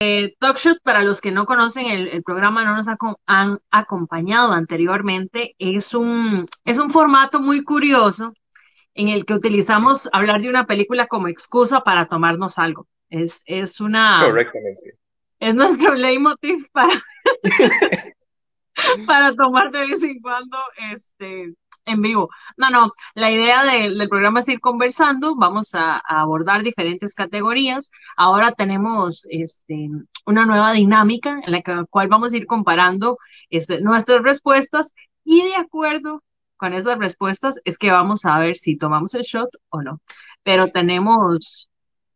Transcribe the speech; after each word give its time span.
Eh, 0.00 0.36
Talkshoot, 0.38 0.78
para 0.82 1.02
los 1.02 1.20
que 1.20 1.32
no 1.32 1.44
conocen 1.44 1.86
el, 1.86 2.22
programa, 2.22 2.64
no 2.64 2.76
nos 2.76 2.86
han 3.26 3.58
acompañado 3.70 4.52
anteriormente, 4.52 5.56
es 5.58 5.92
un, 5.92 6.46
es 6.64 6.78
un 6.78 6.90
formato 6.90 7.40
muy 7.40 7.64
curioso 7.64 8.32
en 8.94 9.08
el 9.08 9.24
que 9.24 9.34
utilizamos 9.34 10.08
hablar 10.12 10.40
de 10.40 10.50
una 10.50 10.66
película 10.66 11.08
como 11.08 11.26
excusa 11.26 11.80
para 11.80 12.06
tomarnos 12.06 12.58
algo. 12.58 12.86
Es, 13.10 13.42
es 13.46 13.80
una... 13.80 14.20
Correctamente. 14.24 14.98
Es 15.40 15.54
nuestro 15.54 15.94
leitmotiv 15.94 16.68
para, 16.72 16.94
para 19.06 19.34
tomar 19.34 19.70
de 19.72 19.80
vez 19.80 20.02
en 20.02 20.20
cuando 20.20 20.58
este, 20.92 21.54
en 21.88 22.02
vivo. 22.02 22.30
No, 22.56 22.70
no, 22.70 22.92
la 23.14 23.30
idea 23.30 23.64
del 23.64 24.08
programa 24.08 24.40
es 24.40 24.48
ir 24.48 24.60
conversando, 24.60 25.34
vamos 25.36 25.74
a, 25.74 25.98
abordar 25.98 26.62
diferentes 26.62 27.14
categorías. 27.14 27.90
Ahora 28.16 28.52
tenemos 28.52 29.26
este, 29.30 29.88
una 30.26 30.46
nueva 30.46 30.72
dinámica 30.72 31.40
en 31.44 31.52
la 31.52 31.62
cual 31.90 32.08
vamos 32.08 32.32
a 32.32 32.36
ir 32.36 32.46
comparando 32.46 33.18
este, 33.50 33.80
nuestras 33.80 34.22
respuestas 34.22 34.94
y 35.24 35.42
de 35.42 35.56
acuerdo 35.56 36.22
con 36.56 36.74
esas 36.74 36.98
respuestas 36.98 37.60
es 37.64 37.78
que 37.78 37.90
vamos 37.90 38.24
a 38.24 38.38
ver 38.38 38.56
si 38.56 38.76
tomamos 38.76 39.14
el 39.14 39.22
shot 39.22 39.50
o 39.70 39.82
no. 39.82 40.00
Pero 40.42 40.68
tenemos, 40.68 41.70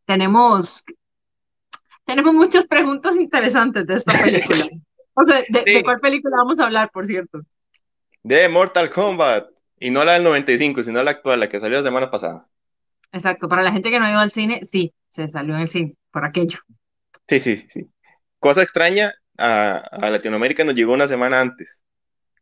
tenemos, 0.04 0.84
tenemos 2.04 2.34
muchas 2.34 2.66
preguntas 2.66 3.16
interesantes 3.16 3.86
de 3.86 3.94
esta 3.94 4.12
película. 4.12 4.64
O 5.14 5.24
sea, 5.26 5.42
¿de, 5.46 5.82
cuál 5.84 6.00
película 6.00 6.36
vamos 6.38 6.58
a 6.58 6.64
hablar, 6.64 6.90
por 6.90 7.04
cierto? 7.04 7.42
De 8.22 8.48
Mortal 8.48 8.88
Kombat. 8.88 9.51
Y 9.82 9.90
no 9.90 10.04
la 10.04 10.12
del 10.12 10.22
95, 10.22 10.84
sino 10.84 11.02
la 11.02 11.10
actual, 11.10 11.40
la 11.40 11.48
que 11.48 11.58
salió 11.58 11.78
la 11.78 11.82
semana 11.82 12.08
pasada. 12.08 12.46
Exacto. 13.10 13.48
Para 13.48 13.64
la 13.64 13.72
gente 13.72 13.90
que 13.90 13.98
no 13.98 14.06
ha 14.06 14.12
ido 14.12 14.20
al 14.20 14.30
cine, 14.30 14.60
sí, 14.62 14.94
se 15.08 15.26
salió 15.26 15.56
en 15.56 15.62
el 15.62 15.68
cine, 15.68 15.96
por 16.12 16.24
aquello. 16.24 16.60
Sí, 17.26 17.40
sí, 17.40 17.56
sí. 17.68 17.90
Cosa 18.38 18.62
extraña, 18.62 19.12
a, 19.36 20.08
Latinoamérica 20.08 20.62
nos 20.62 20.76
llegó 20.76 20.92
una 20.92 21.08
semana 21.08 21.40
antes. 21.40 21.82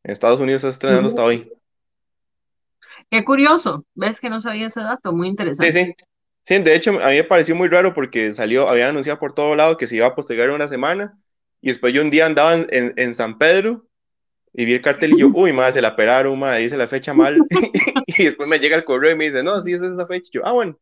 En 0.04 0.10
Estados 0.10 0.38
Unidos 0.38 0.58
está 0.58 0.68
estrenando 0.68 1.08
hasta 1.08 1.24
hoy. 1.24 1.50
Qué 3.10 3.24
curioso. 3.24 3.86
¿Ves 3.94 4.20
que 4.20 4.28
no 4.28 4.42
sabía 4.42 4.66
ese 4.66 4.80
dato? 4.82 5.14
Muy 5.14 5.28
interesante. 5.28 5.72
Sí, 5.72 5.84
sí. 5.86 5.94
Sí, 6.42 6.62
de 6.62 6.74
hecho, 6.74 6.90
a 7.02 7.08
mí 7.08 7.16
me 7.16 7.24
pareció 7.24 7.54
muy 7.54 7.68
raro 7.68 7.94
porque 7.94 8.34
salió, 8.34 8.68
había 8.68 8.90
anunciado 8.90 9.18
por 9.18 9.32
todo 9.32 9.56
lado 9.56 9.78
que 9.78 9.86
se 9.86 9.96
iba 9.96 10.06
a 10.06 10.14
postergar 10.14 10.50
una 10.50 10.68
semana 10.68 11.18
y 11.62 11.68
después 11.68 11.94
yo 11.94 12.02
un 12.02 12.10
día 12.10 12.26
andaba 12.26 12.52
en, 12.52 12.92
en 12.96 13.14
San 13.14 13.38
Pedro 13.38 13.86
y 14.52 14.64
vi 14.64 14.74
el 14.74 14.82
cartel 14.82 15.12
y 15.12 15.20
yo, 15.20 15.30
uy, 15.32 15.52
madre, 15.52 15.72
se 15.72 15.82
la 15.82 15.94
peraron, 15.94 16.38
madre, 16.38 16.62
dice 16.62 16.76
la 16.76 16.88
fecha 16.88 17.14
mal. 17.14 17.38
y 18.06 18.24
después 18.24 18.48
me 18.48 18.58
llega 18.58 18.76
el 18.76 18.84
correo 18.84 19.12
y 19.12 19.16
me 19.16 19.26
dice, 19.26 19.42
no, 19.42 19.60
sí, 19.60 19.72
es 19.72 19.82
esa 19.82 20.06
fecha. 20.06 20.30
yo, 20.32 20.42
ah, 20.44 20.52
bueno. 20.52 20.78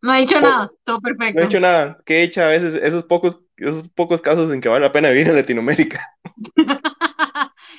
No 0.00 0.12
ha 0.12 0.18
dicho 0.18 0.40
nada, 0.40 0.70
todo 0.84 1.00
perfecto. 1.00 1.34
No 1.34 1.42
he 1.42 1.46
hecho 1.46 1.60
nada. 1.60 1.98
Que 2.04 2.18
he 2.18 2.22
hecho 2.22 2.42
a 2.42 2.48
veces 2.48 2.74
esos 2.82 3.04
pocos, 3.04 3.40
esos 3.56 3.88
pocos 3.88 4.20
casos 4.20 4.52
en 4.52 4.60
que 4.60 4.68
vale 4.68 4.86
la 4.86 4.92
pena 4.92 5.10
vivir 5.10 5.28
en 5.28 5.36
Latinoamérica. 5.36 6.00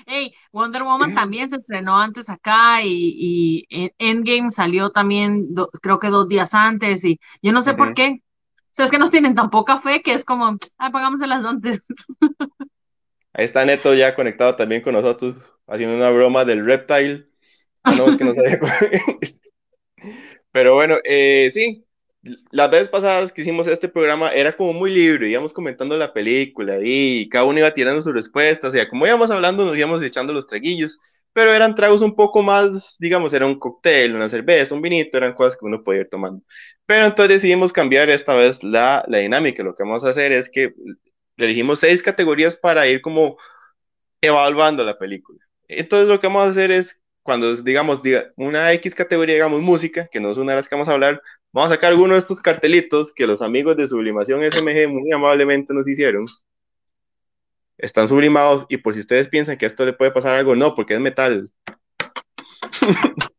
hey, 0.05 0.33
Wonder 0.51 0.83
Woman 0.83 1.15
también 1.15 1.49
se 1.49 1.57
estrenó 1.57 1.97
antes 1.97 2.29
acá 2.29 2.81
y, 2.83 3.65
y 3.69 3.91
Endgame 3.99 4.51
salió 4.51 4.89
también, 4.91 5.47
creo 5.81 5.99
que 5.99 6.09
dos 6.09 6.27
días 6.27 6.53
antes 6.53 7.05
y 7.05 7.19
yo 7.41 7.53
no 7.53 7.61
sé 7.61 7.73
por 7.73 7.93
qué. 7.93 8.21
O 8.57 8.71
sea, 8.71 8.85
es 8.85 8.91
que 8.91 8.99
nos 8.99 9.11
tienen 9.11 9.35
tan 9.35 9.49
poca 9.49 9.79
fe 9.79 10.01
que 10.01 10.13
es 10.13 10.25
como, 10.25 10.57
ah, 10.77 10.91
las 11.27 11.45
antes. 11.45 11.81
Ahí 13.39 13.45
está 13.45 13.63
Neto 13.63 13.93
ya 13.93 14.15
conectado 14.15 14.57
también 14.57 14.81
con 14.81 14.91
nosotros, 14.91 15.53
haciendo 15.65 15.95
una 15.95 16.09
broma 16.09 16.43
del 16.43 16.65
reptile. 16.65 17.25
No, 17.85 18.09
es 18.09 18.17
que 18.17 18.25
no 18.25 18.33
sabía 18.33 18.59
Pero 20.51 20.75
bueno, 20.75 20.97
eh, 21.05 21.49
sí, 21.53 21.85
las 22.51 22.69
veces 22.69 22.89
pasadas 22.89 23.31
que 23.31 23.43
hicimos 23.43 23.65
este 23.67 23.87
programa 23.87 24.33
era 24.33 24.57
como 24.57 24.73
muy 24.73 24.91
libre, 24.91 25.29
íbamos 25.29 25.53
comentando 25.53 25.95
la 25.95 26.11
película 26.11 26.79
y 26.83 27.29
cada 27.29 27.45
uno 27.45 27.59
iba 27.59 27.73
tirando 27.73 28.01
sus 28.01 28.11
respuestas, 28.13 28.75
y 28.75 28.85
como 28.89 29.07
íbamos 29.07 29.31
hablando 29.31 29.63
nos 29.63 29.77
íbamos 29.77 30.03
echando 30.03 30.33
los 30.33 30.45
traguillos, 30.45 30.99
pero 31.31 31.53
eran 31.53 31.75
tragos 31.75 32.01
un 32.01 32.17
poco 32.17 32.43
más, 32.43 32.97
digamos, 32.99 33.33
era 33.33 33.45
un 33.45 33.57
cóctel, 33.57 34.15
una 34.15 34.27
cerveza, 34.27 34.75
un 34.75 34.81
vinito, 34.81 35.17
eran 35.17 35.31
cosas 35.33 35.57
que 35.57 35.65
uno 35.65 35.81
podía 35.81 36.01
ir 36.01 36.09
tomando. 36.09 36.43
Pero 36.85 37.05
entonces 37.05 37.35
decidimos 37.35 37.71
cambiar 37.71 38.09
esta 38.09 38.35
vez 38.35 38.65
la, 38.65 39.05
la 39.07 39.19
dinámica, 39.19 39.63
lo 39.63 39.73
que 39.75 39.83
vamos 39.83 40.03
a 40.03 40.09
hacer 40.09 40.33
es 40.33 40.49
que 40.49 40.73
elegimos 41.45 41.79
seis 41.79 42.03
categorías 42.03 42.55
para 42.55 42.87
ir 42.87 43.01
como 43.01 43.37
evaluando 44.21 44.83
la 44.83 44.97
película. 44.97 45.39
Entonces 45.67 46.07
lo 46.07 46.19
que 46.19 46.27
vamos 46.27 46.43
a 46.43 46.49
hacer 46.49 46.71
es, 46.71 46.99
cuando 47.23 47.55
digamos 47.57 48.01
una 48.35 48.71
X 48.73 48.95
categoría, 48.95 49.35
digamos 49.35 49.61
música, 49.61 50.07
que 50.07 50.19
no 50.19 50.31
es 50.31 50.37
una 50.37 50.53
de 50.53 50.57
las 50.57 50.67
que 50.67 50.75
vamos 50.75 50.89
a 50.89 50.93
hablar, 50.93 51.21
vamos 51.51 51.71
a 51.71 51.75
sacar 51.75 51.91
alguno 51.91 52.13
de 52.13 52.19
estos 52.19 52.41
cartelitos 52.41 53.13
que 53.13 53.27
los 53.27 53.41
amigos 53.41 53.77
de 53.77 53.87
Sublimación 53.87 54.41
SMG 54.43 54.87
muy 54.89 55.11
amablemente 55.11 55.73
nos 55.73 55.87
hicieron. 55.87 56.25
Están 57.77 58.07
sublimados 58.07 58.65
y 58.67 58.77
por 58.77 58.93
si 58.93 58.99
ustedes 58.99 59.29
piensan 59.29 59.57
que 59.57 59.65
esto 59.65 59.85
le 59.85 59.93
puede 59.93 60.11
pasar 60.11 60.35
algo, 60.35 60.55
no, 60.55 60.75
porque 60.75 60.95
es 60.95 60.99
metal. 60.99 61.51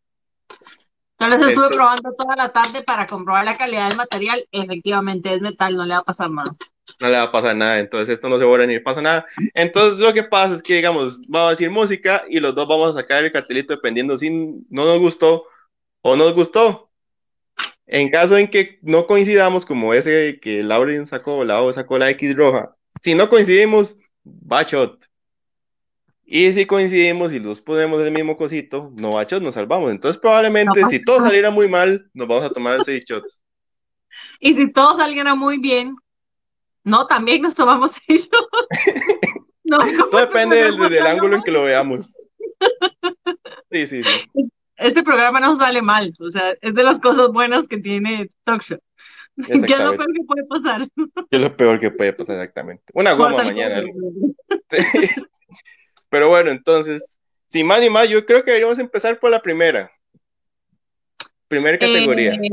Entonces 1.19 1.49
estuve 1.51 1.69
probando 1.69 2.15
toda 2.15 2.35
la 2.35 2.51
tarde 2.51 2.83
para 2.83 3.07
comprobar 3.07 3.45
la 3.45 3.55
calidad 3.55 3.89
del 3.89 3.99
material. 3.99 4.43
Efectivamente 4.53 5.35
es 5.35 5.43
metal, 5.43 5.77
no 5.77 5.85
le 5.85 5.93
va 5.93 6.01
a 6.01 6.05
pasar 6.05 6.31
nada 6.31 6.57
no 7.01 7.09
le 7.09 7.17
va 7.17 7.23
a 7.25 7.33
pasar 7.33 7.57
nada, 7.57 7.79
entonces 7.79 8.11
esto 8.11 8.29
no 8.29 8.39
se 8.39 8.45
borra 8.45 8.67
ni 8.67 8.79
pasa 8.79 9.01
nada. 9.01 9.27
Entonces 9.55 9.99
lo 9.99 10.13
que 10.13 10.23
pasa 10.23 10.57
es 10.57 10.63
que, 10.63 10.75
digamos, 10.75 11.27
vamos 11.29 11.49
a 11.49 11.51
decir 11.53 11.71
música 11.71 12.25
y 12.29 12.41
los 12.41 12.55
dos 12.55 12.69
vamos 12.69 12.91
a 12.91 13.01
sacar 13.01 13.25
el 13.25 13.33
cartelito 13.33 13.75
dependiendo 13.75 14.19
si 14.19 14.31
no 14.31 14.85
nos 14.85 14.99
gustó 14.99 15.47
o 16.03 16.17
nos 16.17 16.35
gustó. 16.35 16.91
En 17.87 18.11
caso 18.11 18.37
en 18.37 18.49
que 18.49 18.79
no 18.83 19.07
coincidamos, 19.07 19.67
como 19.67 19.95
ese 19.95 20.39
que 20.41 20.63
Lauren 20.63 21.07
sacó, 21.07 21.45
la 21.45 21.61
O 21.63 21.73
sacó 21.73 21.99
la 21.99 22.11
X 22.11 22.37
roja, 22.37 22.77
si 23.03 23.15
no 23.15 23.29
coincidimos, 23.29 23.97
va 24.25 24.63
shot. 24.63 25.07
Y 26.25 26.53
si 26.53 26.67
coincidimos 26.67 27.33
y 27.33 27.41
los 27.41 27.61
ponemos 27.61 28.01
el 28.03 28.13
mismo 28.13 28.37
cosito, 28.37 28.93
no 28.97 29.15
va 29.15 29.25
shot, 29.25 29.43
nos 29.43 29.55
salvamos. 29.55 29.91
Entonces 29.91 30.21
probablemente 30.21 30.85
si 30.89 31.03
todo 31.03 31.21
saliera 31.21 31.51
muy 31.51 31.67
mal, 31.67 32.09
nos 32.15 32.29
vamos 32.29 32.45
a 32.45 32.51
tomar 32.51 32.85
seis 32.85 33.05
shots. 33.05 33.41
Y 34.43 34.55
si 34.55 34.73
todo 34.73 34.97
saliera 34.97 35.35
muy 35.35 35.59
bien, 35.59 35.97
no, 36.85 37.07
también 37.07 37.43
nos 37.43 37.55
tomamos 37.55 38.01
ellos. 38.09 38.31
no, 39.65 39.79
Todo 40.11 40.21
depende 40.21 40.57
del, 40.57 41.07
ángulo 41.07 41.37
en 41.37 41.43
que 41.43 41.51
lo 41.51 41.63
veamos. 41.63 42.17
Sí, 43.71 43.87
sí, 43.87 44.03
sí. 44.03 44.51
Este 44.77 45.03
programa 45.03 45.41
no 45.41 45.55
sale 45.55 45.83
mal, 45.83 46.13
o 46.19 46.31
sea, 46.31 46.55
es 46.61 46.75
de 46.75 46.83
las 46.83 47.01
cosas 47.01 47.29
buenas 47.29 47.69
que 47.69 47.79
tiene 47.79 48.29
Talk 48.45 48.63
Show. 48.63 48.79
¿Qué 49.47 49.53
es 49.53 49.79
lo 49.79 49.97
peor 49.97 50.13
que 50.13 50.25
puede 50.27 50.45
pasar? 50.45 50.89
¿Qué 51.31 51.37
es 51.37 51.41
lo 51.41 51.57
peor 51.57 51.81
que 51.81 51.91
puede 51.91 52.13
pasar 52.13 52.37
exactamente? 52.37 52.85
Una 52.95 53.13
goma 53.13 53.45
mañana. 53.45 53.83
Pero 56.09 56.29
bueno, 56.29 56.51
entonces, 56.51 57.17
sin 57.47 57.67
más 57.67 57.81
ni 57.81 57.91
más, 57.91 58.09
yo 58.09 58.25
creo 58.27 58.43
que 58.43 58.51
deberíamos 58.51 58.79
empezar 58.79 59.19
por 59.19 59.31
la 59.31 59.41
primera. 59.41 59.91
Primera 61.47 61.79
categoría. 61.79 62.33
Eh, 62.35 62.49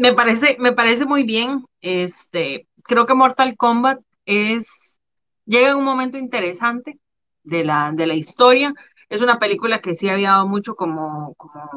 me 0.00 0.14
parece, 0.14 0.56
me 0.58 0.72
parece 0.72 1.04
muy 1.04 1.24
bien. 1.24 1.64
Este, 1.82 2.66
creo 2.84 3.04
que 3.04 3.14
Mortal 3.14 3.56
Kombat 3.56 4.00
es, 4.24 4.98
llega 5.44 5.70
en 5.70 5.76
un 5.76 5.84
momento 5.84 6.16
interesante 6.16 6.98
de 7.42 7.64
la, 7.64 7.92
de 7.94 8.06
la 8.06 8.14
historia. 8.14 8.72
Es 9.10 9.20
una 9.20 9.38
película 9.38 9.80
que 9.80 9.94
sí 9.94 10.08
había 10.08 10.30
dado 10.30 10.48
mucho 10.48 10.74
como, 10.74 11.34
como 11.34 11.68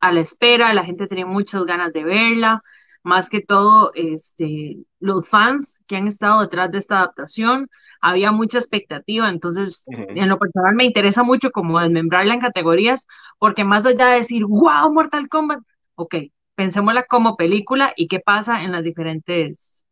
a 0.00 0.12
la 0.12 0.20
espera, 0.20 0.74
la 0.74 0.84
gente 0.84 1.06
tenía 1.06 1.24
muchas 1.24 1.64
ganas 1.64 1.92
de 1.94 2.04
verla, 2.04 2.60
más 3.02 3.30
que 3.30 3.40
todo 3.40 3.92
este, 3.94 4.76
los 5.00 5.28
fans 5.30 5.80
que 5.86 5.96
han 5.96 6.06
estado 6.06 6.42
detrás 6.42 6.70
de 6.70 6.78
esta 6.78 6.96
adaptación, 6.98 7.68
había 8.02 8.30
mucha 8.32 8.58
expectativa, 8.58 9.30
entonces 9.30 9.86
en 9.88 10.28
lo 10.28 10.38
personal 10.38 10.74
me 10.74 10.84
interesa 10.84 11.22
mucho 11.22 11.50
como 11.50 11.80
desmembrarla 11.80 12.34
en 12.34 12.40
categorías, 12.40 13.06
porque 13.38 13.64
más 13.64 13.86
allá 13.86 14.08
de 14.08 14.16
decir, 14.16 14.44
wow, 14.44 14.92
Mortal 14.92 15.28
Kombat, 15.28 15.60
ok, 15.94 16.14
pensémosla 16.54 17.04
como 17.04 17.36
película 17.36 17.92
y 17.96 18.08
qué 18.08 18.20
pasa 18.20 18.62
en 18.62 18.72
las 18.72 18.84
diferentes, 18.84 19.86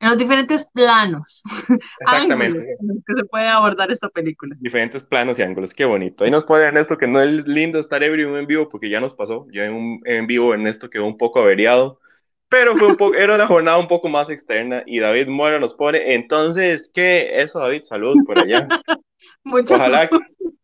en 0.00 0.08
los 0.08 0.18
diferentes 0.18 0.68
planos, 0.72 1.42
Exactamente. 2.00 2.76
en 2.80 2.88
los 2.88 3.04
que 3.04 3.14
se 3.14 3.24
puede 3.24 3.48
abordar 3.48 3.90
esta 3.90 4.08
película. 4.08 4.56
Diferentes 4.60 5.02
planos 5.02 5.38
y 5.38 5.42
ángulos, 5.42 5.74
qué 5.74 5.84
bonito. 5.84 6.24
Ahí 6.24 6.30
nos 6.30 6.44
puede 6.44 6.64
ver 6.64 6.76
esto 6.76 6.98
que 6.98 7.06
no 7.06 7.20
es 7.20 7.46
lindo 7.46 7.78
estar 7.78 8.02
ebrio 8.02 8.38
en 8.38 8.46
vivo 8.46 8.68
porque 8.68 8.90
ya 8.90 9.00
nos 9.00 9.14
pasó, 9.14 9.46
ya 9.52 9.64
en, 9.64 9.74
un, 9.74 10.00
en 10.04 10.26
vivo 10.26 10.54
en 10.54 10.66
esto 10.66 10.90
quedó 10.90 11.06
un 11.06 11.18
poco 11.18 11.40
averiado, 11.40 12.00
pero 12.48 12.76
fue 12.76 12.88
un 12.88 12.96
poco, 12.96 13.14
era 13.16 13.34
una 13.34 13.46
jornada 13.46 13.78
un 13.78 13.88
poco 13.88 14.08
más 14.08 14.30
externa 14.30 14.82
y 14.86 15.00
David 15.00 15.28
Mora 15.28 15.58
nos 15.58 15.74
pone, 15.74 16.14
entonces, 16.14 16.90
¿qué? 16.94 17.42
Eso 17.42 17.58
David, 17.58 17.82
salud 17.82 18.16
por 18.26 18.38
allá. 18.38 18.68
Muchas 19.42 19.78
Ojalá 19.78 20.08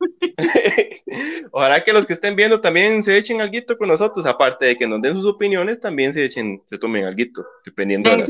Ojalá 1.52 1.84
que 1.84 1.92
los 1.92 2.06
que 2.06 2.14
estén 2.14 2.36
viendo 2.36 2.60
también 2.60 3.02
se 3.02 3.16
echen 3.16 3.40
algo 3.40 3.76
con 3.78 3.88
nosotros, 3.88 4.24
aparte 4.26 4.66
de 4.66 4.76
que 4.76 4.86
nos 4.86 5.02
den 5.02 5.14
sus 5.14 5.26
opiniones, 5.26 5.80
también 5.80 6.12
se 6.12 6.24
echen, 6.24 6.62
se 6.66 6.78
tomen 6.78 7.04
algo, 7.04 7.44
dependiendo 7.64 8.10
de, 8.10 8.24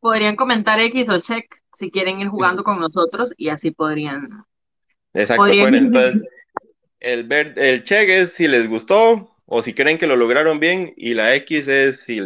podrían, 0.00 0.36
comentar 0.36 0.80
X 0.80 1.08
o 1.08 1.20
check 1.20 1.46
si 1.74 1.90
quieren 1.90 2.20
ir 2.20 2.28
jugando 2.28 2.64
con 2.64 2.80
nosotros 2.80 3.32
y 3.36 3.48
así 3.48 3.70
podrían. 3.70 4.44
Exacto, 5.14 5.44
bueno, 5.44 5.76
entonces 5.76 6.22
el, 7.00 7.24
ver, 7.24 7.54
el 7.56 7.84
check 7.84 8.08
es 8.08 8.32
si 8.32 8.48
les 8.48 8.68
gustó 8.68 9.36
o 9.46 9.62
si 9.62 9.72
creen 9.72 9.98
que 9.98 10.06
lo 10.06 10.16
lograron 10.16 10.60
bien 10.60 10.92
y 10.96 11.14
la 11.14 11.34
X 11.36 11.68
es 11.68 12.00
si 12.00 12.20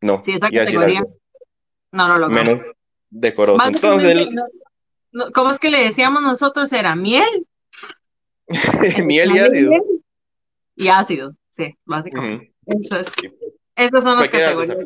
no. 0.00 0.22
Sí, 0.22 0.32
esa 0.32 0.50
categoría. 0.50 1.02
no 1.92 2.08
lo 2.08 2.18
logró. 2.18 2.34
menos 2.34 2.60
decoroso. 3.10 3.66
Entonces, 3.66 4.28
no- 4.30 4.46
¿cómo 5.34 5.50
es 5.50 5.58
que 5.58 5.70
le 5.70 5.84
decíamos 5.84 6.22
nosotros? 6.22 6.72
Era 6.72 6.94
miel, 6.94 7.46
miel 9.04 9.34
y 9.34 9.38
ácido. 9.38 9.70
miel 9.70 9.82
y 10.76 10.88
ácido, 10.88 11.34
sí, 11.50 11.74
básicamente. 11.84 12.52
Ujú, 12.66 12.80
Eso 12.80 13.00
es. 13.00 13.12
Esas 13.76 14.02
son 14.02 14.18
las 14.18 14.28
categorías. 14.28 14.78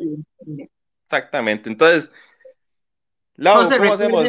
Exactamente. 1.05 1.69
Entonces, 1.69 2.11
Lau, 3.35 3.67
¿cómo 3.77 3.93
hacemos? 3.93 4.27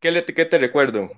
¿Qué, 0.00 0.12
le, 0.12 0.24
qué 0.24 0.44
te 0.44 0.58
recuerdo? 0.58 1.10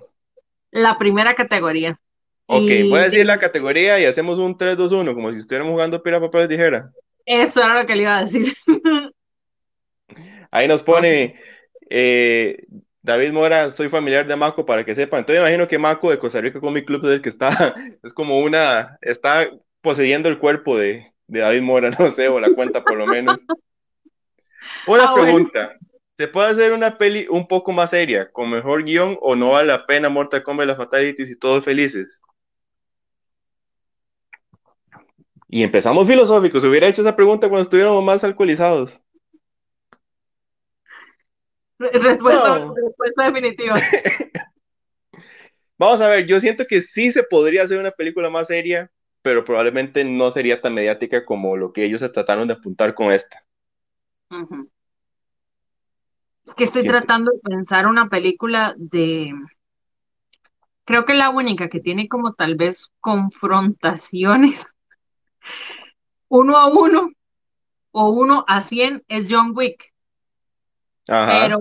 la 0.71 0.97
primera 0.97 1.33
categoría. 1.33 1.99
Ok, 2.47 2.63
Y 2.69 2.89
voy 2.89 2.99
a 2.99 3.03
decir 3.03 3.25
la 3.25 3.39
categoría 3.39 3.99
y 3.99 4.05
hacemos 4.05 4.37
un 4.37 4.57
3-2-1, 4.57 5.13
como 5.13 5.31
si 5.33 5.39
estuviéramos 5.39 5.71
jugando 5.73 6.03
pira, 6.03 6.19
papel, 6.19 6.47
tijera. 6.47 6.91
Eso 7.25 7.61
era 7.63 7.79
lo 7.81 7.85
que 7.85 7.95
le 7.95 8.01
iba 8.03 8.17
a 8.17 8.21
decir. 8.21 8.53
Ahí 10.51 10.67
nos 10.67 10.83
pone 10.83 11.39
eh, 11.89 12.65
David 13.03 13.31
Mora, 13.33 13.71
soy 13.71 13.89
familiar 13.89 14.27
de 14.27 14.35
Maco 14.35 14.65
para 14.65 14.85
que 14.85 14.93
sepan. 14.95 15.19
Entonces, 15.21 15.41
me 15.41 15.47
imagino 15.47 15.67
que 15.67 15.79
Maco 15.79 16.11
de 16.11 16.19
Costa 16.19 16.39
Rica 16.41 16.59
Comic 16.59 16.85
Club 16.85 17.03
es 17.05 17.11
el 17.11 17.21
que 17.21 17.29
está, 17.29 17.49
es 18.03 18.13
como 18.13 18.39
una, 18.39 18.97
está 19.01 19.49
poseyendo 19.81 20.29
el 20.29 20.37
cuerpo 20.39 20.77
de, 20.77 21.11
de 21.27 21.39
David 21.39 21.61
Mora, 21.61 21.89
no 21.99 22.11
sé, 22.11 22.27
o 22.27 22.39
la 22.39 22.53
cuenta 22.53 22.83
por 22.83 22.97
lo 22.97 23.07
menos. 23.07 23.41
Una 24.87 25.05
Ah, 25.05 25.11
bueno. 25.11 25.23
pregunta. 25.23 25.75
¿Se 26.17 26.27
puede 26.27 26.49
hacer 26.51 26.71
una 26.73 26.99
peli 26.99 27.25
un 27.31 27.47
poco 27.47 27.71
más 27.71 27.89
seria, 27.89 28.31
con 28.31 28.51
mejor 28.51 28.83
guion, 28.83 29.17
o 29.21 29.35
no 29.35 29.49
vale 29.51 29.67
la 29.69 29.87
pena 29.87 30.07
Mortal 30.09 30.43
Kombat, 30.43 30.67
las 30.67 30.77
Fatalities 30.77 31.31
y 31.31 31.39
todos 31.39 31.63
felices? 31.65 32.21
Y 35.49 35.63
empezamos 35.63 36.07
filosóficos. 36.07 36.63
Hubiera 36.63 36.87
hecho 36.87 37.01
esa 37.01 37.15
pregunta 37.15 37.49
cuando 37.49 37.63
estuviéramos 37.63 38.03
más 38.03 38.23
alcoholizados. 38.23 39.01
Respuesta, 41.93 42.59
No. 42.59 42.75
respuesta 42.75 43.23
definitiva. 43.25 43.75
Vamos 45.77 45.99
a 46.01 46.07
ver, 46.09 46.27
yo 46.27 46.39
siento 46.39 46.65
que 46.67 46.81
sí 46.81 47.11
se 47.11 47.23
podría 47.23 47.63
hacer 47.63 47.79
una 47.79 47.91
película 47.91 48.29
más 48.29 48.47
seria, 48.47 48.91
pero 49.23 49.43
probablemente 49.43 50.03
no 50.03 50.29
sería 50.29 50.61
tan 50.61 50.75
mediática 50.75 51.25
como 51.25 51.57
lo 51.57 51.73
que 51.73 51.83
ellos 51.83 51.99
se 52.01 52.09
trataron 52.09 52.47
de 52.47 52.53
apuntar 52.53 52.93
con 52.93 53.11
esta. 53.11 53.43
Es 56.45 56.53
que 56.55 56.63
estoy 56.65 56.83
Siento- 56.83 56.99
tratando 56.99 57.31
de 57.31 57.39
pensar 57.39 57.87
una 57.87 58.09
película 58.09 58.75
de... 58.77 59.33
Creo 60.85 61.05
que 61.05 61.13
la 61.13 61.29
única 61.29 61.69
que 61.69 61.79
tiene 61.79 62.07
como 62.07 62.33
tal 62.33 62.55
vez 62.55 62.91
confrontaciones 62.99 64.77
uno 66.27 66.57
a 66.57 66.67
uno 66.67 67.11
o 67.91 68.09
uno 68.09 68.45
a 68.47 68.61
cien 68.61 69.03
es 69.07 69.27
John 69.29 69.53
Wick, 69.55 69.90
Ajá. 71.11 71.41
pero 71.43 71.59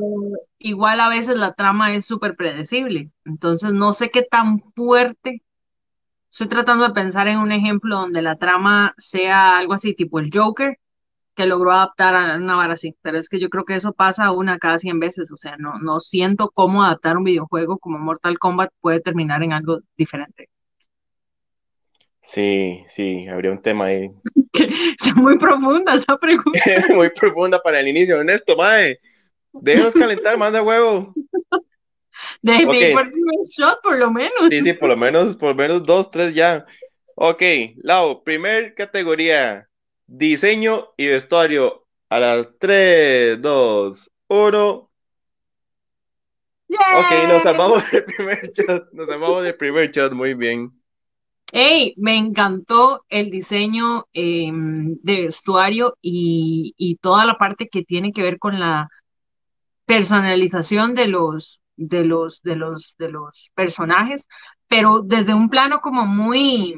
igual 0.60 1.00
a 1.00 1.08
veces 1.08 1.36
la 1.36 1.54
trama 1.54 1.92
es 1.92 2.04
súper 2.06 2.36
predecible. 2.36 3.10
Entonces 3.24 3.72
no 3.72 3.92
sé 3.92 4.10
qué 4.10 4.22
tan 4.22 4.60
fuerte. 4.76 5.42
Estoy 6.30 6.46
tratando 6.46 6.86
de 6.86 6.94
pensar 6.94 7.26
en 7.26 7.38
un 7.38 7.50
ejemplo 7.50 7.96
donde 7.96 8.22
la 8.22 8.36
trama 8.36 8.94
sea 8.96 9.58
algo 9.58 9.74
así, 9.74 9.94
tipo 9.94 10.20
el 10.20 10.30
Joker, 10.32 10.78
que 11.34 11.46
logró 11.46 11.72
adaptar 11.72 12.14
a 12.14 12.36
una 12.36 12.54
vara 12.54 12.74
así. 12.74 12.94
Pero 13.02 13.18
es 13.18 13.28
que 13.28 13.40
yo 13.40 13.48
creo 13.50 13.64
que 13.64 13.74
eso 13.74 13.92
pasa 13.92 14.30
una 14.30 14.58
cada 14.58 14.78
100 14.78 15.00
veces. 15.00 15.32
O 15.32 15.36
sea, 15.36 15.56
no, 15.58 15.80
no 15.80 15.98
siento 15.98 16.50
cómo 16.54 16.84
adaptar 16.84 17.16
un 17.16 17.24
videojuego 17.24 17.78
como 17.78 17.98
Mortal 17.98 18.38
Kombat 18.38 18.70
puede 18.80 19.00
terminar 19.00 19.42
en 19.42 19.52
algo 19.52 19.80
diferente. 19.96 20.48
Sí, 22.20 22.84
sí, 22.86 23.26
habría 23.26 23.50
un 23.50 23.60
tema 23.60 23.86
ahí 23.86 24.08
muy 25.16 25.36
profunda 25.36 25.94
esa 25.96 26.16
pregunta. 26.16 26.60
muy 26.94 27.10
profunda 27.10 27.60
para 27.60 27.80
el 27.80 27.88
inicio. 27.88 28.20
Honesto, 28.20 28.56
mae. 28.56 29.00
Déjenos 29.58 29.96
calentar, 29.96 30.36
manda 30.38 30.62
huevo. 30.62 31.16
Déjeme 32.42 32.68
Ok. 32.68 32.82
ir 32.82 32.90
por 32.90 33.04
el 33.06 33.10
primer 33.12 33.36
shot, 33.46 33.80
por 33.82 33.98
lo 33.98 34.10
menos. 34.10 34.50
Sí, 34.50 34.62
sí, 34.62 34.72
por 34.72 34.88
lo 34.88 34.96
menos, 34.96 35.36
por 35.36 35.50
lo 35.50 35.54
menos 35.54 35.84
dos, 35.84 36.10
tres 36.10 36.34
ya. 36.34 36.66
Ok, 37.14 37.42
Lau, 37.82 38.24
primer 38.24 38.74
categoría, 38.74 39.68
diseño 40.06 40.88
y 40.96 41.08
vestuario. 41.08 41.86
A 42.08 42.18
las 42.18 42.48
3, 42.58 43.40
2, 43.40 44.10
1. 44.28 44.90
Ok, 46.88 47.12
nos 47.26 47.42
¡Yay! 47.42 47.42
salvamos 47.42 47.90
del 47.90 48.04
primer 48.04 48.50
shot. 48.52 48.92
Nos 48.92 49.06
salvamos 49.08 49.42
del 49.44 49.56
primer 49.56 49.90
shot, 49.90 50.12
muy 50.12 50.34
bien. 50.34 50.72
Ey, 51.52 51.94
me 51.96 52.16
encantó 52.16 53.04
el 53.08 53.30
diseño 53.30 54.04
eh, 54.12 54.50
de 54.52 55.22
vestuario 55.22 55.96
y, 56.00 56.74
y 56.76 56.96
toda 56.96 57.24
la 57.24 57.34
parte 57.38 57.68
que 57.68 57.82
tiene 57.84 58.12
que 58.12 58.22
ver 58.22 58.38
con 58.38 58.60
la 58.60 58.88
personalización 59.90 60.94
de 60.94 61.08
los, 61.08 61.60
de 61.76 62.04
los, 62.04 62.42
de 62.42 62.54
los, 62.54 62.94
de 62.96 63.10
los 63.10 63.50
personajes, 63.56 64.28
pero 64.68 65.02
desde 65.02 65.34
un 65.34 65.50
plano 65.50 65.80
como 65.80 66.06
muy, 66.06 66.76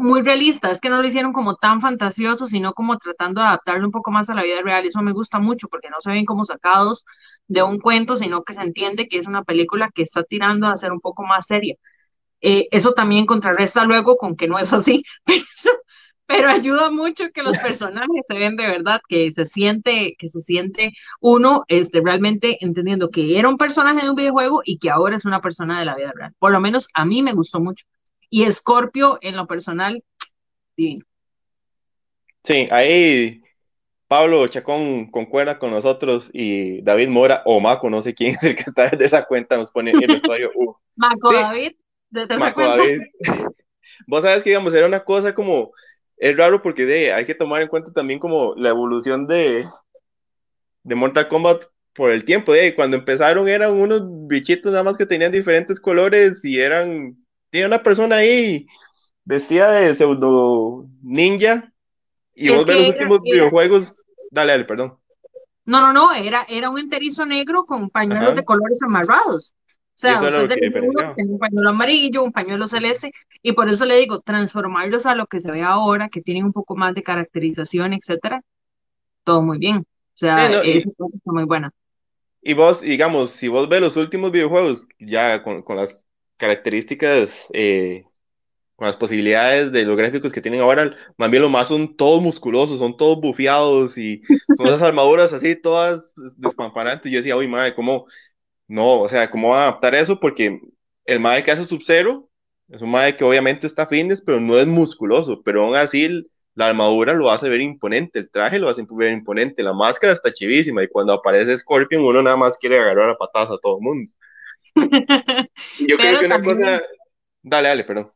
muy 0.00 0.22
realista. 0.22 0.72
Es 0.72 0.80
que 0.80 0.90
no 0.90 1.00
lo 1.00 1.06
hicieron 1.06 1.32
como 1.32 1.54
tan 1.54 1.80
fantasioso, 1.80 2.48
sino 2.48 2.72
como 2.72 2.98
tratando 2.98 3.40
de 3.40 3.46
adaptarlo 3.46 3.86
un 3.86 3.92
poco 3.92 4.10
más 4.10 4.28
a 4.28 4.34
la 4.34 4.42
vida 4.42 4.60
real. 4.64 4.84
Eso 4.84 5.00
me 5.00 5.12
gusta 5.12 5.38
mucho 5.38 5.68
porque 5.68 5.90
no 5.90 6.00
se 6.00 6.10
ven 6.10 6.24
como 6.24 6.44
sacados 6.44 7.04
de 7.46 7.62
un 7.62 7.78
cuento, 7.78 8.16
sino 8.16 8.42
que 8.42 8.54
se 8.54 8.62
entiende 8.62 9.06
que 9.06 9.18
es 9.18 9.28
una 9.28 9.44
película 9.44 9.90
que 9.94 10.02
está 10.02 10.24
tirando 10.24 10.66
a 10.66 10.76
ser 10.76 10.90
un 10.90 11.00
poco 11.00 11.22
más 11.22 11.46
seria. 11.46 11.76
Eh, 12.40 12.66
eso 12.72 12.94
también 12.94 13.26
contrarresta 13.26 13.84
luego 13.84 14.16
con 14.16 14.34
que 14.34 14.48
no 14.48 14.58
es 14.58 14.72
así, 14.72 15.04
pero, 15.24 15.44
pero 16.30 16.48
ayuda 16.48 16.92
mucho 16.92 17.32
que 17.32 17.42
los 17.42 17.58
personajes 17.58 18.24
se 18.24 18.34
ven 18.34 18.54
de 18.54 18.64
verdad, 18.64 19.00
que 19.08 19.32
se 19.32 19.44
siente, 19.44 20.14
que 20.16 20.28
se 20.28 20.40
siente 20.40 20.92
uno 21.18 21.64
este, 21.66 22.00
realmente 22.04 22.56
entendiendo 22.64 23.10
que 23.10 23.36
era 23.36 23.48
un 23.48 23.56
personaje 23.56 24.02
de 24.02 24.10
un 24.10 24.14
videojuego 24.14 24.62
y 24.64 24.78
que 24.78 24.90
ahora 24.90 25.16
es 25.16 25.24
una 25.24 25.40
persona 25.40 25.80
de 25.80 25.86
la 25.86 25.96
vida 25.96 26.12
real. 26.14 26.32
Por 26.38 26.52
lo 26.52 26.60
menos 26.60 26.88
a 26.94 27.04
mí 27.04 27.20
me 27.24 27.32
gustó 27.32 27.58
mucho. 27.58 27.84
Y 28.28 28.48
Scorpio, 28.52 29.18
en 29.22 29.34
lo 29.34 29.48
personal, 29.48 30.04
divino. 30.76 31.04
Sí, 32.44 32.68
ahí 32.70 33.42
Pablo 34.06 34.46
Chacón 34.46 35.10
concuerda 35.10 35.58
con 35.58 35.72
nosotros 35.72 36.30
y 36.32 36.80
David 36.82 37.08
Mora 37.08 37.42
o 37.44 37.58
Maco, 37.58 37.90
no 37.90 38.02
sé 38.02 38.14
quién 38.14 38.34
es 38.40 38.44
el 38.44 38.54
que 38.54 38.62
está 38.68 38.88
de 38.90 39.04
esa 39.04 39.24
cuenta, 39.24 39.56
nos 39.56 39.72
pone 39.72 39.90
el 39.90 40.06
vestuario. 40.06 40.52
Uh, 40.54 40.74
Marco 40.94 41.30
Sí. 41.30 41.36
David, 41.36 41.72
¿te, 42.12 42.20
te 42.20 42.26
das 42.26 42.38
Maco 42.38 42.54
cuenta? 42.54 42.76
David. 42.76 43.00
Vos 44.06 44.22
sabes 44.22 44.44
que, 44.44 44.50
digamos, 44.50 44.74
era 44.74 44.86
una 44.86 45.04
cosa 45.04 45.34
como, 45.34 45.72
es 46.20 46.36
raro 46.36 46.62
porque 46.62 46.84
de, 46.86 47.12
hay 47.12 47.24
que 47.24 47.34
tomar 47.34 47.62
en 47.62 47.68
cuenta 47.68 47.92
también 47.92 48.20
como 48.20 48.54
la 48.54 48.68
evolución 48.68 49.26
de, 49.26 49.66
de 50.84 50.94
Mortal 50.94 51.28
Kombat 51.28 51.64
por 51.94 52.10
el 52.10 52.24
tiempo, 52.24 52.52
de, 52.52 52.74
cuando 52.74 52.96
empezaron 52.96 53.48
eran 53.48 53.72
unos 53.72 54.02
bichitos 54.28 54.70
nada 54.70 54.84
más 54.84 54.96
que 54.96 55.06
tenían 55.06 55.32
diferentes 55.32 55.80
colores 55.80 56.44
y 56.44 56.60
eran, 56.60 57.16
tenía 57.50 57.66
una 57.66 57.82
persona 57.82 58.16
ahí 58.16 58.66
vestida 59.24 59.72
de 59.72 59.94
pseudo 59.94 60.86
ninja 61.02 61.72
y 62.34 62.48
Es 62.50 62.56
vos 62.56 62.66
ves 62.66 62.76
los 62.76 62.88
últimos 62.88 63.18
era- 63.24 63.32
videojuegos, 63.34 64.02
dale, 64.30 64.52
dale, 64.52 64.64
perdón. 64.64 64.98
No, 65.64 65.80
no, 65.80 65.92
no, 65.92 66.12
era, 66.12 66.44
era 66.48 66.68
un 66.70 66.78
enterizo 66.78 67.24
negro 67.26 67.64
con 67.64 67.90
pañuelos 67.90 68.28
Ajá. 68.28 68.34
de 68.34 68.44
colores 68.44 68.78
amarrados. 68.82 69.54
O 70.02 70.06
sea, 70.06 70.14
Eso 70.14 70.30
lo 70.30 70.38
uno 70.88 71.02
un 71.16 71.38
pañuelo 71.38 71.70
amarillo, 71.70 72.22
un 72.24 72.32
pañuelo 72.32 72.66
celeste, 72.66 73.12
y 73.42 73.52
por 73.52 73.68
eso 73.68 73.84
le 73.84 73.96
digo, 73.98 74.20
transformarlos 74.22 75.04
a 75.06 75.14
lo 75.14 75.26
que 75.26 75.40
se 75.40 75.50
ve 75.52 75.62
ahora, 75.62 76.08
que 76.08 76.22
tienen 76.22 76.44
un 76.46 76.52
poco 76.54 76.74
más 76.76 76.94
de 76.94 77.02
caracterización, 77.02 77.92
etcétera, 77.92 78.42
todo 79.24 79.42
muy 79.42 79.58
bien. 79.58 79.78
O 79.80 79.84
sea, 80.14 80.48
Sí, 80.48 80.52
no, 80.52 80.64
y- 80.64 80.84
parte 80.96 81.16
está 81.18 81.32
muy 81.32 81.44
buena. 81.44 81.72
Y 82.42 82.54
vos, 82.54 82.80
digamos, 82.80 83.32
si 83.32 83.48
vos 83.48 83.68
ves 83.68 83.80
los 83.80 83.96
últimos 83.96 84.32
videojuegos, 84.32 84.86
ya 84.98 85.42
con, 85.42 85.62
con 85.62 85.76
las 85.76 86.00
características, 86.38 87.48
eh, 87.52 88.04
con 88.76 88.86
las 88.88 88.96
posibilidades 88.96 89.72
de 89.72 89.84
los 89.84 89.96
gráficos 89.96 90.32
que 90.32 90.42
tienen 90.42 90.60
ahora, 90.62 90.96
más 91.18 91.30
bien 91.30 91.42
lo 91.42 91.50
más 91.50 91.68
son 91.68 91.96
todos 91.96 92.22
musculosos, 92.22 92.78
son 92.80 92.96
todos 92.96 93.20
bufeados 93.20 93.98
y 93.98 94.22
son 94.52 94.68
esas 94.68 94.82
armaduras 94.82 95.32
así, 95.34 95.56
todas 95.56 96.12
pues, 96.16 96.40
despampanantes. 96.40 97.12
Yo 97.12 97.18
decía, 97.18 97.36
uy, 97.36 97.48
madre, 97.48 97.74
¿cómo? 97.74 98.06
No, 98.70 99.00
o 99.00 99.08
sea, 99.08 99.28
¿cómo 99.30 99.48
van 99.50 99.58
a 99.60 99.62
adaptar 99.64 99.94
eso? 99.96 100.20
Porque 100.20 100.60
el 101.04 101.20
madre 101.20 101.42
que 101.42 101.50
hace 101.50 101.64
Sub-Zero 101.64 102.28
es 102.68 102.80
un 102.82 102.90
madre 102.92 103.16
que 103.16 103.24
obviamente 103.24 103.66
está 103.66 103.86
fitness, 103.86 104.20
pero 104.22 104.40
no 104.40 104.56
es 104.58 104.66
musculoso, 104.66 105.42
pero 105.42 105.64
aún 105.64 105.74
así 105.74 106.08
la 106.54 106.68
armadura 106.68 107.12
lo 107.14 107.30
hace 107.32 107.48
ver 107.48 107.60
imponente, 107.60 108.20
el 108.20 108.30
traje 108.30 108.58
lo 108.60 108.68
hace 108.68 108.86
ver 108.90 109.12
imponente, 109.12 109.62
la 109.64 109.72
máscara 109.72 110.12
está 110.12 110.32
chivísima 110.32 110.84
y 110.84 110.88
cuando 110.88 111.12
aparece 111.12 111.56
Scorpion 111.58 112.04
uno 112.04 112.22
nada 112.22 112.36
más 112.36 112.56
quiere 112.58 112.78
agarrar 112.78 113.10
a 113.10 113.16
patadas 113.18 113.50
a 113.50 113.58
todo 113.58 113.78
el 113.78 113.82
mundo. 113.82 114.12
Yo 115.78 115.96
creo 115.96 116.20
que 116.20 116.26
una 116.26 116.36
también- 116.36 116.56
cosa... 116.56 116.82
Dale, 117.42 117.68
dale, 117.68 117.84
perdón. 117.84 118.12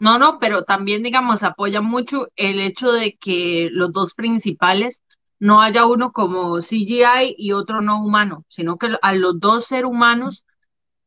No, 0.00 0.18
no, 0.18 0.38
pero 0.40 0.64
también, 0.64 1.02
digamos, 1.02 1.42
apoya 1.42 1.80
mucho 1.80 2.26
el 2.36 2.60
hecho 2.60 2.92
de 2.92 3.16
que 3.18 3.68
los 3.72 3.92
dos 3.92 4.14
principales 4.14 5.02
no 5.42 5.62
haya 5.62 5.86
uno 5.86 6.12
como 6.12 6.60
CGI 6.62 7.34
y 7.38 7.52
otro 7.52 7.80
no 7.82 8.04
humano, 8.04 8.44
sino 8.48 8.78
que 8.78 8.96
a 9.02 9.14
los 9.14 9.40
dos 9.40 9.66
ser 9.66 9.86
humanos, 9.86 10.46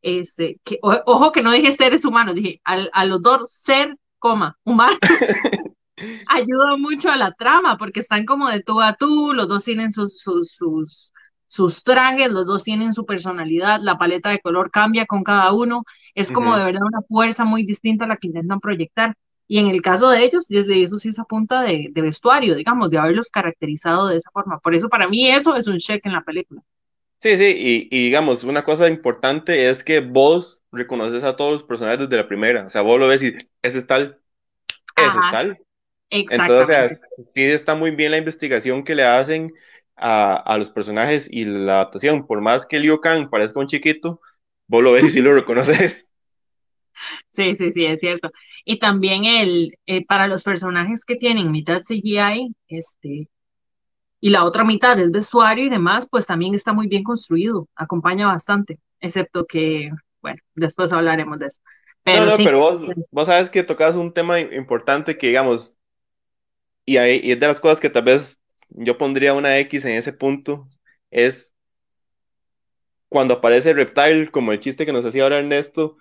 este, 0.02 0.60
que, 0.64 0.80
o- 0.84 1.02
ojo 1.08 1.32
que 1.34 1.42
no 1.44 1.52
dije 1.52 1.72
seres 1.74 2.06
humanos, 2.06 2.36
dije 2.36 2.62
al- 2.66 2.90
a, 2.94 3.06
los 3.06 3.22
dos 3.24 3.52
ser, 3.54 3.98
coma, 4.20 4.58
humanos, 4.66 5.00
ayuda 6.26 6.78
mucho 6.78 7.10
a 7.12 7.16
la 7.18 7.32
trama, 7.34 7.78
porque 7.78 8.00
están 8.02 8.26
como 8.26 8.50
de 8.50 8.62
tú 8.64 8.82
a 8.82 8.94
tú, 8.94 9.34
los 9.34 9.48
dos 9.48 9.64
tienen 9.64 9.92
sus, 9.92 10.20
sus, 10.22 10.52
sus, 10.52 11.14
sus 11.48 11.84
trajes, 11.84 12.30
los 12.32 12.46
dos 12.46 12.64
tienen 12.64 12.94
su 12.94 13.06
personalidad, 13.06 13.80
la 13.82 13.98
paleta 13.98 14.30
de 14.30 14.40
color 14.42 14.72
cambia 14.72 15.06
con 15.06 15.24
cada 15.24 15.52
uno, 15.54 15.84
es 16.16 16.32
como 16.32 16.56
de 16.58 16.64
verdad 16.66 16.82
una 16.86 17.02
fuerza 17.08 17.46
muy 17.46 17.66
distinta 17.66 18.06
a 18.06 18.08
la 18.08 18.18
que 18.18 18.28
intentan 18.28 18.60
proyectar. 18.60 19.16
Y 19.48 19.60
en 19.60 19.68
el 19.68 19.82
caso 19.82 20.10
de 20.10 20.24
ellos, 20.24 20.48
desde 20.48 20.82
eso 20.82 20.98
sí 20.98 21.10
es 21.10 21.20
a 21.20 21.24
punta 21.26 21.62
de, 21.64 21.90
de 21.92 22.02
vestuario, 22.02 22.56
digamos, 22.56 22.90
de 22.90 22.98
haberlos 22.98 23.30
caracterizado 23.30 24.08
de 24.08 24.18
esa 24.18 24.32
forma. 24.32 24.60
Por 24.60 24.76
eso 24.76 24.90
para 24.90 25.08
mí 25.08 25.30
eso 25.30 25.56
es 25.56 25.68
un 25.68 25.78
check 25.78 26.06
en 26.06 26.14
la 26.14 26.24
película. 26.24 26.62
Sí, 27.20 27.38
sí, 27.38 27.56
y, 27.58 27.88
y 27.92 28.06
digamos, 28.06 28.44
una 28.44 28.64
cosa 28.64 28.88
importante 28.88 29.70
es 29.70 29.84
que 29.84 30.00
vos 30.00 30.62
reconoces 30.72 31.24
a 31.24 31.36
todos 31.36 31.54
los 31.54 31.64
personajes 31.64 32.00
desde 32.00 32.18
la 32.18 32.28
primera. 32.28 32.66
O 32.66 32.70
sea, 32.70 32.82
vos 32.82 33.00
lo 33.00 33.08
ves 33.08 33.24
y 33.24 33.36
ese 33.64 33.80
es 33.80 33.88
tal, 33.88 34.22
ese 34.98 35.20
es 35.20 35.30
tal. 35.30 35.62
Entonces, 36.30 36.64
o 36.64 36.66
sea, 36.66 36.90
exactamente. 36.90 37.26
sí 37.28 37.44
está 37.44 37.76
muy 37.76 37.92
bien 37.92 38.12
la 38.12 38.18
investigación 38.20 38.84
que 38.84 38.96
le 38.96 39.04
hacen 39.06 39.54
a, 39.96 40.36
a 40.36 40.58
los 40.58 40.72
personajes 40.72 41.28
y 41.32 41.46
la 41.46 41.76
adaptación. 41.76 42.28
Por 42.28 42.42
más 42.42 42.66
que 42.68 42.80
Liu 42.80 43.02
Kang 43.02 43.30
parezca 43.30 43.60
un 43.60 43.68
chiquito, 43.68 44.22
vos 44.68 44.84
lo 44.84 44.94
ves 44.94 45.06
y 45.06 45.12
sí 45.12 45.22
lo 45.22 45.34
reconoces. 45.34 46.10
Sí, 47.32 47.56
sí, 47.56 47.72
sí, 47.72 47.86
es 47.86 48.00
cierto. 48.00 48.32
Y 48.66 48.80
también 48.80 49.26
el, 49.26 49.78
eh, 49.86 50.06
para 50.06 50.28
los 50.28 50.44
personajes 50.44 51.06
que 51.06 51.16
tienen 51.16 51.52
mitad 51.52 51.82
CGI, 51.84 52.56
este, 52.68 53.30
y 54.22 54.30
la 54.32 54.44
otra 54.46 54.64
mitad 54.66 55.00
es 55.00 55.12
vestuario 55.12 55.66
y 55.66 55.70
demás, 55.70 56.08
pues 56.10 56.28
también 56.28 56.56
está 56.56 56.74
muy 56.74 56.88
bien 56.88 57.04
construido, 57.04 57.68
acompaña 57.76 58.28
bastante, 58.28 58.80
excepto 59.02 59.46
que, 59.48 59.92
bueno, 60.22 60.40
después 60.56 60.94
hablaremos 60.94 61.40
de 61.40 61.48
eso. 61.48 61.62
Pero 62.04 62.26
no, 62.26 62.32
sí, 62.32 62.44
pero 62.44 62.60
vos, 62.60 62.82
vos 63.12 63.28
sabes 63.28 63.50
que 63.50 63.64
tocas 63.64 63.96
un 63.96 64.14
tema 64.14 64.40
importante 64.40 65.18
que, 65.18 65.28
digamos, 65.28 65.78
y, 66.86 66.98
ahí- 66.98 67.22
y 67.24 67.32
es 67.32 67.40
de 67.40 67.48
las 67.48 67.60
cosas 67.60 67.80
que 67.80 67.90
tal 67.90 68.04
vez 68.04 68.42
yo 68.70 68.98
pondría 68.98 69.34
una 69.34 69.58
X 69.60 69.86
en 69.86 69.94
ese 69.98 70.14
punto, 70.14 70.68
es 71.12 71.54
cuando 73.10 73.36
aparece 73.36 73.74
Reptile, 73.74 74.30
como 74.32 74.52
el 74.52 74.60
chiste 74.60 74.86
que 74.86 74.94
nos 74.94 75.06
hacía 75.06 75.24
ahora 75.24 75.40
Ernesto, 75.40 75.98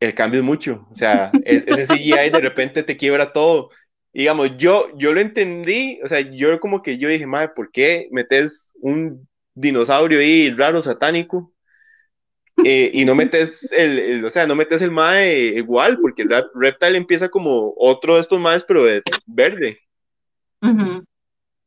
el 0.00 0.14
cambio 0.14 0.40
es 0.40 0.46
mucho. 0.46 0.86
O 0.90 0.94
sea, 0.94 1.38
e- 1.44 1.64
ese 1.66 1.86
CGI 1.86 2.30
de 2.30 2.40
repente 2.40 2.82
te 2.82 2.96
quiebra 2.96 3.32
todo. 3.32 3.70
Y, 4.12 4.20
digamos, 4.20 4.56
yo, 4.58 4.88
yo 4.98 5.12
lo 5.12 5.20
entendí, 5.20 6.00
o 6.04 6.08
sea, 6.08 6.20
yo 6.20 6.58
como 6.60 6.82
que 6.82 6.98
yo 6.98 7.08
dije, 7.08 7.26
madre, 7.26 7.50
¿por 7.54 7.70
qué 7.70 8.08
metes 8.12 8.72
un 8.80 9.28
dinosaurio 9.54 10.20
ahí 10.20 10.50
raro, 10.50 10.80
satánico? 10.82 11.52
eh, 12.62 12.90
y 12.92 13.04
no 13.04 13.14
metes 13.14 13.70
el, 13.72 13.98
el- 13.98 14.24
o 14.24 14.30
sea, 14.30 14.46
no 14.46 14.54
metes 14.54 14.82
el 14.82 14.90
mae 14.90 15.34
igual, 15.56 15.98
porque 16.00 16.22
el 16.22 16.28
Rep- 16.28 16.50
Reptile 16.54 16.98
empieza 16.98 17.28
como 17.28 17.74
otro 17.76 18.14
de 18.16 18.20
estos 18.20 18.40
maes, 18.40 18.64
pero 18.64 18.84
de 18.84 19.02
verde. 19.26 19.78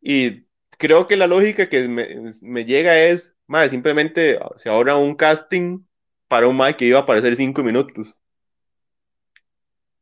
Y 0.02 0.46
creo 0.78 1.08
que 1.08 1.18
la 1.18 1.28
lógica 1.28 1.70
que 1.70 1.88
me, 1.88 2.32
me 2.44 2.66
llega 2.66 3.00
es, 3.06 3.36
mae, 3.48 3.70
simplemente 3.70 4.40
se 4.58 4.70
ahorra 4.70 4.98
un 4.98 5.16
casting 5.16 5.86
para 6.28 6.48
un 6.48 6.58
mae 6.58 6.76
que 6.78 6.86
iba 6.86 7.00
a 7.00 7.02
aparecer 7.04 7.36
cinco 7.36 7.64
minutos. 7.64 8.22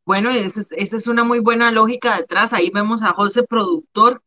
Bueno, 0.06 0.30
esa 0.32 0.62
es, 0.62 0.72
esa 0.72 0.98
es 0.98 1.08
una 1.08 1.24
muy 1.24 1.40
buena 1.40 1.72
lógica 1.72 2.18
detrás. 2.18 2.54
Ahí 2.54 2.72
vemos 2.74 3.04
a 3.04 3.14
José 3.14 3.44
productor, 3.44 4.22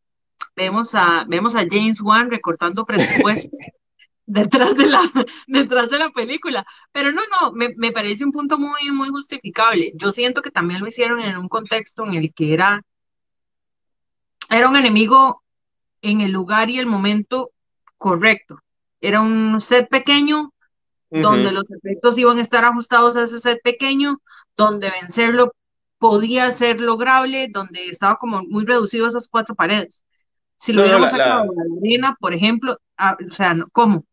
vemos 0.55 0.95
a, 0.95 1.25
vemos 1.27 1.55
a 1.55 1.65
James 1.69 2.01
Wan 2.01 2.29
recortando 2.29 2.85
presupuesto 2.85 3.55
detrás 4.25 4.75
de 4.75 4.87
la, 4.87 5.01
detrás 5.47 5.89
de 5.89 5.99
la 5.99 6.09
película. 6.11 6.65
Pero 6.91 7.11
no, 7.11 7.21
no, 7.41 7.51
me, 7.51 7.73
me 7.75 7.91
parece 7.91 8.23
un 8.23 8.31
punto 8.31 8.57
muy, 8.57 8.91
muy 8.91 9.09
justificable. 9.09 9.91
Yo 9.95 10.11
siento 10.11 10.41
que 10.41 10.51
también 10.51 10.81
lo 10.81 10.87
hicieron 10.87 11.19
en 11.19 11.37
un 11.37 11.49
contexto 11.49 12.05
en 12.05 12.15
el 12.15 12.33
que 12.33 12.53
era, 12.53 12.81
era 14.49 14.69
un 14.69 14.75
enemigo 14.75 15.43
en 16.01 16.21
el 16.21 16.31
lugar 16.31 16.69
y 16.69 16.79
el 16.79 16.85
momento 16.85 17.51
correcto. 17.97 18.57
Era 19.01 19.21
un 19.21 19.59
set 19.61 19.89
pequeño 19.89 20.51
donde 21.09 21.51
los 21.51 21.69
efectos 21.71 22.17
iban 22.17 22.39
a 22.39 22.41
estar 22.41 22.65
ajustados 22.65 23.15
a 23.15 23.23
ese 23.23 23.39
set 23.39 23.61
pequeño, 23.63 24.21
donde 24.57 24.91
vencerlo 25.01 25.53
podía 26.09 26.51
ser 26.51 26.79
lograble, 26.79 27.47
donde 27.51 27.87
estaba 27.89 28.17
como 28.17 28.43
muy 28.43 28.65
reducido 28.65 29.05
a 29.05 29.09
esas 29.09 29.27
cuatro 29.29 29.55
paredes. 29.55 30.03
Si 30.57 30.73
lo 30.73 30.81
No, 30.81 30.87
no, 30.87 30.99
hubiéramos 30.99 31.11
la, 31.11 31.11
sacado 31.11 31.41
la, 31.43 31.43
a 31.43 31.65
la 31.69 31.75
arena, 31.81 32.17
por 32.19 32.33
ejemplo, 32.33 32.77
ah, 32.97 33.17
o 33.23 33.29
sea, 33.33 33.53
no, 33.55 33.65
¿cómo? 33.73 34.05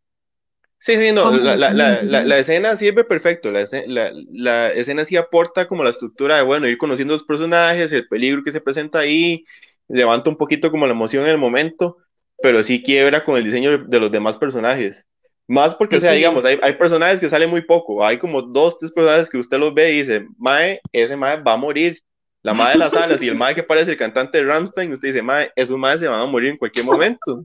sí, 0.79 0.97
sí, 0.97 1.13
no, 1.13 1.31
la, 1.31 1.57
la, 1.57 2.39
escena 2.39 2.77
sirve 2.77 3.05
perfecto, 3.05 3.51
la, 3.51 3.63
escena- 3.63 3.87
la, 3.89 4.13
la 4.33 4.73
escena 4.73 5.05
sí 5.05 5.17
aporta 5.17 5.69
como 5.69 5.85
la 5.85 5.91
estructura 5.91 6.37
de, 6.37 6.43
bueno, 6.43 6.69
ir 6.69 6.79
conociendo 6.79 7.15
los 7.15 7.25
personajes, 7.25 7.93
el 7.93 8.09
peligro 8.09 8.43
que 8.45 8.53
se 8.53 8.61
presenta 8.61 9.01
ahí, 9.01 9.45
levanta 9.89 10.31
un 10.31 10.37
poquito 10.37 10.71
como 10.71 10.87
la 10.87 10.93
emoción 10.93 11.25
en 11.25 11.31
el 11.31 11.39
momento, 11.39 11.99
pero 12.43 12.63
sí 12.63 12.83
quiebra 12.83 13.25
con 13.25 13.37
el 13.37 13.45
diseño 13.45 13.85
de 13.87 14.01
los 14.01 14.11
demás 14.11 14.39
personajes. 14.39 15.07
Más 15.49 15.75
porque, 15.75 15.97
o 15.97 16.01
sea, 16.01 16.13
digamos, 16.13 16.45
hay, 16.45 16.59
hay 16.63 16.75
personajes 16.75 17.21
que 17.21 17.29
salen 17.29 17.51
muy 17.51 17.63
poco, 17.63 18.05
hay 18.05 18.19
como 18.19 18.43
dos, 18.43 18.79
tres 18.79 18.93
personajes 18.93 19.29
que 19.29 19.39
usted 19.39 19.59
los 19.59 19.75
ve 19.75 19.93
y 19.93 19.99
dice, 19.99 20.27
Mae, 20.39 20.81
ese 20.93 21.17
Mae 21.17 21.43
va 21.43 21.55
a 21.55 21.57
morir. 21.57 21.99
La 22.45 22.55
Mae 22.55 22.73
de 22.73 22.79
las 22.79 22.95
alas 22.95 23.23
y 23.23 23.29
el 23.29 23.37
Mae 23.37 23.55
que 23.55 23.63
parece 23.63 23.93
el 23.93 23.97
cantante 23.97 24.39
de 24.39 24.45
Rammstein, 24.45 24.93
usted 24.93 25.09
dice, 25.09 25.23
Mae, 25.23 25.51
esos 25.55 25.79
Mae 25.79 25.99
se 25.99 26.09
van 26.09 26.21
a 26.21 26.27
morir 26.27 26.51
en 26.51 26.57
cualquier 26.59 26.87
momento. 26.87 27.43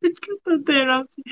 Qué 0.00 0.32
tontera, 0.42 1.04
sí. 1.08 1.22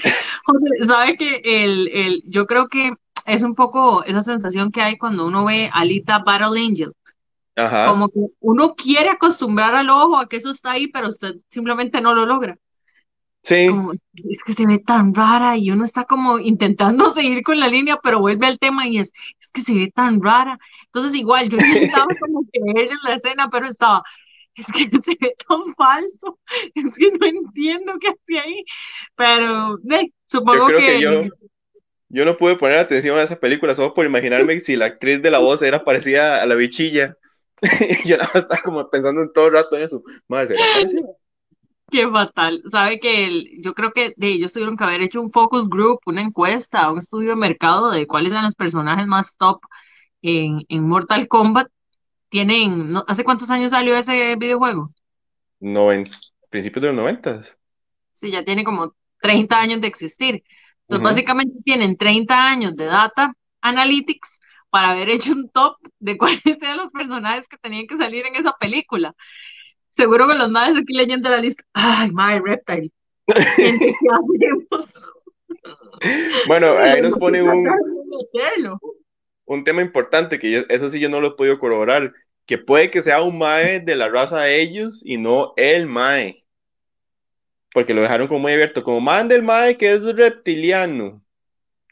José, 0.44 0.86
¿Sabe 0.86 1.16
que 1.16 1.40
el, 1.44 1.88
el, 1.88 2.22
yo 2.26 2.46
creo 2.46 2.68
que 2.68 2.92
es 3.26 3.42
un 3.42 3.54
poco 3.54 4.04
esa 4.04 4.22
sensación 4.22 4.70
que 4.70 4.82
hay 4.82 4.98
cuando 4.98 5.26
uno 5.26 5.44
ve 5.44 5.70
Alita 5.72 6.20
Battle 6.20 6.60
Angel, 6.60 6.92
Ajá, 7.56 7.88
como 7.88 8.08
que 8.08 8.20
uno 8.40 8.74
quiere 8.74 9.10
acostumbrar 9.10 9.74
al 9.74 9.90
ojo 9.90 10.16
a 10.16 10.28
que 10.28 10.36
eso 10.36 10.50
está 10.50 10.72
ahí, 10.72 10.88
pero 10.88 11.08
usted 11.08 11.36
simplemente 11.48 12.00
no 12.00 12.14
lo 12.14 12.26
logra. 12.26 12.56
Sí, 13.42 13.68
como, 13.68 13.92
es 13.92 14.44
que 14.44 14.52
se 14.52 14.66
ve 14.66 14.78
tan 14.78 15.14
rara 15.14 15.56
y 15.56 15.70
uno 15.70 15.85
está 15.85 16.04
como 16.04 16.38
intentando 16.38 17.12
seguir 17.14 17.42
con 17.42 17.59
la 17.59 17.68
línea, 17.68 17.99
pero 18.02 18.20
vuelve 18.20 18.47
al 18.47 18.59
tema 18.59 18.87
y 18.87 18.99
es, 18.99 19.12
es 19.40 19.50
que 19.52 19.62
se 19.62 19.75
ve 19.75 19.92
tan 19.94 20.23
rara. 20.23 20.59
Entonces 20.87 21.14
igual, 21.14 21.49
yo 21.49 21.59
intentaba 21.59 22.06
como 22.20 22.42
creer 22.52 22.90
en 22.90 22.99
la 23.04 23.14
escena, 23.14 23.49
pero 23.50 23.66
estaba, 23.66 24.02
es 24.54 24.66
que 24.66 24.90
se 25.02 25.16
ve 25.20 25.35
tan 25.49 25.75
falso, 25.75 26.38
es 26.75 26.97
que 26.97 27.11
no 27.12 27.26
entiendo 27.26 27.92
qué 28.00 28.09
hace 28.09 28.38
ahí, 28.38 28.64
pero 29.16 29.75
eh, 29.75 29.78
yo 29.88 30.09
supongo 30.26 30.66
creo 30.66 30.78
que 30.78 30.87
que 30.87 31.00
yo, 31.00 31.25
yo 32.09 32.25
no 32.25 32.37
pude 32.37 32.56
poner 32.56 32.78
atención 32.78 33.18
a 33.18 33.23
esa 33.23 33.38
película 33.38 33.75
solo 33.75 33.94
por 33.94 34.04
imaginarme 34.04 34.59
si 34.61 34.76
la 34.76 34.87
actriz 34.87 35.23
de 35.23 35.30
la 35.30 35.38
voz 35.38 35.62
era 35.62 35.85
parecida 35.85 36.42
a 36.42 36.47
la 36.47 36.56
bichilla. 36.56 37.16
yo 38.04 38.16
nada 38.16 38.30
más 38.35 38.42
estaba 38.42 38.62
como 38.62 38.90
pensando 38.90 39.23
en 39.23 39.32
todo 39.32 39.47
el 39.47 39.52
rato 39.52 39.76
en 39.76 39.82
eso. 39.82 40.02
Madre, 40.26 40.49
¿será 40.49 40.64
parecida? 40.75 41.09
Qué 41.90 42.09
fatal. 42.11 42.62
Sabe 42.70 43.00
que 43.00 43.26
el, 43.26 43.62
yo 43.62 43.75
creo 43.75 43.92
que 43.92 44.14
de 44.16 44.28
ellos 44.28 44.52
tuvieron 44.52 44.76
que 44.76 44.85
haber 44.85 45.02
hecho 45.02 45.20
un 45.20 45.32
focus 45.32 45.68
group, 45.68 46.00
una 46.06 46.23
encuesta, 46.23 46.90
un 46.90 46.99
estudio 46.99 47.30
de 47.30 47.37
mercado 47.37 47.90
de 47.90 48.06
cuáles 48.06 48.32
eran 48.32 48.44
los 48.44 48.54
personajes 48.54 49.06
más 49.06 49.37
top 49.37 49.61
en, 50.23 50.64
en 50.68 50.88
Mortal 50.88 51.28
Kombat 51.28 51.68
Tienen, 52.30 52.88
no, 52.88 53.04
¿hace 53.09 53.25
cuántos 53.25 53.50
años 53.50 53.73
salió 53.73 53.97
ese 53.97 54.37
videojuego? 54.37 54.92
No, 55.61 55.92
en 55.92 56.04
principios 56.50 56.82
de 56.82 56.88
los 56.88 56.97
noventas. 56.97 57.59
Sí, 58.12 58.30
ya 58.30 58.44
tiene 58.44 58.64
como 58.64 58.94
30 59.20 59.59
años 59.61 59.80
de 59.80 59.88
existir. 59.88 60.44
Entonces, 60.82 61.02
básicamente 61.02 61.59
tienen 61.64 61.97
30 61.97 62.49
años 62.49 62.75
de 62.76 62.87
data 62.87 63.32
analytics 63.61 64.40
para 64.70 64.90
haber 64.90 65.11
hecho 65.11 65.32
un 65.32 65.50
top 65.50 65.76
de 65.99 66.16
cuáles 66.18 66.42
eran 66.44 66.78
los 66.78 66.90
personajes 66.90 67.49
que 67.49 67.59
tenían 67.59 67.87
que 67.87 67.97
salir 67.99 68.26
en 68.26 68.37
esa 68.37 68.54
película. 68.59 69.14
Seguro 69.90 70.28
que 70.28 70.37
los 70.38 70.50
madres 70.50 70.78
aquí 70.80 70.92
leyendo 70.94 71.28
la 71.28 71.38
lista. 71.38 71.64
Ay, 71.73 72.11
my 72.12 72.38
Reptile. 72.44 72.90
¿qué 73.26 73.35
hacemos? 74.12 75.02
Bueno, 76.47 76.78
ahí 76.78 77.02
nos 77.02 77.18
pone 77.18 77.42
un, 77.42 77.68
un 79.44 79.64
tema 79.64 79.82
importante 79.82 80.38
que 80.38 80.50
yo- 80.50 80.62
eso 80.68 80.90
sí 80.90 81.00
yo 81.00 81.09
no 81.09 81.20
lo 81.20 81.28
he 81.28 81.37
podido 81.37 81.59
corroborar, 81.59 82.12
que 82.47 82.59
puede 82.59 82.90
que 82.90 83.02
sea 83.02 83.23
un 83.23 83.38
mae 83.38 83.80
de 83.80 83.97
la 83.97 84.09
raza 84.09 84.40
de 84.40 84.61
ellos 84.61 85.02
y 85.04 85.18
no 85.18 85.52
el 85.56 85.87
mae, 85.87 86.44
porque 87.73 87.94
lo 87.94 88.00
dejaron 88.02 88.28
como 88.28 88.40
muy 88.40 88.52
abierto, 88.52 88.82
como 88.82 89.00
mande 89.00 89.35
el 89.35 89.42
mae 89.42 89.76
que 89.76 89.92
es 89.92 90.04
reptiliano, 90.16 91.23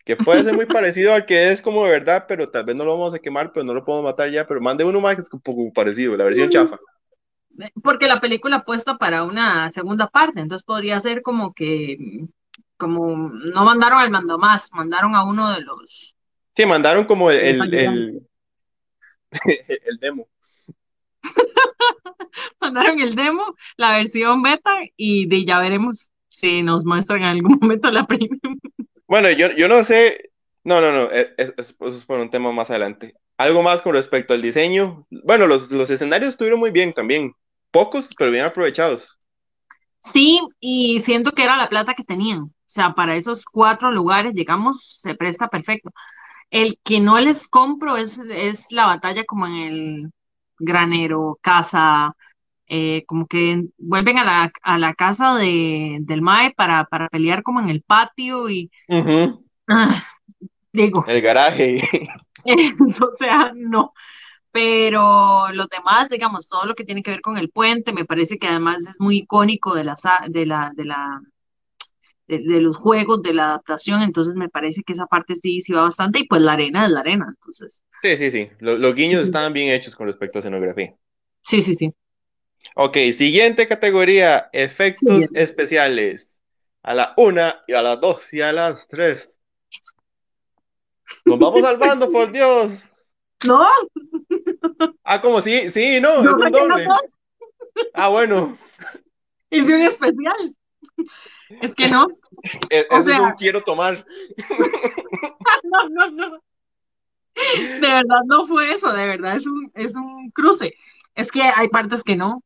que 0.04 0.16
puede 0.16 0.42
ser 0.42 0.54
muy 0.54 0.66
parecido 0.66 1.12
al 1.14 1.26
que 1.26 1.52
es 1.52 1.60
como 1.60 1.84
de 1.84 1.90
verdad, 1.90 2.24
pero 2.26 2.50
tal 2.50 2.64
vez 2.64 2.74
no 2.74 2.84
lo 2.84 2.92
vamos 2.98 3.14
a 3.14 3.18
quemar, 3.18 3.52
pero 3.52 3.64
no 3.64 3.74
lo 3.74 3.84
podemos 3.84 4.10
matar 4.10 4.30
ya, 4.30 4.46
pero 4.46 4.60
mande 4.60 4.84
uno 4.84 5.00
mae 5.00 5.14
que 5.16 5.22
es 5.22 5.32
un 5.32 5.40
poco 5.40 5.70
parecido, 5.72 6.16
la 6.16 6.24
versión 6.24 6.48
chafa. 6.48 6.78
Porque 7.82 8.06
la 8.06 8.20
película 8.20 8.56
apuesta 8.56 8.98
para 8.98 9.24
una 9.24 9.70
segunda 9.70 10.08
parte, 10.08 10.40
entonces 10.40 10.64
podría 10.64 11.00
ser 11.00 11.22
como 11.22 11.52
que, 11.54 11.96
como 12.76 13.16
no 13.30 13.64
mandaron 13.64 14.00
al 14.00 14.10
mando 14.10 14.38
más, 14.38 14.70
mandaron 14.72 15.14
a 15.14 15.24
uno 15.24 15.50
de 15.52 15.62
los, 15.62 16.14
Sí, 16.54 16.66
mandaron 16.66 17.04
como 17.04 17.30
el, 17.30 17.38
el, 17.38 17.74
el, 17.74 18.28
el 19.86 19.98
demo. 20.00 20.28
Mandaron 22.60 23.00
el 23.00 23.14
demo, 23.14 23.42
la 23.76 23.92
versión 23.98 24.42
beta 24.42 24.78
y 24.96 25.26
de 25.26 25.44
ya 25.44 25.58
veremos 25.60 26.10
si 26.28 26.62
nos 26.62 26.84
muestran 26.84 27.20
en 27.22 27.28
algún 27.28 27.58
momento 27.60 27.90
la 27.90 28.06
premium. 28.06 28.38
Bueno, 29.06 29.30
yo, 29.30 29.50
yo 29.52 29.68
no 29.68 29.82
sé, 29.84 30.30
no, 30.64 30.80
no, 30.80 30.92
no, 30.92 31.10
es, 31.10 31.28
es- 31.38 31.54
eso 31.58 31.88
es 31.88 32.04
por 32.04 32.18
un 32.20 32.30
tema 32.30 32.52
más 32.52 32.70
adelante. 32.70 33.14
Algo 33.38 33.62
más 33.62 33.80
con 33.80 33.94
respecto 33.94 34.34
al 34.34 34.42
diseño. 34.42 35.06
Bueno, 35.10 35.46
los, 35.46 35.70
los 35.70 35.88
escenarios 35.88 36.30
estuvieron 36.30 36.60
muy 36.60 36.72
bien 36.72 36.92
también. 36.92 37.32
Pocos, 37.70 38.08
pero 38.18 38.30
bien 38.30 38.44
aprovechados. 38.44 39.16
Sí, 40.02 40.40
y 40.60 41.00
siento 41.00 41.32
que 41.32 41.44
era 41.44 41.56
la 41.56 41.68
plata 41.68 41.94
que 41.94 42.04
tenían. 42.04 42.40
O 42.40 42.52
sea, 42.66 42.94
para 42.94 43.16
esos 43.16 43.44
cuatro 43.44 43.90
lugares, 43.92 44.34
digamos, 44.34 44.98
se 45.00 45.14
presta 45.14 45.48
perfecto. 45.48 45.90
El 46.50 46.78
que 46.82 47.00
no 47.00 47.18
les 47.18 47.48
compro 47.48 47.96
es, 47.96 48.18
es 48.18 48.72
la 48.72 48.86
batalla 48.86 49.24
como 49.24 49.46
en 49.46 49.54
el 49.54 50.10
granero, 50.58 51.38
casa, 51.40 52.14
eh, 52.66 53.04
como 53.06 53.26
que 53.26 53.64
vuelven 53.78 54.18
a 54.18 54.24
la, 54.24 54.52
a 54.62 54.78
la 54.78 54.94
casa 54.94 55.36
de, 55.36 55.98
del 56.00 56.22
Mae 56.22 56.52
para, 56.54 56.84
para 56.84 57.08
pelear 57.08 57.42
como 57.42 57.60
en 57.60 57.68
el 57.68 57.82
patio 57.82 58.50
y 58.50 58.70
ah, 59.68 60.02
digo, 60.72 61.04
El 61.06 61.22
garaje. 61.22 61.80
o 63.12 63.16
sea, 63.16 63.52
no. 63.54 63.92
Pero 64.52 65.48
los 65.52 65.68
demás, 65.68 66.08
digamos, 66.10 66.48
todo 66.48 66.66
lo 66.66 66.74
que 66.74 66.84
tiene 66.84 67.02
que 67.02 67.10
ver 67.12 67.22
con 67.22 67.38
el 67.38 67.50
puente, 67.50 67.92
me 67.92 68.04
parece 68.06 68.38
que 68.38 68.48
además 68.48 68.86
es 68.88 69.00
muy 69.00 69.18
icónico 69.20 69.74
de 69.74 69.84
la, 69.84 69.96
de 70.28 70.46
la, 70.46 70.72
de 70.74 70.84
la, 70.86 71.20
de, 72.28 72.38
de 72.38 72.60
los 72.60 72.76
juegos, 72.76 73.22
de 73.22 73.34
la 73.34 73.46
adaptación, 73.46 74.02
entonces 74.02 74.36
me 74.36 74.48
parece 74.48 74.82
que 74.84 74.92
esa 74.92 75.06
parte 75.06 75.34
sí, 75.36 75.60
sí 75.60 75.72
va 75.72 75.82
bastante, 75.82 76.20
y 76.20 76.26
pues 76.28 76.40
la 76.42 76.52
arena 76.52 76.84
es 76.84 76.90
la 76.90 77.00
arena, 77.00 77.26
entonces, 77.28 77.84
Sí, 78.02 78.16
sí, 78.16 78.30
sí. 78.32 78.50
Lo- 78.60 78.76
los 78.78 78.94
guiños 78.96 79.22
sí, 79.22 79.24
estaban 79.24 79.52
bien 79.52 79.70
hechos 79.72 79.94
con 79.96 80.06
respecto 80.08 80.38
a 80.38 80.40
escenografía. 80.40 80.96
sí, 81.42 81.60
sí, 81.60 81.74
sí. 81.74 81.92
Ok, 82.76 82.96
siguiente 83.12 83.66
categoría, 83.66 84.48
Sí, 84.90 85.06
efectos 85.06 85.30
especiales. 85.34 86.38
A 86.82 86.94
la 86.94 87.12
una 87.16 87.60
y 87.66 87.74
a 87.74 87.82
las 87.82 88.00
dos 88.00 88.32
y 88.32 88.40
a 88.40 88.52
las 88.52 88.86
tres. 88.88 89.34
Nos 91.24 91.38
vamos 91.38 91.60
salvando, 91.62 92.10
por 92.10 92.30
Dios. 92.32 92.82
No, 93.46 93.64
Ah, 95.04 95.20
como 95.20 95.40
sí, 95.40 95.70
sí, 95.70 96.00
no, 96.00 96.22
es 96.22 96.28
un 96.28 96.50
doble. 96.50 96.86
Ah, 97.94 98.08
bueno, 98.08 98.56
hice 99.50 99.74
un 99.76 99.82
especial, 99.82 100.56
es 101.60 101.74
que 101.74 101.88
no, 101.88 102.08
e- 102.68 102.86
o 102.90 102.98
eso 102.98 103.10
es 103.10 103.18
un 103.18 103.24
sea, 103.26 103.34
quiero 103.38 103.62
tomar. 103.62 104.04
no, 105.64 105.88
no, 105.88 106.10
no, 106.10 106.42
de 107.34 107.80
verdad 107.80 108.20
no 108.26 108.46
fue 108.46 108.72
eso, 108.72 108.92
de 108.92 109.06
verdad 109.06 109.36
es 109.36 109.46
un, 109.46 109.70
es 109.74 109.94
un 109.94 110.30
cruce, 110.32 110.74
es 111.14 111.30
que 111.30 111.42
hay 111.42 111.68
partes 111.68 112.02
que 112.02 112.16
no, 112.16 112.36
o 112.38 112.42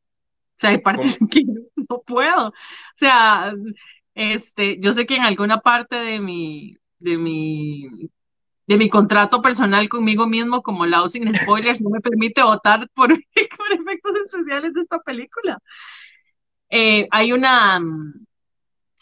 sea, 0.59 0.71
hay 0.71 0.79
partes 0.79 1.17
Como- 1.19 1.29
que 1.31 1.43
no 1.45 2.03
puedo, 2.07 2.49
o 2.49 2.53
sea, 2.95 3.55
este, 4.15 4.79
yo 4.81 4.93
sé 4.93 5.07
que 5.07 5.17
en 5.17 5.23
alguna 5.23 5.61
parte 5.61 5.97
de 5.97 6.21
mi, 6.21 6.77
de 6.99 7.17
mi, 7.17 7.89
de 8.67 8.77
mi 8.77 8.89
contrato 8.89 9.43
personal 9.43 9.89
conmigo 9.89 10.27
mismo, 10.27 10.63
como 10.63 10.87
Lau 10.87 11.09
sin 11.09 11.33
spoilers, 11.35 11.81
no 11.83 11.91
me 11.91 12.01
permite 12.01 12.43
votar 12.43 12.89
por, 12.95 13.13
efectos 13.13 14.17
especiales 14.25 14.73
de 14.75 14.83
esta 14.83 15.01
película. 15.01 15.59
Eh, 16.69 17.07
hay 17.11 17.33
una, 17.33 17.81
mm, 17.81 18.25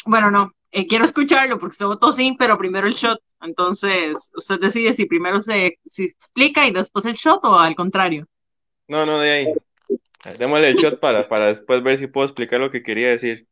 bueno, 0.07 0.31
no, 0.31 0.52
eh, 0.73 0.87
quiero 0.87 1.05
escucharlo 1.05 1.59
porque 1.59 1.75
usted 1.75 1.87
votó 1.87 2.12
sí, 2.12 2.37
pero 2.38 2.59
primero 2.59 2.87
el 2.87 2.95
shot. 2.95 3.21
Entonces, 3.43 4.31
usted 4.35 4.61
decide 4.61 4.93
si 4.93 5.07
primero 5.07 5.40
se 5.40 5.79
explica 5.85 6.67
y 6.67 6.73
después 6.73 7.07
el 7.07 7.14
shot 7.14 7.45
o 7.45 7.59
al 7.59 7.75
contrario. 7.75 8.26
No, 8.87 9.07
no, 9.07 9.19
de 9.19 9.31
ahí. 9.31 9.47
Démosle 10.38 10.69
el 10.69 10.75
shot 10.75 11.00
para, 11.00 11.26
para 11.29 11.47
después 11.47 11.83
ver 11.83 11.99
si 11.99 12.07
puedo 12.07 12.26
explicar 12.26 12.61
lo 12.61 12.71
que 12.71 12.83
quería 12.83 13.09
decir. 13.09 13.47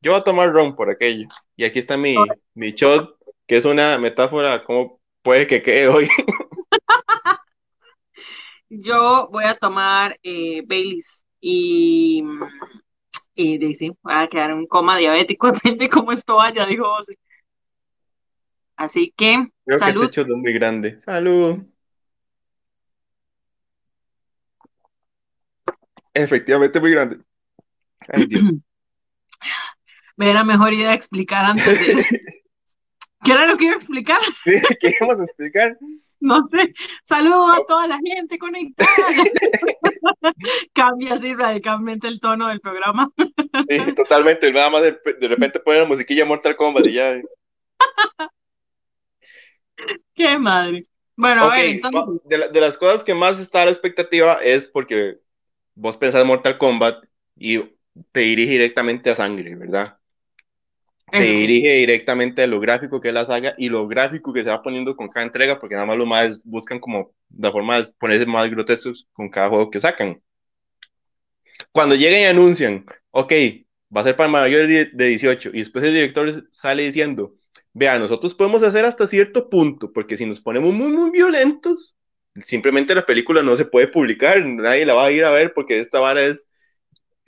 Yo 0.00 0.12
voy 0.12 0.20
a 0.20 0.24
tomar 0.24 0.52
ron 0.52 0.74
por 0.74 0.90
aquello. 0.90 1.28
Y 1.56 1.64
aquí 1.64 1.78
está 1.78 1.96
mi, 1.96 2.14
mi 2.54 2.72
shot, 2.72 3.16
que 3.46 3.56
es 3.56 3.64
una 3.64 3.98
metáfora, 3.98 4.62
cómo 4.62 4.95
puede 5.26 5.46
que 5.48 5.60
quede 5.60 5.88
hoy. 5.88 6.08
Yo 8.68 9.28
voy 9.32 9.42
a 9.44 9.56
tomar 9.56 10.16
eh, 10.22 10.62
Baileys 10.64 11.24
y, 11.40 12.22
y 13.34 13.58
dice, 13.58 13.90
voy 14.02 14.14
a 14.14 14.28
quedar 14.28 14.52
en 14.52 14.58
un 14.58 14.66
coma 14.68 14.96
diabético, 14.96 15.50
depende 15.50 15.86
de 15.86 15.90
cómo 15.90 16.12
esto 16.12 16.36
vaya, 16.36 16.64
dijo 16.64 16.84
José. 16.84 17.18
Así 18.76 19.12
que, 19.16 19.48
Creo 19.64 19.80
que 19.80 20.04
este 20.04 20.20
es 20.20 20.26
muy 20.28 20.52
grande. 20.52 21.00
Salud. 21.00 21.64
Efectivamente 26.14 26.78
muy 26.78 26.92
grande. 26.92 27.18
Ay, 28.08 28.26
Dios. 28.26 28.52
Me 30.16 30.30
era 30.30 30.44
mejor 30.44 30.72
idea 30.72 30.94
explicar 30.94 31.44
antes 31.46 31.80
de. 31.80 32.20
¿Qué 33.24 33.32
era 33.32 33.46
lo 33.46 33.56
que 33.56 33.64
iba 33.64 33.74
a 33.74 33.76
explicar? 33.76 34.20
¿Qué 34.80 34.94
vamos 35.00 35.20
a 35.20 35.24
explicar? 35.24 35.76
No 36.20 36.46
sé. 36.48 36.74
Saludos 37.04 37.58
a 37.58 37.64
toda 37.66 37.86
la 37.86 37.98
gente 37.98 38.38
conectada. 38.38 38.90
Cambia 40.72 41.14
así 41.14 41.34
radicalmente 41.34 42.08
el 42.08 42.20
tono 42.20 42.48
del 42.48 42.60
programa. 42.60 43.10
Sí, 43.68 43.92
totalmente. 43.94 44.52
Nada 44.52 44.70
más 44.70 44.82
de, 44.82 44.98
de 45.18 45.28
repente 45.28 45.60
ponen 45.60 45.82
la 45.82 45.88
musiquilla 45.88 46.24
Mortal 46.24 46.56
Kombat 46.56 46.86
y 46.86 46.92
ya. 46.92 47.20
Qué 50.14 50.38
madre. 50.38 50.82
Bueno, 51.16 51.44
a 51.44 51.50
ver, 51.50 51.66
entonces. 51.66 52.22
de, 52.28 52.38
la- 52.38 52.48
de 52.48 52.60
las 52.60 52.78
cosas 52.78 53.04
que 53.04 53.14
más 53.14 53.40
está 53.40 53.62
a 53.62 53.64
la 53.66 53.70
expectativa 53.70 54.34
es 54.42 54.68
porque 54.68 55.18
vos 55.74 55.96
pensás 55.96 56.24
Mortal 56.26 56.58
Kombat 56.58 57.04
y 57.36 57.60
te 58.12 58.20
dirige 58.20 58.52
directamente 58.52 59.10
a 59.10 59.14
sangre, 59.14 59.54
¿verdad? 59.56 59.95
Te 61.10 61.24
sí. 61.24 61.32
dirige 61.32 61.74
directamente 61.76 62.42
a 62.42 62.46
lo 62.46 62.60
gráfico 62.60 63.00
que 63.00 63.08
es 63.08 63.14
la 63.14 63.24
saga 63.26 63.54
y 63.58 63.68
lo 63.68 63.86
gráfico 63.88 64.32
que 64.32 64.42
se 64.42 64.50
va 64.50 64.62
poniendo 64.62 64.96
con 64.96 65.08
cada 65.08 65.24
entrega, 65.26 65.60
porque 65.60 65.74
nada 65.74 65.86
más 65.86 65.96
los 65.96 66.06
más 66.06 66.44
buscan 66.44 66.80
como 66.80 67.12
la 67.36 67.52
forma 67.52 67.80
de 67.80 67.86
ponerse 67.98 68.26
más 68.26 68.50
grotescos 68.50 69.08
con 69.12 69.28
cada 69.30 69.48
juego 69.48 69.70
que 69.70 69.80
sacan. 69.80 70.20
Cuando 71.72 71.94
llegan 71.94 72.20
y 72.20 72.24
anuncian, 72.24 72.84
ok, 73.10 73.32
va 73.94 74.00
a 74.00 74.04
ser 74.04 74.16
para 74.16 74.28
mayores 74.28 74.68
de 74.68 74.86
de 74.86 75.06
18, 75.08 75.50
y 75.54 75.58
después 75.58 75.84
el 75.84 75.94
director 75.94 76.46
sale 76.50 76.84
diciendo, 76.84 77.36
vea, 77.72 77.98
nosotros 77.98 78.34
podemos 78.34 78.62
hacer 78.62 78.84
hasta 78.84 79.06
cierto 79.06 79.48
punto, 79.48 79.92
porque 79.92 80.16
si 80.16 80.26
nos 80.26 80.40
ponemos 80.40 80.74
muy, 80.74 80.88
muy 80.88 81.10
violentos, 81.10 81.96
simplemente 82.44 82.94
la 82.94 83.06
película 83.06 83.42
no 83.42 83.56
se 83.56 83.64
puede 83.64 83.88
publicar, 83.88 84.44
nadie 84.44 84.86
la 84.86 84.94
va 84.94 85.06
a 85.06 85.12
ir 85.12 85.24
a 85.24 85.30
ver 85.30 85.52
porque 85.54 85.80
esta 85.80 86.00
vara 86.00 86.22
es, 86.24 86.50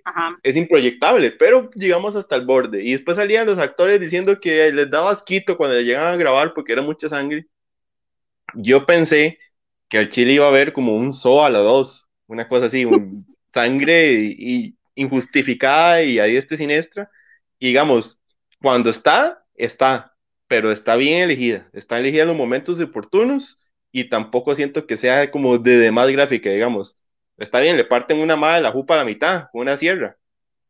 Ajá. 0.05 0.39
es 0.43 0.57
improyectable, 0.57 1.31
pero 1.33 1.71
llegamos 1.75 2.15
hasta 2.17 2.37
el 2.37 2.47
borde. 2.47 2.83
Y 2.83 2.93
después 2.93 3.17
salían 3.17 3.47
los 3.47 3.59
actores 3.59 4.01
diciendo 4.01 4.41
que 4.41 4.73
les 4.73 4.91
daba 4.91 5.11
asquito 5.11 5.57
cuando 5.57 5.77
le 5.77 5.85
llegaban 5.85 6.15
a 6.15 6.17
grabar 6.17 6.55
porque 6.55 6.73
era 6.73 6.83
mucha 6.83 7.09
sangre. 7.09 7.47
Yo 8.55 8.87
pensé 8.87 9.39
que 9.89 9.99
al 9.99 10.09
chile 10.09 10.33
iba 10.33 10.47
a 10.47 10.49
haber 10.49 10.73
como 10.73 10.95
un 10.95 11.15
zoo 11.15 11.45
a 11.45 11.51
la 11.51 11.59
dos, 11.59 12.09
una 12.27 12.49
cosa 12.49 12.67
así, 12.67 12.85
un 12.85 13.27
sangre 13.53 14.13
y, 14.13 14.77
injustificada 14.95 16.03
y 16.03 16.19
a 16.19 16.25
diestra 16.25 16.55
y 16.57 16.59
siniestra. 16.59 17.11
Y 17.59 17.69
digamos, 17.69 18.19
cuando 18.61 18.91
está, 18.91 19.45
está, 19.55 20.15
pero 20.47 20.73
está 20.73 20.97
bien 20.97 21.23
elegida, 21.23 21.69
está 21.73 21.99
elegida 21.99 22.23
en 22.23 22.29
los 22.29 22.37
momentos 22.37 22.81
oportunos 22.81 23.59
y 23.93 24.05
tampoco 24.09 24.55
siento 24.55 24.87
que 24.87 24.97
sea 24.97 25.31
como 25.31 25.59
de 25.59 25.79
demás 25.79 26.11
gráfica, 26.11 26.51
digamos. 26.51 26.99
Está 27.39 27.61
bien, 27.61 27.77
le 27.79 27.85
parten 27.85 28.19
una 28.21 28.37
madre 28.37 28.63
la 28.63 28.73
jupa 28.73 28.95
a 28.95 28.99
la 28.99 29.05
mitad 29.05 29.47
con 29.53 29.63
una 29.63 29.77
sierra, 29.79 30.19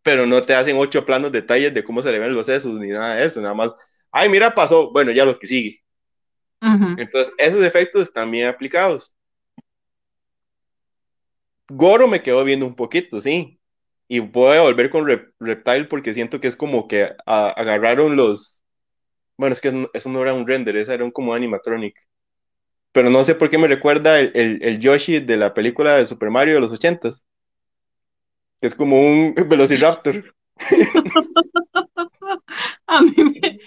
pero 0.03 0.27
no 0.27 0.43
te 0.43 0.55
hacen 0.55 0.77
ocho 0.79 1.07
planos 1.07 1.33
detalles 1.33 1.75
de 1.75 1.85
cómo 1.85 2.03
se 2.03 2.13
le 2.13 2.19
ven 2.21 2.35
los 2.35 2.47
sesos 2.47 2.75
ni 2.81 2.89
nada 2.89 3.17
de 3.17 3.27
eso, 3.27 3.41
nada 3.43 3.55
más, 3.55 3.75
ay, 4.13 4.29
mira, 4.31 4.55
pasó, 4.55 4.93
bueno, 4.93 5.13
ya 5.13 5.25
lo 5.27 5.39
que 5.39 5.47
sigue. 5.49 5.83
Entonces, 6.97 7.33
esos 7.39 7.63
efectos 7.65 8.03
están 8.03 8.31
bien 8.31 8.47
aplicados. 8.47 9.17
Goro 11.71 12.09
me 12.09 12.23
quedó 12.23 12.45
viendo 12.45 12.67
un 12.67 12.75
poquito, 12.77 13.21
sí. 13.21 13.61
Y 14.09 14.21
voy 14.21 14.57
a 14.57 14.63
volver 14.63 14.91
con 14.91 15.07
Rep- 15.07 15.33
Reptile 15.39 15.85
porque 15.85 16.15
siento 16.15 16.41
que 16.41 16.49
es 16.49 16.57
como 16.57 16.89
que 16.89 17.11
agarraron 17.27 18.17
los. 18.17 18.63
Bueno, 19.39 19.55
es 19.55 19.63
que 19.63 19.89
eso 19.95 20.11
no 20.11 20.23
era 20.23 20.35
un 20.35 20.49
render, 20.49 20.77
eso 20.79 20.93
era 20.93 21.05
un 21.05 21.13
como 21.13 21.35
animatronic. 21.35 21.97
Pero 22.99 23.11
no 23.11 23.23
sé 23.23 23.37
por 23.37 23.49
qué 23.49 23.59
me 23.59 23.69
recuerda 23.69 24.19
el, 24.19 24.33
el, 24.35 24.59
el 24.61 24.81
Yoshi 24.81 25.21
de 25.21 25.37
la 25.37 25.55
película 25.55 25.97
de 25.97 26.05
Super 26.05 26.31
Mario 26.31 26.55
de 26.55 26.61
los 26.63 26.73
ochentas. 26.73 27.23
Es 28.61 28.75
como 28.75 29.01
un 29.01 29.35
Velociraptor. 29.49 30.35
A 32.89 33.03
mí 33.03 33.13
me- 33.17 33.61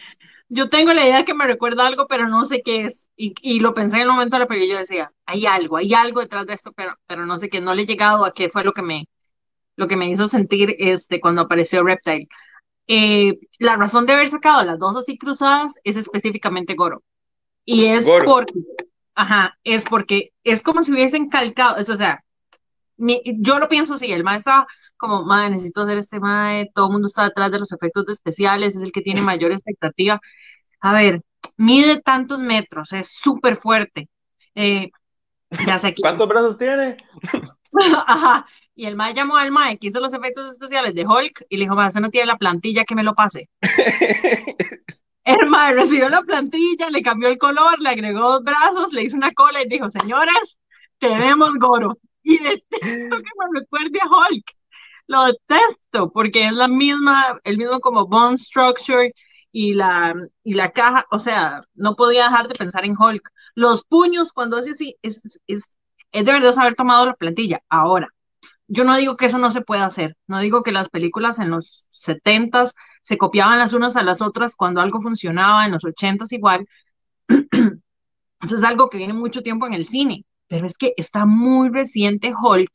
Yo 0.50 0.70
tengo 0.70 0.94
la 0.94 1.06
idea 1.06 1.24
que 1.26 1.34
me 1.34 1.48
recuerda 1.48 1.88
algo, 1.88 2.08
pero 2.08 2.28
no 2.28 2.44
sé 2.46 2.62
qué 2.64 2.86
es. 2.86 3.08
Y, 3.16 3.34
y 3.42 3.60
lo 3.62 3.74
pensé 3.74 3.96
en 3.98 4.02
el 4.04 4.08
momento 4.10 4.36
de 4.38 4.42
la 4.42 4.48
película 4.48 4.68
y 4.68 4.72
yo 4.74 4.80
decía, 4.80 5.12
hay 5.26 5.46
algo, 5.46 5.78
hay 5.78 5.94
algo 5.94 6.20
detrás 6.22 6.46
de 6.48 6.54
esto, 6.54 6.72
pero, 6.74 6.96
pero 7.08 7.26
no 7.26 7.38
sé 7.38 7.50
qué, 7.50 7.62
no 7.62 7.74
le 7.76 7.84
he 7.84 7.88
llegado 7.88 8.26
a 8.26 8.34
qué 8.34 8.50
fue 8.50 8.64
lo 8.66 8.74
que 8.74 8.82
me, 8.82 9.08
lo 9.78 9.88
que 9.88 9.96
me 9.98 10.10
hizo 10.10 10.28
sentir 10.28 10.76
este, 10.80 11.22
cuando 11.22 11.42
apareció 11.44 11.84
Reptile. 11.84 12.28
Eh, 12.88 13.40
la 13.60 13.76
razón 13.78 14.06
de 14.06 14.14
haber 14.14 14.28
sacado 14.30 14.64
las 14.66 14.80
dos 14.80 14.98
así 14.98 15.18
cruzadas 15.18 15.76
es 15.84 15.96
específicamente 15.98 16.76
Goro. 16.76 17.04
Y 17.66 17.86
es 17.86 18.08
Goro. 18.08 18.26
porque, 18.26 18.54
ajá, 19.16 19.58
es 19.64 19.86
porque 19.86 20.32
es 20.44 20.64
como 20.64 20.84
si 20.84 20.92
hubiesen 20.92 21.30
calcado, 21.30 21.78
es, 21.78 21.90
o 21.90 21.96
sea, 21.98 22.24
mi- 22.98 23.22
yo 23.40 23.60
lo 23.60 23.68
pienso 23.68 23.96
así, 23.96 24.12
el 24.12 24.24
mae 24.24 24.38
está 24.40 24.68
como, 24.98 25.24
mae, 25.26 25.50
necesito 25.50 25.82
hacer 25.84 25.98
este 25.98 26.20
mae, 26.20 26.72
todo 26.76 26.88
el 26.88 26.94
mundo 26.94 27.08
está 27.08 27.24
detrás 27.26 27.52
de 27.52 27.60
los 27.60 27.72
efectos 27.72 28.08
especiales, 28.10 28.76
es 28.76 28.84
el 28.84 28.92
que 28.92 29.02
tiene 29.02 29.22
mayor 29.22 29.52
expectativa. 29.52 30.20
A 30.82 30.94
ver, 30.94 31.22
mide 31.58 32.02
tantos 32.02 32.40
metros, 32.40 32.94
es 32.94 33.10
súper 33.12 33.56
fuerte. 33.58 34.10
Eh, 34.56 34.92
Ya 35.68 35.78
sé. 35.80 35.96
¿Cuántos 36.02 36.28
brazos 36.30 36.58
tiene? 36.58 36.98
Ajá. 38.08 38.46
Y 38.76 38.86
el 38.86 38.96
mae 38.96 39.14
llamó 39.14 39.38
al 39.38 39.52
mae 39.52 39.78
que 39.78 39.88
hizo 39.88 40.00
los 40.00 40.14
efectos 40.14 40.52
especiales 40.52 40.96
de 40.96 41.06
Hulk 41.06 41.46
y 41.50 41.58
le 41.58 41.66
dijo, 41.66 41.76
mae, 41.76 41.90
usted 41.90 42.02
no 42.02 42.10
tiene 42.10 42.28
la 42.28 42.38
plantilla 42.38 42.86
que 42.86 42.96
me 42.96 43.04
lo 43.04 43.14
pase. 43.16 43.50
Mae 45.50 45.74
recibió 45.74 46.10
la 46.10 46.22
plantilla, 46.22 46.90
le 46.90 47.02
cambió 47.02 47.30
el 47.30 47.38
color, 47.38 47.80
le 47.80 47.90
agregó 47.90 48.20
dos 48.22 48.44
brazos, 48.44 48.94
le 48.94 49.04
hizo 49.04 49.18
una 49.18 49.32
cola 49.32 49.62
y 49.62 49.70
dijo, 49.70 49.90
señores, 49.90 50.60
tenemos 51.00 51.52
Goro. 51.60 51.98
Y 52.24 52.38
detesto 52.38 52.70
que 52.82 53.32
me 53.40 53.60
recuerde 53.60 54.00
a 54.02 54.08
Hulk. 54.08 54.46
Lo 55.08 55.26
detesto 55.26 56.12
porque 56.12 56.48
es 56.48 56.54
la 56.54 56.68
misma, 56.68 57.40
el 57.44 57.58
mismo 57.58 57.80
como 57.80 58.08
bone 58.08 58.38
structure 58.38 59.14
y 59.52 59.74
la, 59.74 60.14
y 60.44 60.54
la 60.54 60.72
caja, 60.72 61.06
o 61.12 61.20
sea, 61.20 61.62
no 61.74 61.96
podía 61.96 62.24
dejar 62.26 62.48
de 62.48 62.56
pensar 62.56 62.86
en 62.86 62.96
Hulk. 62.98 63.30
Los 63.56 63.84
puños, 63.84 64.32
cuando 64.32 64.58
hace 64.58 64.72
así, 64.72 64.96
es, 65.02 65.40
es, 65.48 65.78
es 66.12 66.26
de 66.26 66.32
verdad 66.32 66.58
haber 66.58 66.76
tomado 66.76 67.06
la 67.06 67.16
plantilla. 67.16 67.62
Ahora, 67.70 68.08
yo 68.74 68.86
no 68.86 68.96
digo 68.96 69.18
que 69.18 69.26
eso 69.26 69.38
no 69.38 69.52
se 69.52 69.62
pueda 69.62 69.86
hacer, 69.86 70.16
no 70.28 70.40
digo 70.40 70.64
que 70.64 70.72
las 70.72 70.90
películas 70.90 71.40
en 71.40 71.50
los 71.50 71.86
70s 71.92 72.74
se 73.02 73.18
copiaban 73.18 73.60
las 73.60 73.74
unas 73.74 73.98
a 73.98 74.04
las 74.04 74.22
otras 74.22 74.56
cuando 74.56 74.80
algo 74.80 75.02
funcionaba, 75.02 75.66
en 75.66 75.72
los 75.72 75.84
80s 75.84 76.32
igual. 76.32 76.66
Eso 78.42 78.56
es 78.56 78.64
algo 78.64 78.90
que 78.90 78.98
viene 78.98 79.14
mucho 79.14 79.42
tiempo 79.42 79.68
en 79.68 79.74
el 79.74 79.86
cine, 79.86 80.24
pero 80.48 80.66
es 80.66 80.78
que 80.78 80.94
está 80.96 81.26
muy 81.26 81.70
reciente 81.70 82.34
Hulk 82.34 82.72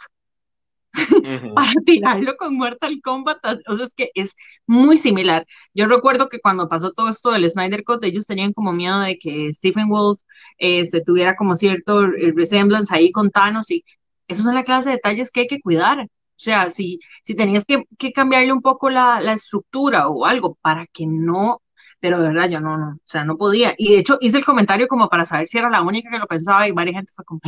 para 1.54 1.72
tirarlo 1.84 2.36
con 2.36 2.56
Mortal 2.56 3.00
Kombat, 3.02 3.38
o 3.66 3.74
sea, 3.74 3.86
es 3.86 3.94
que 3.94 4.10
es 4.14 4.34
muy 4.66 4.98
similar. 4.98 5.46
Yo 5.72 5.86
recuerdo 5.86 6.28
que 6.28 6.40
cuando 6.40 6.68
pasó 6.68 6.92
todo 6.92 7.08
esto 7.08 7.30
del 7.30 7.50
Snyder 7.50 7.84
Cut, 7.84 8.04
ellos 8.04 8.26
tenían 8.26 8.52
como 8.52 8.72
miedo 8.72 9.00
de 9.00 9.16
que 9.18 9.52
Stephen 9.54 9.88
Wolf 9.88 10.20
este, 10.58 11.00
tuviera 11.00 11.34
como 11.34 11.56
cierto 11.56 12.06
resemblance 12.34 12.94
ahí 12.94 13.10
con 13.10 13.30
Thanos 13.30 13.70
y 13.70 13.82
esos 14.28 14.44
son 14.44 14.54
la 14.54 14.64
clase 14.64 14.90
de 14.90 14.96
detalles 14.96 15.30
que 15.30 15.40
hay 15.40 15.46
que 15.46 15.60
cuidar. 15.60 16.00
O 16.36 16.38
sea, 16.38 16.68
si, 16.70 17.00
si 17.22 17.34
tenías 17.34 17.64
que, 17.64 17.84
que 17.98 18.12
cambiarle 18.12 18.52
un 18.52 18.60
poco 18.60 18.90
la, 18.90 19.20
la, 19.20 19.32
estructura 19.32 20.08
o 20.08 20.26
algo 20.26 20.58
para 20.60 20.84
que 20.86 21.06
no, 21.06 21.62
pero 21.98 22.20
de 22.20 22.28
verdad 22.28 22.50
yo 22.50 22.60
no, 22.60 22.76
no, 22.76 22.90
o 22.90 23.00
sea, 23.06 23.24
no 23.24 23.38
podía. 23.38 23.74
Y 23.78 23.92
de 23.92 23.98
hecho 24.00 24.18
hice 24.20 24.36
el 24.36 24.44
comentario 24.44 24.86
como 24.86 25.08
para 25.08 25.24
saber 25.24 25.48
si 25.48 25.56
era 25.56 25.70
la 25.70 25.80
única 25.80 26.10
que 26.10 26.18
lo 26.18 26.26
pensaba 26.26 26.68
y 26.68 26.72
varias 26.72 26.96
gente 26.96 27.12
fue 27.14 27.24
como, 27.24 27.40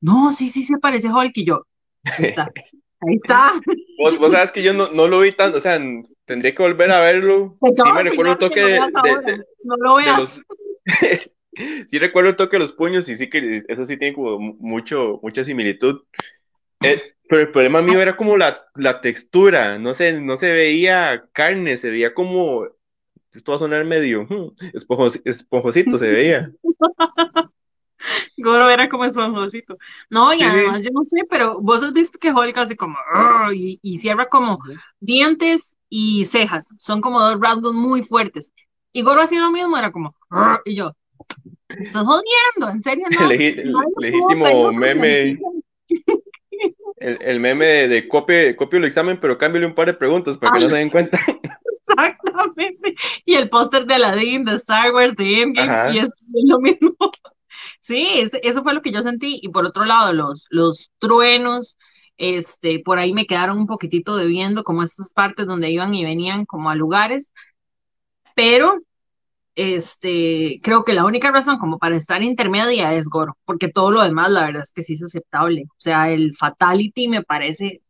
no, 0.00 0.32
sí, 0.32 0.48
sí, 0.48 0.64
se 0.64 0.78
parece 0.78 1.08
Hulk 1.08 1.32
y 1.36 1.44
yo, 1.44 1.66
ahí 2.04 2.24
está, 2.26 2.50
ahí 3.00 3.14
está. 3.22 3.52
Vos, 3.98 4.18
vos 4.18 4.32
sabes 4.32 4.50
que 4.50 4.62
yo 4.62 4.74
no, 4.74 4.88
no, 4.90 5.06
lo 5.06 5.20
vi 5.20 5.32
tanto, 5.32 5.58
o 5.58 5.60
sea, 5.60 5.80
tendría 6.24 6.52
que 6.52 6.62
volver 6.62 6.90
a 6.90 7.00
verlo. 7.00 7.56
Sí 7.62 7.92
me 7.94 8.02
recuerdo 8.02 8.32
el 8.32 8.38
toque 8.38 8.60
de, 8.60 8.72
de, 8.72 9.32
de, 9.32 9.44
no 9.62 9.76
lo 9.76 9.94
veas. 9.94 10.18
Los... 10.18 10.42
sí 11.86 11.98
recuerdo 11.98 12.30
el 12.30 12.36
toque 12.36 12.56
de 12.56 12.64
los 12.64 12.72
puños 12.72 13.08
y 13.08 13.16
sí 13.16 13.28
que 13.28 13.62
eso 13.68 13.86
sí 13.86 13.96
tiene 13.96 14.14
como 14.14 14.38
mucho, 14.38 15.20
mucha 15.22 15.44
similitud. 15.44 16.02
Eh, 16.80 17.14
pero 17.28 17.42
el 17.42 17.52
problema 17.52 17.82
mío 17.82 18.00
era 18.00 18.16
como 18.16 18.36
la, 18.36 18.66
la 18.74 19.00
textura, 19.00 19.78
no 19.78 19.94
sé, 19.94 20.20
no 20.20 20.36
se 20.36 20.52
veía 20.52 21.24
carne, 21.32 21.76
se 21.76 21.90
veía 21.90 22.12
como, 22.14 22.66
esto 23.32 23.52
va 23.52 23.56
a 23.56 23.60
sonar 23.60 23.84
medio, 23.84 24.24
hmm, 24.24 24.54
esponjos, 24.74 25.20
esponjosito 25.24 25.98
se 25.98 26.10
veía. 26.10 26.52
Goro 28.36 28.68
era 28.68 28.88
como 28.88 29.04
esponjosito. 29.04 29.78
No, 30.10 30.34
y 30.34 30.38
sí, 30.38 30.44
además, 30.44 30.82
yo 30.82 30.90
no 30.92 31.04
sé, 31.04 31.24
pero 31.30 31.60
vos 31.60 31.82
has 31.82 31.92
visto 31.92 32.18
que 32.18 32.32
Hulk 32.32 32.56
hace 32.58 32.76
como, 32.76 32.96
y, 33.54 33.78
y, 33.80 33.98
cierra 33.98 34.28
como 34.28 34.58
dientes 34.98 35.76
y 35.88 36.24
cejas, 36.24 36.68
son 36.76 37.00
como 37.00 37.20
dos 37.20 37.40
rasgos 37.40 37.72
muy 37.72 38.02
fuertes. 38.02 38.52
Y 38.92 39.02
Goro 39.02 39.22
hacía 39.22 39.40
lo 39.40 39.50
mismo, 39.50 39.76
era 39.78 39.92
como, 39.92 40.14
y 40.64 40.74
yo, 40.74 40.94
estás 41.68 42.06
jodiendo, 42.06 42.70
en 42.70 42.80
serio, 42.80 43.06
no. 43.10 43.30
El, 43.30 43.72
no 43.72 43.82
legítimo 43.98 44.72
meme. 44.72 45.38
El, 46.96 47.18
el, 47.20 47.40
meme 47.40 47.66
de, 47.66 47.88
de 47.88 48.08
copie, 48.08 48.54
copio 48.54 48.78
el 48.78 48.84
examen, 48.84 49.18
pero 49.20 49.36
cámbiale 49.36 49.66
un 49.66 49.74
par 49.74 49.86
de 49.86 49.94
preguntas 49.94 50.38
para 50.38 50.52
que 50.52 50.58
ah, 50.58 50.62
no 50.62 50.68
se 50.68 50.76
den 50.76 50.90
cuenta. 50.90 51.18
Exactamente. 51.88 52.94
Y 53.24 53.34
el 53.34 53.48
póster 53.48 53.86
de 53.86 53.94
Aladdin, 53.94 54.44
de 54.44 54.56
Star 54.56 54.92
Wars, 54.92 55.16
de 55.16 55.42
Endgame, 55.42 55.94
y 55.94 55.98
es, 55.98 56.08
es, 56.08 56.44
lo 56.44 56.58
mismo. 56.60 56.96
Sí, 57.80 58.28
eso 58.42 58.62
fue 58.62 58.74
lo 58.74 58.82
que 58.82 58.92
yo 58.92 59.02
sentí. 59.02 59.40
Y 59.42 59.48
por 59.48 59.66
otro 59.66 59.84
lado, 59.84 60.12
los, 60.12 60.46
los 60.50 60.92
truenos, 60.98 61.76
este, 62.16 62.80
por 62.80 62.98
ahí 62.98 63.12
me 63.12 63.26
quedaron 63.26 63.58
un 63.58 63.66
poquitito 63.66 64.16
debiendo, 64.16 64.64
como 64.64 64.82
estas 64.82 65.12
partes 65.12 65.46
donde 65.46 65.70
iban 65.70 65.94
y 65.94 66.04
venían 66.04 66.44
como 66.46 66.70
a 66.70 66.74
lugares. 66.74 67.34
Pero 68.34 68.80
este, 69.54 70.60
creo 70.62 70.84
que 70.84 70.94
la 70.94 71.04
única 71.04 71.30
razón 71.30 71.58
como 71.58 71.78
para 71.78 71.96
estar 71.96 72.22
intermedia 72.22 72.94
es 72.94 73.08
Goro, 73.08 73.36
porque 73.44 73.68
todo 73.68 73.90
lo 73.90 74.02
demás 74.02 74.30
la 74.30 74.46
verdad 74.46 74.62
es 74.62 74.72
que 74.72 74.82
sí 74.82 74.94
es 74.94 75.02
aceptable. 75.02 75.64
O 75.68 75.80
sea, 75.80 76.10
el 76.10 76.34
Fatality 76.34 77.08
me 77.08 77.22
parece 77.22 77.82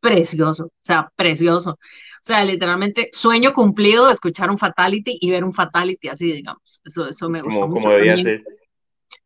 precioso, 0.00 0.66
o 0.66 0.70
sea, 0.82 1.10
precioso. 1.16 1.72
O 1.72 2.24
sea, 2.24 2.44
literalmente 2.44 3.08
sueño 3.12 3.52
cumplido 3.52 4.06
de 4.06 4.12
escuchar 4.12 4.50
un 4.50 4.58
Fatality 4.58 5.18
y 5.20 5.30
ver 5.30 5.44
un 5.44 5.52
Fatality 5.52 6.08
así, 6.08 6.32
digamos. 6.32 6.80
Eso, 6.84 7.08
eso 7.08 7.28
me 7.28 7.40
como, 7.40 7.66
mucho. 7.66 7.82
Como 7.82 7.94
debía 7.94 8.16
ser. 8.18 8.44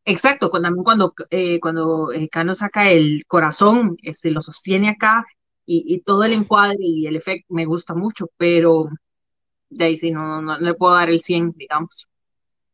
Exacto, 0.04 0.50
cuando 0.50 0.70
cuando, 0.82 1.12
eh, 1.30 1.58
cuando 1.60 2.12
eh, 2.12 2.28
Kano 2.28 2.54
saca 2.54 2.90
el 2.90 3.24
corazón, 3.26 3.96
este, 4.02 4.30
lo 4.30 4.40
sostiene 4.40 4.88
acá 4.88 5.26
y, 5.66 5.84
y 5.86 6.00
todo 6.00 6.24
el 6.24 6.32
encuadre 6.32 6.78
y 6.80 7.06
el 7.06 7.16
efecto 7.16 7.52
me 7.52 7.66
gusta 7.66 7.94
mucho, 7.94 8.30
pero 8.36 8.88
de 9.70 9.84
ahí 9.84 9.96
sí, 9.96 10.10
no, 10.10 10.26
no, 10.26 10.42
no, 10.42 10.58
le 10.58 10.74
puedo 10.74 10.94
dar 10.94 11.10
el 11.10 11.20
100, 11.20 11.52
digamos. 11.52 12.08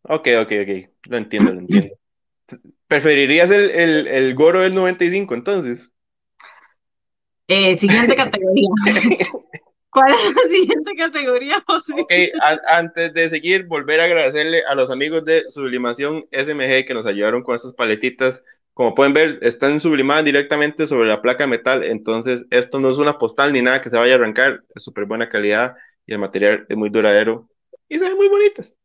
Ok, 0.03 0.29
ok, 0.41 0.53
ok, 0.63 0.91
lo 1.05 1.17
entiendo, 1.17 1.53
lo 1.53 1.61
entiendo. 1.61 1.95
¿Preferirías 2.87 3.51
el, 3.51 3.71
el, 3.71 4.07
el 4.07 4.35
Goro 4.35 4.61
del 4.61 4.75
95 4.75 5.35
entonces? 5.35 5.89
Eh, 7.49 7.77
siguiente 7.77 8.15
categoría. 8.17 8.69
¿Cuál 9.91 10.11
es 10.13 10.35
la 10.35 10.51
siguiente 10.51 10.95
categoría, 10.97 11.63
José? 11.67 11.93
Ok, 12.01 12.13
a, 12.41 12.79
antes 12.79 13.13
de 13.13 13.29
seguir, 13.29 13.67
volver 13.67 14.01
a 14.01 14.05
agradecerle 14.05 14.63
a 14.67 14.75
los 14.75 14.91
amigos 14.91 15.25
de 15.27 15.51
Sublimación 15.51 16.25
SMG 16.33 16.87
que 16.87 16.95
nos 16.95 17.05
ayudaron 17.05 17.43
con 17.43 17.55
estas 17.55 17.75
paletitas. 17.75 18.43
Como 18.73 18.95
pueden 18.95 19.13
ver, 19.13 19.39
están 19.43 19.81
sublimadas 19.81 20.25
directamente 20.25 20.87
sobre 20.87 21.11
la 21.11 21.21
placa 21.21 21.45
de 21.45 21.51
metal, 21.51 21.85
entonces 21.85 22.47
esto 22.49 22.81
no 22.81 22.91
es 22.91 22.97
una 22.97 23.19
postal 23.19 23.53
ni 23.53 23.61
nada 23.61 23.83
que 23.83 23.91
se 23.91 23.99
vaya 23.99 24.15
a 24.15 24.17
arrancar, 24.17 24.65
es 24.75 24.83
súper 24.83 25.05
buena 25.05 25.29
calidad 25.29 25.77
y 26.07 26.13
el 26.13 26.19
material 26.19 26.67
es 26.69 26.77
muy 26.77 26.91
duradero 26.91 27.49
y 27.89 27.99
se 27.99 28.09
ven 28.09 28.17
muy 28.17 28.29
bonitas. 28.29 28.77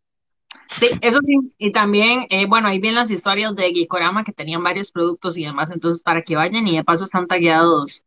Sí, 0.80 0.90
eso 1.02 1.20
sí, 1.24 1.36
y 1.58 1.72
también, 1.72 2.26
eh, 2.30 2.46
bueno, 2.46 2.68
ahí 2.68 2.80
vienen 2.80 3.00
las 3.00 3.12
historias 3.12 3.56
de 3.56 3.72
Gikorama 3.72 4.24
que 4.24 4.32
tenían 4.32 4.64
varios 4.64 4.92
productos 4.92 5.38
y 5.38 5.44
demás, 5.44 5.72
entonces 5.72 6.02
para 6.02 6.22
que 6.22 6.36
vayan 6.36 6.68
y 6.68 6.76
de 6.76 6.84
paso 6.84 7.04
están 7.04 7.28
tagueados 7.28 8.06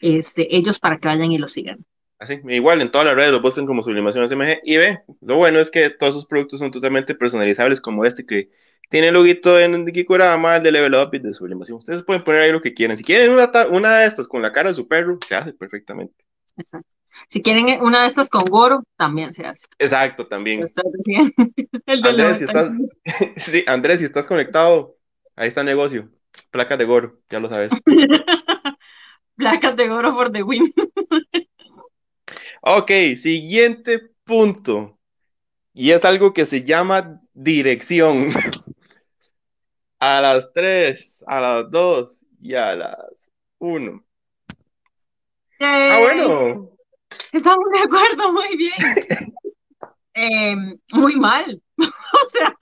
este, 0.00 0.54
ellos 0.56 0.78
para 0.78 0.98
que 0.98 1.08
vayan 1.08 1.32
y 1.32 1.38
lo 1.38 1.48
sigan. 1.48 1.84
Así, 2.18 2.40
igual 2.48 2.80
en 2.80 2.90
todas 2.90 3.06
las 3.06 3.16
redes 3.16 3.32
lo 3.32 3.42
buscan 3.42 3.66
como 3.66 3.82
Sublimación 3.82 4.28
SMG 4.28 4.60
y 4.64 4.76
ve, 4.76 5.00
lo 5.20 5.36
bueno 5.36 5.58
es 5.58 5.70
que 5.70 5.90
todos 5.90 6.14
sus 6.14 6.26
productos 6.26 6.60
son 6.60 6.70
totalmente 6.70 7.14
personalizables 7.14 7.80
como 7.80 8.04
este 8.04 8.24
que 8.24 8.50
tiene 8.88 9.08
el 9.08 9.14
loguito 9.14 9.58
en 9.58 9.86
Gikorama, 9.86 10.56
el 10.56 10.62
de 10.62 10.72
Level 10.72 10.94
Up 10.94 11.10
y 11.14 11.18
de 11.18 11.34
Sublimación. 11.34 11.78
Ustedes 11.78 12.02
pueden 12.02 12.22
poner 12.22 12.42
ahí 12.42 12.52
lo 12.52 12.60
que 12.60 12.74
quieran. 12.74 12.96
Si 12.96 13.04
quieren 13.04 13.30
una, 13.30 13.50
una 13.70 13.98
de 13.98 14.06
estas 14.06 14.28
con 14.28 14.42
la 14.42 14.52
cara 14.52 14.70
de 14.70 14.76
su 14.76 14.86
perro, 14.86 15.18
se 15.26 15.34
hace 15.34 15.52
perfectamente. 15.52 16.24
Exacto. 16.56 16.88
Si 17.28 17.42
quieren 17.42 17.80
una 17.82 18.02
de 18.02 18.08
estas 18.08 18.28
con 18.28 18.44
Goro, 18.44 18.84
también 18.96 19.32
se 19.32 19.46
hace. 19.46 19.66
Exacto, 19.78 20.26
también. 20.26 20.64
El 21.86 22.06
Andrés, 22.06 22.38
si 22.38 22.44
estás, 22.44 22.70
sí, 23.36 23.64
Andrés, 23.66 24.00
si 24.00 24.04
estás 24.04 24.26
conectado, 24.26 24.96
ahí 25.36 25.48
está 25.48 25.60
el 25.60 25.66
negocio. 25.66 26.10
Placas 26.50 26.78
de 26.78 26.84
Goro, 26.84 27.20
ya 27.30 27.40
lo 27.40 27.48
sabes. 27.48 27.70
Placas 29.36 29.76
de 29.76 29.88
Goro 29.88 30.14
for 30.14 30.30
the 30.30 30.42
win. 30.42 30.72
ok, 32.62 32.90
siguiente 33.16 34.10
punto. 34.24 34.98
Y 35.72 35.90
es 35.90 36.04
algo 36.04 36.32
que 36.32 36.46
se 36.46 36.62
llama 36.62 37.20
dirección. 37.32 38.28
a 39.98 40.20
las 40.20 40.52
3, 40.52 41.24
a 41.26 41.40
las 41.40 41.70
2 41.70 42.24
y 42.40 42.54
a 42.54 42.74
las 42.74 43.32
1. 43.58 44.00
Ah, 45.60 45.98
bueno. 46.00 46.73
Estamos 47.32 47.64
de 47.72 47.80
acuerdo, 47.80 48.32
muy 48.32 48.56
bien. 48.56 48.72
eh, 50.14 50.56
muy 50.92 51.16
mal. 51.16 51.60
o 51.78 52.28
sea, 52.30 52.56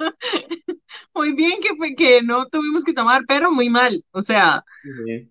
muy 1.14 1.32
bien 1.32 1.60
que, 1.60 1.94
que 1.94 2.22
no 2.22 2.46
tuvimos 2.46 2.84
que 2.84 2.92
tomar, 2.92 3.22
pero 3.26 3.52
muy 3.52 3.68
mal. 3.68 4.04
O 4.10 4.22
sea, 4.22 4.64
sí. 5.06 5.30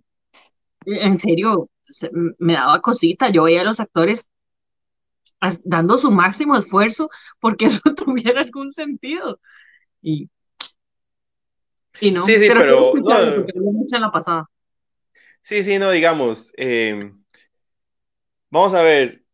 en 0.86 1.18
serio, 1.18 1.70
me 2.38 2.54
daba 2.54 2.82
cosita. 2.82 3.30
Yo 3.30 3.44
veía 3.44 3.62
a 3.62 3.66
los 3.66 3.80
actores 3.80 4.32
dando 5.64 5.98
su 5.98 6.12
máximo 6.12 6.56
esfuerzo 6.56 7.10
porque 7.40 7.66
eso 7.68 7.82
tuviera 7.96 8.42
algún 8.42 8.72
sentido. 8.72 9.40
Y, 10.02 10.30
y 12.00 12.12
no, 12.12 12.26
sí, 12.26 12.34
sí, 12.34 12.48
pero, 12.48 12.94
pero 12.94 13.62
no, 13.62 14.00
la 14.00 14.12
pasada. 14.12 14.50
Sí, 15.42 15.64
sí, 15.64 15.80
no, 15.80 15.90
digamos, 15.90 16.54
eh, 16.56 17.12
vamos 18.52 18.74
a 18.74 18.82
ver, 18.84 19.26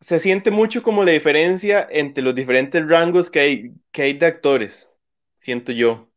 se 0.00 0.18
siente 0.20 0.50
mucho 0.52 0.82
como 0.82 1.04
la 1.04 1.12
diferencia 1.12 1.86
entre 1.90 2.24
los 2.24 2.34
diferentes 2.34 2.86
rangos 2.88 3.30
que 3.30 3.40
hay, 3.40 3.72
que 3.92 4.02
hay 4.02 4.14
de 4.18 4.26
actores, 4.26 4.98
siento 5.34 5.72
yo. 5.72 6.10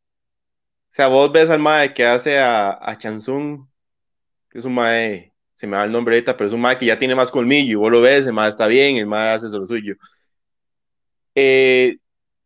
sea, 0.89 1.07
vos 1.07 1.31
ves 1.31 1.49
al 1.49 1.59
mae 1.59 1.93
que 1.93 2.05
hace 2.05 2.39
a, 2.39 2.71
a 2.71 2.97
Chansung, 2.97 3.67
que 4.49 4.59
es 4.59 4.65
un 4.65 4.75
mae, 4.75 5.33
se 5.55 5.67
me 5.67 5.77
da 5.77 5.85
el 5.85 5.91
nombre 5.91 6.15
ahorita, 6.15 6.37
pero 6.37 6.49
es 6.49 6.53
un 6.53 6.61
mae 6.61 6.77
que 6.77 6.87
ya 6.87 6.99
tiene 6.99 7.15
más 7.15 7.31
colmillo, 7.31 7.71
y 7.73 7.75
vos 7.75 7.91
lo 7.91 8.01
ves, 8.01 8.25
el 8.27 8.33
mae 8.33 8.49
está 8.49 8.67
bien, 8.67 8.97
el 8.97 9.07
mae 9.07 9.31
hace 9.35 9.49
lo 9.49 9.67
suyo. 9.67 9.95
Eh, 11.35 11.97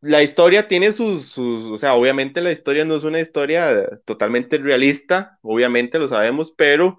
la 0.02 0.24
historia 0.24 0.68
tiene 0.68 0.92
sus, 0.94 1.26
sus, 1.28 1.64
o 1.74 1.78
sea, 1.78 1.96
obviamente 1.96 2.42
la 2.42 2.52
historia 2.52 2.86
no 2.86 2.96
es 2.96 3.04
una 3.04 3.20
historia 3.20 4.00
totalmente 4.06 4.58
realista, 4.58 5.40
obviamente 5.42 6.00
lo 6.00 6.08
sabemos, 6.08 6.52
pero 6.52 6.98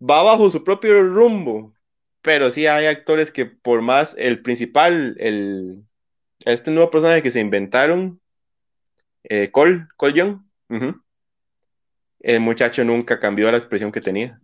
va 0.00 0.22
bajo 0.24 0.50
su 0.50 0.64
propio 0.64 1.02
rumbo. 1.02 1.75
Pero 2.26 2.50
sí 2.50 2.66
hay 2.66 2.86
actores 2.86 3.30
que 3.30 3.46
por 3.46 3.82
más 3.82 4.16
el 4.18 4.42
principal, 4.42 5.14
el, 5.20 5.84
este 6.40 6.72
nuevo 6.72 6.90
personaje 6.90 7.22
que 7.22 7.30
se 7.30 7.38
inventaron, 7.38 8.20
eh, 9.22 9.52
Cole, 9.52 9.86
Cole 9.96 10.12
Young, 10.12 10.40
el 12.18 12.40
muchacho 12.40 12.82
nunca 12.82 13.20
cambió 13.20 13.48
la 13.48 13.58
expresión 13.58 13.92
que 13.92 14.00
tenía. 14.00 14.40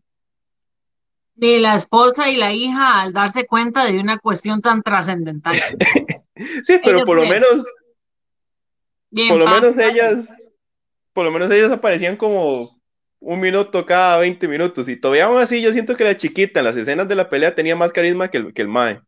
De 1.35 1.59
la 1.59 1.75
esposa 1.75 2.31
y 2.31 2.37
la 2.37 2.53
hija 2.53 3.01
al 3.01 3.12
darse 3.12 3.49
cuenta 3.49 3.85
de 3.85 3.99
una 3.99 4.16
cuestión 4.18 4.61
tan 4.62 4.83
trascendental. 4.83 5.57
Sí, 6.62 6.81
pero 6.83 6.99
Ellos 6.99 7.07
por 7.07 7.16
lo 7.16 7.27
menos, 7.27 7.66
bien, 9.11 9.29
por 9.29 9.38
lo 9.38 9.49
menos 9.49 9.77
ellas, 9.77 10.53
por 11.12 11.25
lo 11.25 11.31
menos 11.31 11.51
ellas 11.51 11.71
aparecían 11.71 12.16
como 12.16 12.81
un 13.22 13.40
minuto 13.40 13.87
cada 13.87 14.18
20 14.18 14.48
minutos. 14.48 14.88
Y 14.88 14.96
todavía 14.96 15.26
aún 15.26 15.38
así 15.38 15.62
yo 15.62 15.72
siento 15.72 15.96
que 15.96 16.04
la 16.04 16.16
chiquita 16.16 16.61
en 16.61 16.66
las 16.66 16.76
escenas 16.76 17.08
de 17.08 17.14
la 17.14 17.30
pelea 17.30 17.54
tenía 17.54 17.76
más 17.76 17.92
carisma 17.92 18.28
que 18.28 18.38
el, 18.38 18.52
que 18.52 18.62
el 18.62 18.68
Mae. 18.68 19.00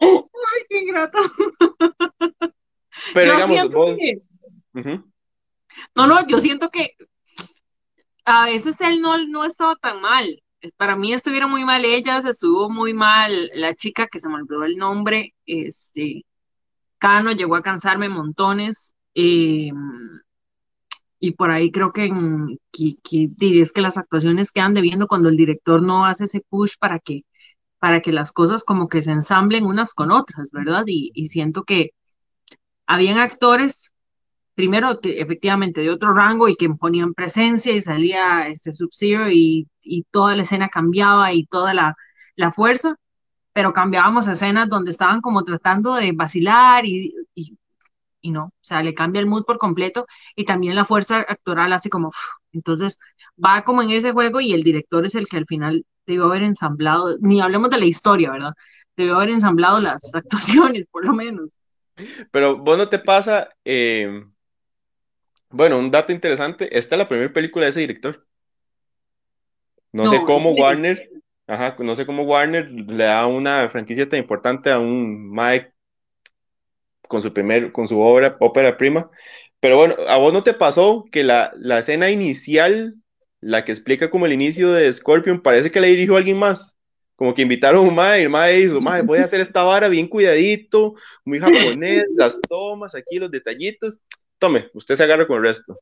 Ay, 0.00 0.64
qué 0.68 0.78
ingrato. 0.78 1.18
Pero 3.14 3.26
Yo 3.30 3.46
digamos, 3.46 3.70
vos, 3.70 3.96
que, 3.96 4.22
no, 5.94 6.06
no, 6.06 6.26
yo 6.26 6.38
siento 6.38 6.70
que 6.70 6.96
a 8.24 8.46
veces 8.46 8.80
él 8.80 9.00
no, 9.00 9.18
no 9.26 9.44
estaba 9.44 9.76
tan 9.76 10.00
mal. 10.00 10.42
Para 10.76 10.96
mí 10.96 11.12
estuvieron 11.12 11.50
muy 11.50 11.64
mal 11.64 11.84
ellas, 11.84 12.24
estuvo 12.24 12.68
muy 12.68 12.92
mal 12.92 13.50
la 13.54 13.74
chica 13.74 14.08
que 14.08 14.18
se 14.18 14.28
me 14.28 14.36
olvidó 14.36 14.64
el 14.64 14.76
nombre, 14.76 15.34
este, 15.46 16.24
Cano 16.98 17.30
llegó 17.32 17.54
a 17.54 17.62
cansarme 17.62 18.08
montones. 18.08 18.96
eh, 19.14 19.70
y 21.20 21.32
por 21.32 21.50
ahí 21.50 21.70
creo 21.70 21.92
que, 21.92 22.06
en- 22.06 22.58
que, 22.72 22.94
que 23.02 23.80
las 23.82 23.98
actuaciones 23.98 24.52
quedan 24.52 24.74
debiendo 24.74 25.06
cuando 25.08 25.28
el 25.28 25.36
director 25.36 25.82
no 25.82 26.04
hace 26.06 26.24
ese 26.24 26.40
push 26.48 26.74
para 26.78 26.98
que, 27.00 27.22
para 27.80 28.00
que 28.02 28.12
las 28.12 28.32
cosas 28.32 28.64
como 28.64 28.88
que 28.88 29.02
se 29.02 29.12
ensamblen 29.12 29.66
unas 29.66 29.94
con 29.94 30.10
otras, 30.12 30.50
¿verdad? 30.52 30.84
Y, 30.88 31.12
y 31.14 31.28
siento 31.28 31.64
que 31.64 31.92
habían 32.86 33.18
actores, 33.18 33.92
primero 34.54 35.00
que 35.00 35.20
efectivamente 35.20 35.82
de 35.82 35.90
otro 35.90 36.14
rango 36.14 36.48
y 36.48 36.56
que 36.56 36.68
ponían 36.70 37.14
presencia 37.14 37.72
y 37.74 37.80
salía 37.80 38.48
este 38.48 38.72
Sub-Zero 38.74 39.30
y, 39.30 39.68
y 39.82 40.04
toda 40.12 40.36
la 40.36 40.42
escena 40.42 40.68
cambiaba 40.68 41.32
y 41.32 41.46
toda 41.46 41.74
la, 41.74 41.96
la 42.36 42.52
fuerza, 42.52 42.96
pero 43.52 43.72
cambiábamos 43.72 44.28
escenas 44.28 44.68
donde 44.68 44.92
estaban 44.92 45.20
como 45.20 45.44
tratando 45.44 45.94
de 45.96 46.12
vacilar 46.12 46.86
y, 46.86 47.14
y 48.28 48.32
no, 48.32 48.46
o 48.46 48.52
sea, 48.60 48.82
le 48.82 48.94
cambia 48.94 49.20
el 49.20 49.26
mood 49.26 49.44
por 49.44 49.58
completo 49.58 50.06
y 50.36 50.44
también 50.44 50.74
la 50.76 50.84
fuerza 50.84 51.18
actoral 51.20 51.72
hace 51.72 51.90
como, 51.90 52.12
entonces 52.52 52.98
va 53.44 53.64
como 53.64 53.82
en 53.82 53.90
ese 53.90 54.12
juego 54.12 54.40
y 54.40 54.52
el 54.52 54.62
director 54.62 55.06
es 55.06 55.14
el 55.14 55.28
que 55.28 55.36
al 55.38 55.46
final 55.46 55.84
debió 56.06 56.24
haber 56.26 56.42
ensamblado, 56.44 57.16
ni 57.20 57.40
hablemos 57.40 57.70
de 57.70 57.78
la 57.78 57.86
historia, 57.86 58.30
¿verdad? 58.32 58.52
Debió 58.96 59.16
haber 59.16 59.30
ensamblado 59.30 59.80
las 59.80 60.14
actuaciones, 60.14 60.86
por 60.90 61.04
lo 61.04 61.12
menos. 61.14 61.60
pero 62.30 62.56
vos 62.58 62.78
no 62.78 62.88
te 62.88 62.98
pasa, 62.98 63.50
eh, 63.64 64.24
bueno, 65.50 65.78
un 65.78 65.90
dato 65.90 66.12
interesante, 66.12 66.76
esta 66.78 66.94
es 66.94 66.98
la 66.98 67.08
primera 67.08 67.32
película 67.32 67.66
de 67.66 67.70
ese 67.70 67.80
director. 67.80 68.26
No 69.92 70.06
sé 70.06 70.22
No, 70.22 70.24
en 70.30 70.50
cómo. 70.52 70.52
Warner, 70.52 71.10
ajá, 71.46 71.76
no 71.80 71.94
sé 71.96 72.06
cómo 72.06 72.22
Warner 72.24 72.70
le 72.70 73.04
da 73.04 73.26
una 73.26 73.68
franquicia 73.68 74.08
tan 74.08 74.18
importante 74.20 74.70
a 74.70 74.78
un 74.78 75.30
Mike 75.30 75.72
con 77.08 77.22
su 77.22 77.32
primer, 77.32 77.72
con 77.72 77.88
su 77.88 78.00
obra, 78.00 78.36
ópera 78.40 78.76
prima. 78.76 79.10
Pero 79.60 79.76
bueno, 79.76 79.96
¿a 80.06 80.16
vos 80.18 80.32
no 80.32 80.42
te 80.42 80.54
pasó 80.54 81.04
que 81.10 81.24
la, 81.24 81.52
la 81.56 81.80
escena 81.80 82.10
inicial, 82.10 82.94
la 83.40 83.64
que 83.64 83.72
explica 83.72 84.10
como 84.10 84.26
el 84.26 84.32
inicio 84.32 84.70
de 84.70 84.92
Scorpion, 84.92 85.40
parece 85.40 85.70
que 85.70 85.80
la 85.80 85.88
dirigió 85.88 86.16
alguien 86.16 86.38
más? 86.38 86.78
Como 87.16 87.34
que 87.34 87.42
invitaron 87.42 87.84
a 87.84 87.88
un 87.88 87.94
mae, 87.96 88.20
y 88.20 88.22
el 88.22 88.30
mae 88.30 88.60
hizo, 88.60 88.80
mae, 88.80 89.02
voy 89.02 89.18
a 89.18 89.24
hacer 89.24 89.40
esta 89.40 89.64
vara 89.64 89.88
bien 89.88 90.06
cuidadito, 90.06 90.94
muy 91.24 91.40
japonés, 91.40 92.04
las 92.16 92.40
tomas, 92.48 92.94
aquí 92.94 93.18
los 93.18 93.30
detallitos. 93.30 94.00
Tome, 94.38 94.70
usted 94.72 94.94
se 94.94 95.02
agarra 95.02 95.26
con 95.26 95.38
el 95.38 95.42
resto. 95.42 95.80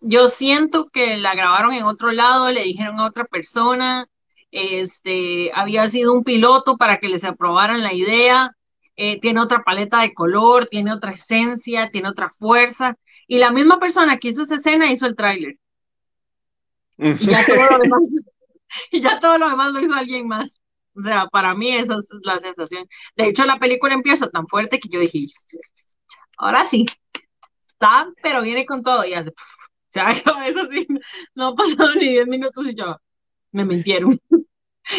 Yo 0.00 0.28
siento 0.28 0.88
que 0.88 1.18
la 1.18 1.34
grabaron 1.34 1.74
en 1.74 1.82
otro 1.82 2.10
lado, 2.10 2.50
le 2.50 2.62
dijeron 2.62 2.98
a 2.98 3.06
otra 3.06 3.26
persona, 3.26 4.06
este, 4.50 5.50
había 5.54 5.88
sido 5.88 6.14
un 6.14 6.24
piloto 6.24 6.78
para 6.78 6.98
que 6.98 7.08
les 7.08 7.24
aprobaran 7.24 7.82
la 7.82 7.92
idea, 7.92 8.56
eh, 9.02 9.18
tiene 9.18 9.40
otra 9.40 9.62
paleta 9.62 10.02
de 10.02 10.12
color, 10.12 10.66
tiene 10.66 10.92
otra 10.92 11.12
esencia, 11.12 11.90
tiene 11.90 12.10
otra 12.10 12.28
fuerza, 12.28 12.98
y 13.26 13.38
la 13.38 13.50
misma 13.50 13.80
persona 13.80 14.18
que 14.18 14.28
hizo 14.28 14.42
esa 14.42 14.56
escena 14.56 14.92
hizo 14.92 15.06
el 15.06 15.16
tráiler, 15.16 15.56
y 16.98 17.26
ya 17.26 17.46
todo 17.46 17.70
lo 17.70 17.78
demás, 17.78 18.02
y 18.90 19.00
ya 19.00 19.18
todo 19.18 19.38
lo 19.38 19.48
demás 19.48 19.72
lo 19.72 19.80
hizo 19.80 19.94
alguien 19.94 20.28
más. 20.28 20.60
O 20.94 21.02
sea, 21.02 21.28
para 21.28 21.54
mí 21.54 21.74
esa 21.74 21.96
es 21.96 22.10
la 22.24 22.38
sensación. 22.40 22.86
De 23.16 23.28
hecho, 23.28 23.46
la 23.46 23.58
película 23.58 23.94
empieza 23.94 24.28
tan 24.28 24.46
fuerte 24.46 24.78
que 24.78 24.90
yo 24.90 25.00
dije, 25.00 25.20
ahora 26.36 26.66
sí, 26.66 26.84
está, 27.68 28.06
pero 28.22 28.42
viene 28.42 28.66
con 28.66 28.82
todo, 28.82 29.06
y 29.06 29.14
hace, 29.14 29.32
acaba 29.94 30.46
eso 30.48 30.68
sí, 30.70 30.86
no 31.34 31.46
ha 31.48 31.56
pasado 31.56 31.94
ni 31.94 32.10
10 32.10 32.26
minutos 32.26 32.66
y 32.68 32.74
yo, 32.74 32.96
me 33.52 33.64
mintieron. 33.64 34.18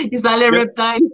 Y 0.10 0.18
sale 0.18 0.50
Reptile. 0.50 1.08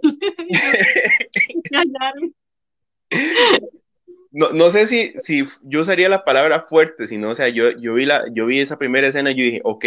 No, 4.32 4.50
no 4.52 4.70
sé 4.70 4.88
si, 4.88 5.14
si 5.20 5.46
yo 5.64 5.82
usaría 5.82 6.10
la 6.10 6.24
palabra 6.26 6.64
fuerte, 6.68 7.08
sino, 7.08 7.30
o 7.30 7.36
sea, 7.36 7.48
yo, 7.50 7.72
yo, 7.72 7.94
vi 7.96 8.06
la, 8.06 8.26
yo 8.34 8.46
vi 8.46 8.60
esa 8.60 8.78
primera 8.78 9.08
escena 9.08 9.32
y 9.32 9.36
dije, 9.36 9.62
ok, 9.64 9.86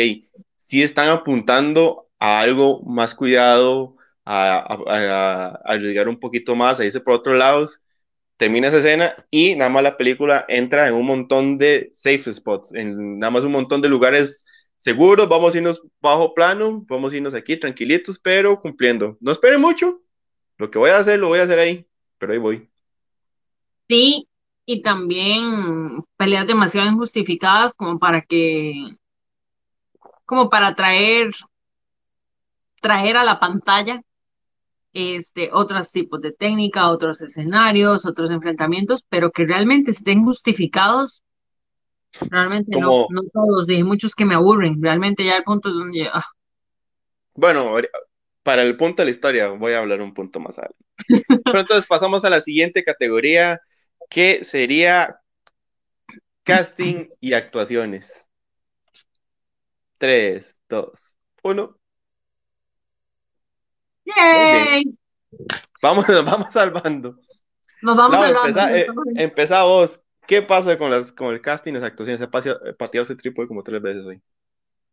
sí 0.56 0.83
están 0.83 1.09
apuntando 1.09 2.09
a 2.18 2.40
algo 2.40 2.83
más 2.83 3.14
cuidado, 3.14 3.96
a, 4.24 5.59
a, 5.64 6.09
un 6.09 6.20
poquito 6.20 6.56
más, 6.56 6.80
a 6.80 6.85
irse 6.85 7.00
por 7.00 7.14
otros 7.14 7.37
lados. 7.37 7.83
Termina 8.37 8.68
esa 8.68 8.78
escena 8.78 9.14
y 9.30 9.54
nada 9.54 9.70
más 9.70 9.83
la 9.83 9.96
película 9.98 10.46
entra 10.48 10.88
en 10.88 10.94
un 10.94 11.06
montón 11.06 11.59
de 11.59 11.90
safe 11.92 12.33
spots, 12.33 12.72
en 12.74 13.18
nada 13.18 13.30
más 13.30 13.44
un 13.44 13.52
montón 13.52 13.83
de 13.83 13.88
lugares 13.90 14.46
seguros, 14.78 15.28
vamos 15.28 15.54
a 15.54 15.59
irnos 15.59 15.83
bajo 16.00 16.33
plano, 16.35 16.85
vamos 16.88 17.12
a 17.12 17.16
irnos 17.16 17.35
aquí 17.35 17.56
tranquilitos, 17.59 18.18
pero 18.18 18.61
cumpliendo. 18.61 19.18
No 19.20 19.33
esperen 19.33 19.61
mucho, 19.61 20.02
lo 20.59 20.70
que 20.70 20.78
voy 20.78 20.90
a 20.90 20.98
hacer 20.98 21.18
lo 21.20 21.28
voy 21.28 21.40
a 21.40 21.44
hacer 21.44 21.59
ahí, 21.59 21.87
pero 22.18 22.33
ahí 22.33 22.38
voy. 22.38 22.69
Sí, 23.90 24.29
y 24.66 24.83
también 24.83 26.05
peleas 26.16 26.46
demasiado 26.46 26.88
injustificadas 26.88 27.74
como 27.74 27.98
para 27.98 28.22
que, 28.22 28.85
como 30.24 30.48
para 30.48 30.76
traer, 30.76 31.33
traer 32.81 33.16
a 33.16 33.24
la 33.24 33.40
pantalla 33.40 34.00
este, 34.92 35.50
otros 35.53 35.90
tipos 35.90 36.20
de 36.20 36.31
técnica, 36.31 36.88
otros 36.88 37.20
escenarios, 37.20 38.07
otros 38.07 38.31
enfrentamientos, 38.31 39.05
pero 39.09 39.33
que 39.33 39.44
realmente 39.44 39.90
estén 39.90 40.24
justificados, 40.24 41.24
realmente 42.20 42.79
no, 42.79 42.87
Como, 42.87 43.07
no 43.11 43.22
todos, 43.33 43.68
hay 43.68 43.83
muchos 43.83 44.14
que 44.14 44.24
me 44.24 44.37
aburren, 44.37 44.81
realmente 44.81 45.24
ya 45.24 45.37
el 45.37 45.42
punto 45.42 45.68
donde, 45.68 46.07
ah, 46.12 46.26
Bueno, 47.35 47.74
para 48.44 48.62
el 48.62 48.76
punto 48.76 49.03
de 49.03 49.07
la 49.07 49.11
historia 49.11 49.48
voy 49.48 49.72
a 49.72 49.81
hablar 49.81 50.00
un 50.00 50.14
punto 50.14 50.38
más 50.38 50.61
adelante. 50.61 50.85
Pero 51.44 51.59
entonces 51.59 51.88
pasamos 51.88 52.24
a 52.24 52.31
la 52.31 52.40
siguiente 52.40 52.85
categoría, 52.85 53.61
que 54.11 54.44
sería 54.44 55.20
casting 56.42 57.09
y 57.20 57.33
actuaciones. 57.33 58.27
Tres, 59.99 60.59
dos, 60.68 61.16
uno. 61.42 61.79
¡yay! 64.05 64.85
Vamos, 65.81 66.05
vamos 66.27 66.53
salvando. 66.53 67.16
Nos 67.83 67.96
vamos 67.96 68.12
Lau, 68.12 68.23
salvando. 68.23 68.49
empezá, 68.49 68.79
eh, 68.79 68.87
empezá 69.14 69.62
vos. 69.62 70.03
¿Qué 70.27 70.42
pasa 70.42 70.77
con 70.77 70.90
las, 70.90 71.12
con 71.12 71.33
el 71.33 71.40
casting 71.40 71.73
y 71.73 71.75
las 71.77 71.85
actuaciones? 71.85 72.20
He 72.20 72.68
he 72.68 72.75
pateado 72.75 73.05
ese 73.05 73.16
trípode 73.16 73.49
como 73.49 73.62
tres 73.62 73.81
veces 73.81 74.05
hoy. 74.05 74.23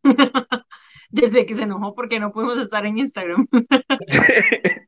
Desde 1.10 1.45
que 1.45 1.56
se 1.56 1.63
enojó 1.63 1.95
porque 1.95 2.19
no 2.19 2.32
pudimos 2.32 2.60
estar 2.60 2.86
en 2.86 2.97
Instagram. 2.97 3.47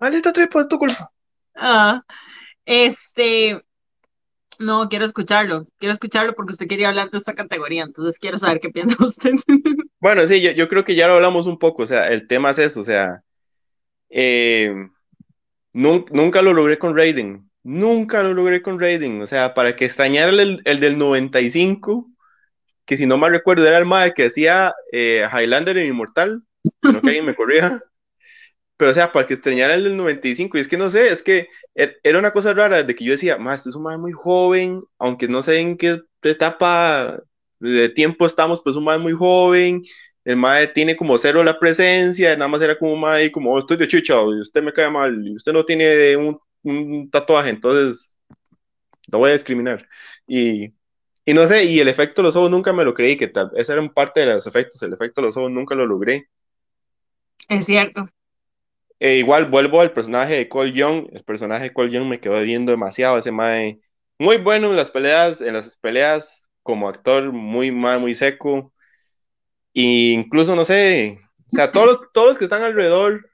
Maldito 0.00 0.32
trípode, 0.32 0.62
es 0.62 0.68
tu 0.68 0.78
culpa. 0.78 1.10
Ah, 1.54 2.02
este, 2.66 3.62
no, 4.58 4.88
quiero 4.88 5.04
escucharlo, 5.04 5.66
quiero 5.78 5.92
escucharlo 5.92 6.34
porque 6.34 6.52
usted 6.52 6.68
quería 6.68 6.88
hablar 6.88 7.10
de 7.10 7.18
esta 7.18 7.34
categoría, 7.34 7.82
entonces 7.84 8.18
quiero 8.18 8.38
saber 8.38 8.60
qué 8.60 8.70
piensa 8.70 8.96
usted. 9.04 9.32
Bueno, 10.00 10.26
sí, 10.26 10.40
yo, 10.54 10.68
creo 10.68 10.84
que 10.84 10.94
ya 10.94 11.06
lo 11.08 11.14
hablamos 11.14 11.46
un 11.46 11.58
poco. 11.58 11.82
O 11.84 11.86
sea, 11.86 12.08
el 12.08 12.26
tema 12.28 12.50
es 12.50 12.58
eso. 12.58 12.80
O 12.80 12.84
sea, 12.84 13.22
eh, 14.10 14.72
nun- 15.74 16.06
nunca 16.12 16.42
lo 16.42 16.52
logré 16.52 16.78
con 16.78 16.96
Raiden. 16.96 17.50
nunca 17.62 18.22
lo 18.22 18.34
logré 18.34 18.62
con 18.62 18.78
Raiden. 18.80 19.22
O 19.22 19.26
sea, 19.26 19.54
para 19.54 19.76
que 19.76 19.84
extrañara 19.86 20.30
el, 20.30 20.60
el 20.64 20.80
del 20.80 20.98
95, 20.98 22.10
que 22.86 22.96
si 22.96 23.06
no 23.06 23.18
mal 23.18 23.32
recuerdo 23.32 23.66
era 23.66 23.78
el 23.78 23.86
mae 23.86 24.14
que 24.14 24.24
decía 24.24 24.74
eh, 24.92 25.26
Highlander 25.32 25.78
en 25.78 25.88
Inmortal, 25.88 26.42
no 26.88 27.02
que 27.02 27.10
alguien 27.10 27.26
me 27.26 27.34
corría. 27.36 27.80
Pero, 28.84 28.90
o 28.90 28.94
sea, 28.94 29.12
para 29.12 29.26
que 29.26 29.32
extrañara 29.32 29.76
el 29.76 29.84
del 29.84 29.96
95, 29.96 30.58
y 30.58 30.60
es 30.60 30.68
que 30.68 30.76
no 30.76 30.90
sé, 30.90 31.08
es 31.08 31.22
que 31.22 31.48
er, 31.74 31.98
era 32.02 32.18
una 32.18 32.32
cosa 32.32 32.52
rara 32.52 32.82
de 32.82 32.94
que 32.94 33.02
yo 33.02 33.12
decía, 33.12 33.38
más, 33.38 33.60
este 33.60 33.70
es 33.70 33.76
un 33.76 33.84
mae 33.84 33.96
muy 33.96 34.12
joven, 34.12 34.82
aunque 34.98 35.26
no 35.26 35.42
sé 35.42 35.58
en 35.58 35.78
qué 35.78 36.02
etapa 36.22 37.18
de 37.60 37.88
tiempo 37.88 38.26
estamos, 38.26 38.60
pues 38.62 38.76
un 38.76 38.84
mae 38.84 38.98
muy 38.98 39.14
joven, 39.14 39.80
el 40.26 40.36
mae 40.36 40.66
tiene 40.68 40.96
como 40.96 41.16
cero 41.16 41.42
la 41.42 41.58
presencia, 41.58 42.36
nada 42.36 42.46
más 42.46 42.60
era 42.60 42.78
como 42.78 42.92
un 42.92 43.00
mae 43.00 43.32
como, 43.32 43.54
oh, 43.54 43.58
estoy 43.58 43.78
de 43.78 43.88
chicha, 43.88 44.16
y 44.20 44.40
usted 44.42 44.62
me 44.62 44.74
cae 44.74 44.90
mal, 44.90 45.26
y 45.26 45.34
usted 45.34 45.54
no 45.54 45.64
tiene 45.64 46.14
un, 46.18 46.38
un 46.64 47.10
tatuaje, 47.10 47.48
entonces 47.48 48.18
lo 49.10 49.18
voy 49.18 49.30
a 49.30 49.32
discriminar. 49.32 49.88
Y, 50.26 50.74
y, 51.24 51.32
no 51.32 51.46
sé, 51.46 51.64
y 51.64 51.80
el 51.80 51.88
efecto 51.88 52.20
de 52.20 52.28
los 52.28 52.36
ojos 52.36 52.50
nunca 52.50 52.74
me 52.74 52.84
lo 52.84 52.92
creí, 52.92 53.16
que 53.16 53.28
tal, 53.28 53.50
ese 53.56 53.72
era 53.72 53.80
un 53.80 53.94
parte 53.94 54.20
de 54.20 54.26
los 54.26 54.46
efectos, 54.46 54.82
el 54.82 54.92
efecto 54.92 55.22
de 55.22 55.28
los 55.28 55.36
ojos 55.38 55.50
nunca 55.50 55.74
lo 55.74 55.86
logré. 55.86 56.28
Es 57.48 57.64
cierto. 57.64 58.10
E 59.04 59.18
igual 59.18 59.44
vuelvo 59.50 59.82
al 59.82 59.92
personaje 59.92 60.34
de 60.34 60.48
Cole 60.48 60.72
Young, 60.72 61.08
el 61.12 61.24
personaje 61.24 61.64
de 61.64 61.74
Cole 61.74 61.90
Young 61.90 62.08
me 62.08 62.20
quedó 62.20 62.40
viendo 62.40 62.72
demasiado, 62.72 63.18
ese 63.18 63.30
mae, 63.30 63.78
muy 64.18 64.38
bueno 64.38 64.70
en 64.70 64.76
las 64.76 64.90
peleas, 64.90 65.42
en 65.42 65.52
las 65.52 65.76
peleas 65.76 66.48
como 66.62 66.88
actor, 66.88 67.30
muy 67.30 67.70
mal, 67.70 68.00
muy 68.00 68.14
seco, 68.14 68.72
e 69.74 69.82
incluso, 70.12 70.56
no 70.56 70.64
sé, 70.64 71.20
o 71.38 71.50
sea, 71.50 71.70
todos 71.70 72.00
todos 72.14 72.28
los 72.28 72.38
que 72.38 72.44
están 72.44 72.62
alrededor 72.62 73.28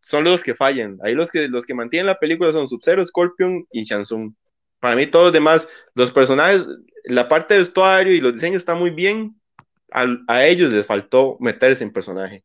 son 0.00 0.24
los 0.24 0.42
que 0.42 0.54
fallan. 0.54 0.98
Ahí 1.02 1.14
los 1.14 1.30
que, 1.30 1.48
los 1.48 1.64
que 1.64 1.74
mantienen 1.74 2.06
la 2.06 2.18
película 2.18 2.52
son 2.52 2.68
Sub-Zero, 2.68 3.04
Scorpion 3.06 3.66
y 3.72 3.84
Shansung. 3.84 4.34
Para 4.80 4.94
mí, 4.96 5.06
todos 5.06 5.26
los 5.26 5.32
demás, 5.32 5.68
los 5.94 6.12
personajes, 6.12 6.66
la 7.04 7.28
parte 7.28 7.54
de 7.54 7.60
vestuario 7.60 8.14
y 8.14 8.20
los 8.20 8.34
diseños 8.34 8.60
están 8.60 8.78
muy 8.78 8.90
bien. 8.90 9.40
A 9.90 10.44
ellos 10.46 10.70
les 10.70 10.86
faltó 10.86 11.38
meterse 11.40 11.82
en 11.84 11.92
personaje. 11.94 12.44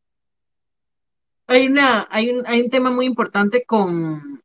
Hay, 1.48 1.68
una, 1.68 2.08
hay, 2.10 2.30
un, 2.32 2.46
hay 2.48 2.62
un 2.62 2.70
tema 2.70 2.90
muy 2.90 3.06
importante 3.06 3.66
con, 3.66 4.42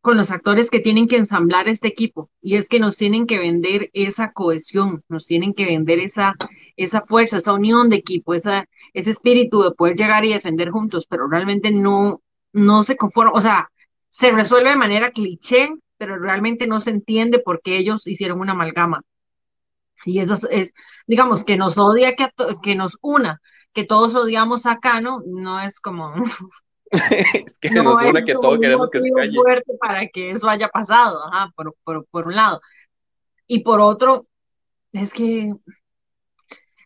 con 0.00 0.16
los 0.16 0.30
actores 0.30 0.70
que 0.70 0.80
tienen 0.80 1.08
que 1.08 1.16
ensamblar 1.16 1.68
este 1.68 1.88
equipo 1.88 2.30
y 2.40 2.56
es 2.56 2.68
que 2.68 2.80
nos 2.80 2.96
tienen 2.96 3.26
que 3.26 3.38
vender 3.38 3.90
esa 3.92 4.32
cohesión, 4.32 5.02
nos 5.08 5.26
tienen 5.26 5.52
que 5.54 5.66
vender 5.66 5.98
esa, 5.98 6.34
esa 6.76 7.02
fuerza, 7.02 7.38
esa 7.38 7.52
unión 7.52 7.90
de 7.90 7.96
equipo, 7.96 8.34
esa, 8.34 8.66
ese 8.94 9.10
espíritu 9.10 9.62
de 9.62 9.72
poder 9.72 9.96
llegar 9.96 10.24
y 10.24 10.32
defender 10.32 10.70
juntos, 10.70 11.06
pero 11.06 11.28
realmente 11.28 11.70
no, 11.70 12.22
no 12.52 12.82
se 12.82 12.96
conforma, 12.96 13.32
o 13.34 13.40
sea, 13.40 13.70
se 14.08 14.30
resuelve 14.30 14.70
de 14.70 14.76
manera 14.76 15.10
cliché, 15.10 15.68
pero 15.98 16.18
realmente 16.18 16.66
no 16.66 16.80
se 16.80 16.90
entiende 16.90 17.40
por 17.40 17.60
qué 17.60 17.76
ellos 17.76 18.06
hicieron 18.06 18.40
una 18.40 18.52
amalgama. 18.52 19.02
Y 20.04 20.20
eso 20.20 20.34
es, 20.50 20.72
digamos, 21.06 21.44
que 21.44 21.56
nos 21.56 21.78
odia, 21.78 22.14
que, 22.14 22.28
que 22.62 22.76
nos 22.76 22.98
una, 23.02 23.40
que 23.72 23.84
todos 23.84 24.14
odiamos 24.14 24.66
a 24.66 24.78
Cano, 24.78 25.22
no 25.26 25.60
es 25.60 25.80
como... 25.80 26.14
es 26.90 27.58
que 27.58 27.70
no 27.70 27.82
nos 27.82 28.02
une 28.02 28.24
que 28.24 28.34
todos 28.34 28.58
queremos 28.58 28.90
que 28.90 29.00
se 29.00 29.10
calle. 29.10 29.34
fuerte 29.34 29.72
para 29.80 30.06
que 30.08 30.30
eso 30.30 30.48
haya 30.48 30.68
pasado, 30.68 31.24
ajá, 31.26 31.50
por, 31.54 31.74
por, 31.84 32.06
por 32.06 32.26
un 32.28 32.36
lado. 32.36 32.60
Y 33.46 33.60
por 33.60 33.80
otro, 33.80 34.26
es 34.92 35.12
que, 35.12 35.52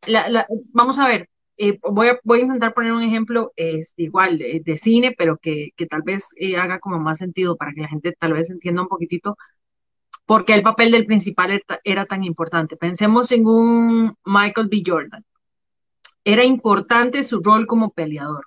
la, 0.06 0.28
la, 0.28 0.46
vamos 0.72 0.98
a 0.98 1.06
ver, 1.06 1.28
eh, 1.56 1.78
voy, 1.82 2.08
a, 2.08 2.18
voy 2.24 2.40
a 2.40 2.42
intentar 2.42 2.74
poner 2.74 2.92
un 2.92 3.02
ejemplo 3.02 3.52
este, 3.56 4.04
igual 4.04 4.38
de, 4.38 4.62
de, 4.64 4.76
cine, 4.76 5.14
pero 5.16 5.38
que, 5.38 5.70
que 5.76 5.86
tal 5.86 6.02
vez 6.02 6.28
eh, 6.36 6.56
haga 6.56 6.80
como 6.80 6.98
más 6.98 7.18
sentido 7.18 7.56
para 7.56 7.72
que 7.72 7.82
la 7.82 7.88
gente 7.88 8.12
tal 8.18 8.32
vez 8.32 8.50
entienda 8.50 8.82
un 8.82 8.88
poquitito 8.88 9.36
por 10.26 10.44
qué 10.44 10.54
el 10.54 10.62
papel 10.62 10.90
del 10.92 11.06
principal 11.06 11.62
era, 11.84 12.06
tan 12.06 12.24
importante. 12.24 12.76
Pensemos 12.76 13.32
en 13.32 13.46
un 13.46 14.16
Michael 14.24 14.68
B. 14.68 14.82
Jordan. 14.86 15.24
Era 16.24 16.44
importante 16.44 17.22
su 17.24 17.40
rol 17.42 17.66
como 17.66 17.90
peleador, 17.90 18.46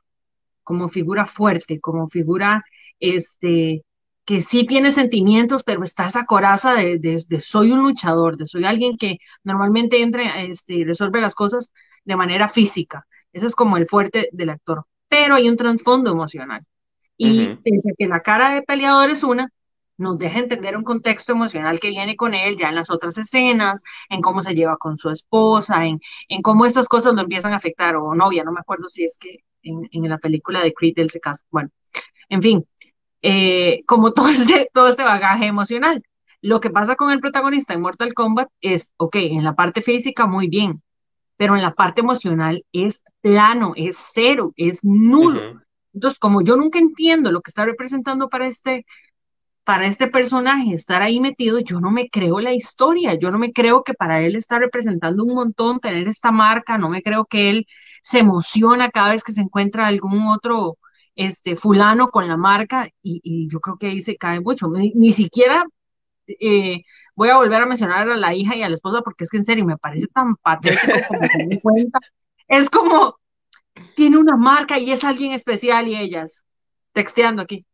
como 0.64 0.88
figura 0.88 1.26
fuerte, 1.26 1.80
como 1.80 2.08
figura 2.10 2.64
este, 3.00 3.84
que 4.24 4.42
sí 4.42 4.66
tiene 4.66 4.92
sentimientos, 4.92 5.64
pero 5.64 5.84
está 5.84 6.08
esa 6.08 6.26
coraza 6.26 6.74
de, 6.74 6.98
de, 6.98 7.22
de, 7.28 7.42
soy 7.42 7.72
un 7.72 7.82
luchador, 7.82 8.38
de 8.38 8.48
soy 8.48 8.64
alguien 8.64 8.98
que 8.98 9.18
normalmente 9.44 10.02
entra 10.02 10.42
este, 10.42 10.76
y 10.76 10.84
resuelve 10.86 11.22
las 11.22 11.36
cosas 11.36 11.74
de 12.06 12.16
manera 12.16 12.48
física. 12.48 13.06
Eso 13.34 13.48
es 13.48 13.56
como 13.56 13.76
el 13.78 13.86
fuerte 13.86 14.30
del 14.32 14.50
actor. 14.50 14.86
Pero 15.10 15.36
hay 15.36 15.50
un 15.50 15.58
trasfondo 15.58 16.12
emocional. 16.12 16.62
Y 17.18 17.48
uh 17.48 17.52
-huh. 17.52 17.62
pese 17.64 17.92
a 17.92 17.94
que 17.98 18.08
la 18.08 18.22
cara 18.22 18.52
de 18.52 18.62
peleador 18.62 19.10
es 19.10 19.24
una, 19.24 19.50
nos 19.98 20.18
deja 20.18 20.40
entender 20.40 20.78
un 20.78 20.84
contexto 20.84 21.32
emocional 21.32 21.80
que 21.80 21.90
viene 21.90 22.16
con 22.16 22.34
él 22.34 22.58
ya 22.58 22.70
en 22.70 22.76
las 22.76 22.90
otras 22.90 23.18
escenas, 23.18 23.82
en 24.10 24.22
cómo 24.22 24.42
se 24.42 24.54
lleva 24.54 24.78
con 24.78 24.98
su 24.98 25.10
esposa, 25.10 25.86
en, 25.86 26.00
en 26.30 26.42
cómo 26.42 26.66
estas 26.66 26.88
cosas 26.88 27.16
lo 27.16 27.22
empiezan 27.22 27.54
a 27.54 27.58
afectar, 27.58 27.96
o 27.96 28.14
novia, 28.14 28.44
no 28.44 28.52
me 28.52 28.60
acuerdo 28.60 28.90
si 28.90 29.06
es 29.06 29.18
que 29.18 29.44
en, 29.64 29.88
en 29.92 30.10
la 30.10 30.18
película 30.18 30.62
de 30.62 30.74
Creed 30.74 30.94
él 30.98 31.10
se 31.10 31.20
casa. 31.20 31.44
Bueno, 31.50 31.70
en 32.30 32.42
fin, 32.42 32.66
eh, 33.22 33.84
como 33.86 34.14
todo 34.14 34.30
este, 34.30 34.70
todo 34.74 34.88
este 34.88 35.04
bagaje 35.04 35.46
emocional. 35.46 36.04
Lo 36.42 36.60
que 36.60 36.70
pasa 36.70 36.96
con 36.96 37.12
el 37.12 37.20
protagonista 37.20 37.74
en 37.74 37.82
Mortal 37.82 38.14
Kombat 38.14 38.50
es, 38.62 38.94
ok, 38.98 39.16
en 39.16 39.44
la 39.44 39.56
parte 39.56 39.82
física 39.82 40.28
muy 40.28 40.48
bien, 40.48 40.84
pero 41.38 41.56
en 41.56 41.64
la 41.64 41.74
parte 41.74 42.02
emocional 42.02 42.64
es 42.72 43.04
plano, 43.22 43.74
es 43.76 43.98
cero, 44.14 44.54
es 44.56 44.84
nulo. 44.84 45.40
Uh 45.40 45.54
-huh. 45.56 45.62
Entonces, 45.96 46.20
como 46.20 46.44
yo 46.44 46.56
nunca 46.56 46.78
entiendo 46.78 47.32
lo 47.32 47.42
que 47.42 47.50
está 47.50 47.66
representando 47.66 48.30
para 48.30 48.48
este, 48.48 48.86
para 49.66 49.88
este 49.88 50.08
personaje 50.08 50.74
estar 50.74 51.02
ahí 51.02 51.20
metido, 51.20 51.60
yo 51.60 51.80
no 51.82 51.92
me 51.92 52.10
creo 52.10 52.40
la 52.40 52.54
historia, 52.54 53.16
yo 53.16 53.32
no 53.32 53.40
me 53.40 53.52
creo 53.52 53.84
que 53.84 53.94
para 53.96 54.22
él 54.22 54.36
está 54.36 54.60
representando 54.60 55.24
un 55.24 55.34
montón 55.36 55.80
tener 55.80 56.08
esta 56.08 56.32
marca, 56.32 56.78
no 56.78 56.90
me 56.90 57.02
creo 57.02 57.26
que 57.26 57.50
él 57.50 57.68
se 58.02 58.20
emociona 58.20 58.90
cada 58.90 59.12
vez 59.12 59.24
que 59.24 59.34
se 59.34 59.42
encuentra 59.42 59.88
algún 59.88 60.28
otro 60.28 60.78
este 61.16 61.56
fulano 61.56 62.10
con 62.10 62.28
la 62.28 62.38
marca 62.38 62.90
y, 63.02 63.22
y 63.24 63.48
yo 63.50 63.60
creo 63.60 63.78
que 63.78 63.88
ahí 63.88 64.02
se 64.02 64.18
cae 64.18 64.40
mucho, 64.42 64.68
ni, 64.70 64.92
ni 64.96 65.12
siquiera 65.12 65.66
eh, 66.28 66.84
voy 67.16 67.30
a 67.30 67.38
volver 67.38 67.62
a 67.62 67.66
mencionar 67.66 68.10
a 68.10 68.18
la 68.18 68.34
hija 68.36 68.56
y 68.56 68.64
a 68.64 68.70
la 68.70 68.76
esposa 68.76 69.02
porque 69.02 69.24
es 69.24 69.30
que 69.30 69.38
en 69.38 69.46
serio 69.46 69.66
me 69.66 69.78
parece 69.78 70.08
tan 70.08 70.36
patético 70.38 70.94
como 71.08 71.22
se 71.24 71.48
me 71.48 71.60
cuenta. 71.62 72.00
Es 72.48 72.70
como, 72.70 73.18
tiene 73.96 74.18
una 74.18 74.38
marca 74.38 74.80
y 74.80 74.92
es 74.92 75.04
alguien 75.04 75.32
especial 75.32 75.88
y 75.88 75.96
ellas, 75.98 76.44
texteando 76.94 77.42
aquí, 77.42 77.66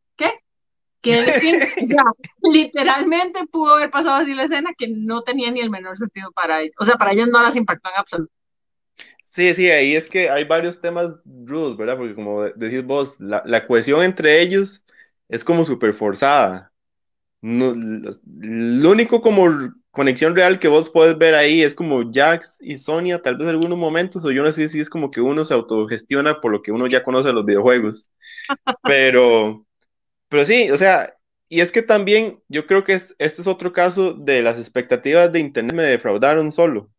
Que 1.02 1.20
él, 1.20 1.26
o 1.84 1.88
sea, 1.88 2.04
literalmente 2.42 3.46
pudo 3.52 3.74
haber 3.76 3.90
pasado 3.90 4.16
así 4.16 4.34
la 4.34 4.44
escena 4.44 4.72
que 4.78 4.88
no 4.88 5.24
tenía 5.24 5.52
ni 5.52 5.62
el 5.62 5.70
menor 5.70 5.98
sentido 5.98 6.32
para 6.32 6.62
ellos. 6.62 6.76
O 6.80 6.86
sea, 6.86 6.96
para 6.96 7.14
ellos 7.14 7.28
no 7.28 7.42
las 7.42 7.56
impactó 7.56 7.90
en 7.90 8.00
absoluto. 8.00 8.34
Sí, 9.24 9.54
sí, 9.54 9.70
ahí 9.70 9.96
es 9.96 10.10
que 10.10 10.30
hay 10.30 10.44
varios 10.44 10.82
temas 10.82 11.16
rudos, 11.26 11.78
¿verdad? 11.78 11.98
Porque 11.98 12.16
como 12.16 12.44
decís 12.44 12.84
vos, 12.84 13.20
la, 13.20 13.42
la 13.46 13.66
cohesión 13.66 14.04
entre 14.04 14.42
ellos 14.42 14.84
es 15.30 15.44
como 15.44 15.64
súper 15.64 15.94
forzada 15.94 16.72
no, 17.42 17.74
lo 17.76 18.92
único 18.92 19.22
como 19.22 19.74
conexión 19.90 20.36
real 20.36 20.60
que 20.60 20.68
vos 20.68 20.90
podés 20.90 21.18
ver 21.18 21.36
ahí 21.36 21.64
es 21.64 21.74
como 21.74 22.10
Jax 22.12 22.58
y 22.62 22.78
Sonia, 22.78 23.22
tal 23.22 23.38
vez 23.38 23.48
en 23.48 23.56
algunos 23.56 23.78
momentos, 23.78 24.24
o 24.24 24.32
yo 24.32 24.44
no 24.44 24.52
sé 24.52 24.70
si 24.70 24.80
es 24.80 24.90
como 24.90 25.12
que 25.12 25.22
uno 25.22 25.44
se 25.44 25.54
autogestiona 25.54 26.40
por 26.40 26.52
lo 26.52 26.62
que 26.62 26.72
uno 26.72 26.88
ya 26.88 27.04
conoce 27.04 27.30
de 27.30 27.34
los 27.34 27.46
videojuegos. 27.46 28.10
Pero, 28.84 29.66
pero 30.32 30.46
sí, 30.46 30.72
o 30.72 30.78
sea, 30.78 31.14
y 31.50 31.60
es 31.60 31.74
que 31.74 31.82
también 31.82 32.42
yo 32.48 32.66
creo 32.66 32.86
que 32.86 32.94
es, 32.94 33.14
este 33.20 33.42
es 33.42 33.48
otro 33.48 33.74
caso 33.74 34.14
de 34.14 34.42
las 34.42 34.58
expectativas 34.58 35.30
de 35.34 35.40
Internet 35.40 35.76
me 35.76 35.84
defraudaron 35.84 36.54
solo. 36.54 36.90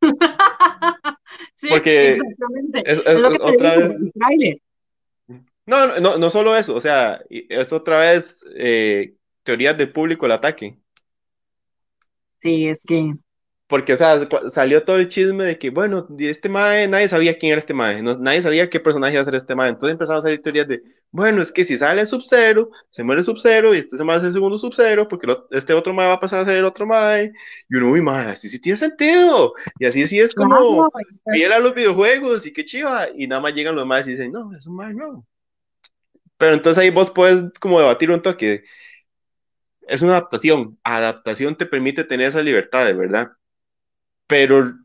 sí, 1.56 1.66
Porque 1.68 2.12
exactamente. 2.12 2.82
Es, 2.86 2.96
es, 2.96 3.06
es 3.06 3.20
lo 3.20 3.30
que 3.30 3.42
otra 3.42 3.76
vez. 3.76 3.92
No, 5.66 6.00
no, 6.00 6.16
no 6.16 6.30
solo 6.30 6.56
eso, 6.56 6.74
o 6.74 6.80
sea, 6.80 7.22
es 7.28 7.74
otra 7.74 7.98
vez 8.00 8.42
eh, 8.56 9.16
teorías 9.42 9.76
de 9.76 9.86
público 9.86 10.24
el 10.24 10.32
ataque. 10.32 10.78
Sí, 12.38 12.68
es 12.68 12.82
que. 12.86 13.12
Porque, 13.70 13.92
o 13.92 13.96
sea, 13.96 14.18
salió 14.50 14.82
todo 14.82 14.96
el 14.96 15.08
chisme 15.08 15.44
de 15.44 15.56
que, 15.56 15.70
bueno, 15.70 16.08
este 16.18 16.48
mae, 16.48 16.88
nadie 16.88 17.06
sabía 17.06 17.38
quién 17.38 17.52
era 17.52 17.60
este 17.60 17.72
mae, 17.72 18.02
no, 18.02 18.18
nadie 18.18 18.42
sabía 18.42 18.68
qué 18.68 18.80
personaje 18.80 19.12
iba 19.12 19.22
a 19.22 19.24
ser 19.24 19.36
este 19.36 19.54
mae. 19.54 19.68
Entonces 19.68 19.92
empezaron 19.92 20.18
a 20.18 20.22
salir 20.22 20.42
teorías 20.42 20.66
de, 20.66 20.82
bueno, 21.12 21.40
es 21.40 21.52
que 21.52 21.64
si 21.64 21.78
sale 21.78 22.04
Sub-Zero, 22.04 22.70
se 22.90 23.04
muere 23.04 23.22
Sub-Zero 23.22 23.72
y 23.72 23.78
este 23.78 23.96
se 23.96 24.02
muere 24.02 24.26
el 24.26 24.32
segundo 24.32 24.58
Sub-Zero, 24.58 25.06
porque 25.06 25.28
lo, 25.28 25.46
este 25.52 25.72
otro 25.72 25.94
mae 25.94 26.08
va 26.08 26.14
a 26.14 26.20
pasar 26.20 26.40
a 26.40 26.44
ser 26.44 26.56
el 26.56 26.64
otro 26.64 26.84
mae. 26.84 27.32
Y 27.68 27.76
uno, 27.76 27.92
uy, 27.92 28.00
mae, 28.02 28.32
así 28.32 28.48
sí 28.48 28.60
tiene 28.60 28.76
sentido. 28.76 29.54
Y 29.78 29.86
así 29.86 30.04
sí 30.08 30.18
es 30.18 30.34
como 30.34 30.90
fiel 31.32 31.52
a 31.52 31.60
los 31.60 31.72
videojuegos 31.72 32.44
y 32.46 32.52
qué 32.52 32.64
chiva. 32.64 33.06
Y 33.14 33.28
nada 33.28 33.40
más 33.40 33.54
llegan 33.54 33.76
los 33.76 33.86
maes 33.86 34.08
y 34.08 34.12
dicen, 34.12 34.32
no, 34.32 34.52
es 34.56 34.66
un 34.66 34.74
mae 34.74 34.92
nuevo. 34.92 35.24
Pero 36.38 36.54
entonces 36.54 36.82
ahí 36.82 36.90
vos 36.90 37.12
puedes 37.12 37.44
como 37.60 37.78
debatir 37.78 38.10
un 38.10 38.20
toque 38.20 38.64
es 39.90 40.02
una 40.02 40.12
adaptación. 40.12 40.78
Adaptación 40.84 41.56
te 41.56 41.66
permite 41.66 42.04
tener 42.04 42.28
esa 42.28 42.42
libertad, 42.42 42.86
de 42.86 42.94
verdad. 42.94 43.32
Pero 44.30 44.76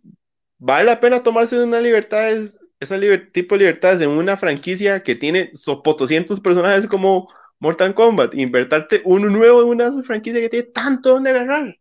vale 0.57 0.85
la 0.85 0.99
pena 0.99 1.21
tomarse 1.21 1.63
una 1.63 1.79
libertad, 1.79 2.31
esa 2.79 2.97
liber 2.97 3.31
tipo 3.31 3.53
de 3.53 3.59
libertades 3.59 4.01
en 4.01 4.09
una 4.09 4.37
franquicia 4.37 5.03
que 5.03 5.13
tiene 5.13 5.51
sopotoscientos 5.53 6.39
personajes 6.39 6.87
como 6.87 7.29
Mortal 7.59 7.93
Kombat, 7.93 8.33
invertarte 8.33 9.03
uno 9.05 9.29
nuevo 9.29 9.61
en 9.61 9.67
una 9.67 10.01
franquicia 10.01 10.41
que 10.41 10.49
tiene 10.49 10.65
tanto 10.65 11.11
donde 11.11 11.29
agarrar. 11.29 11.77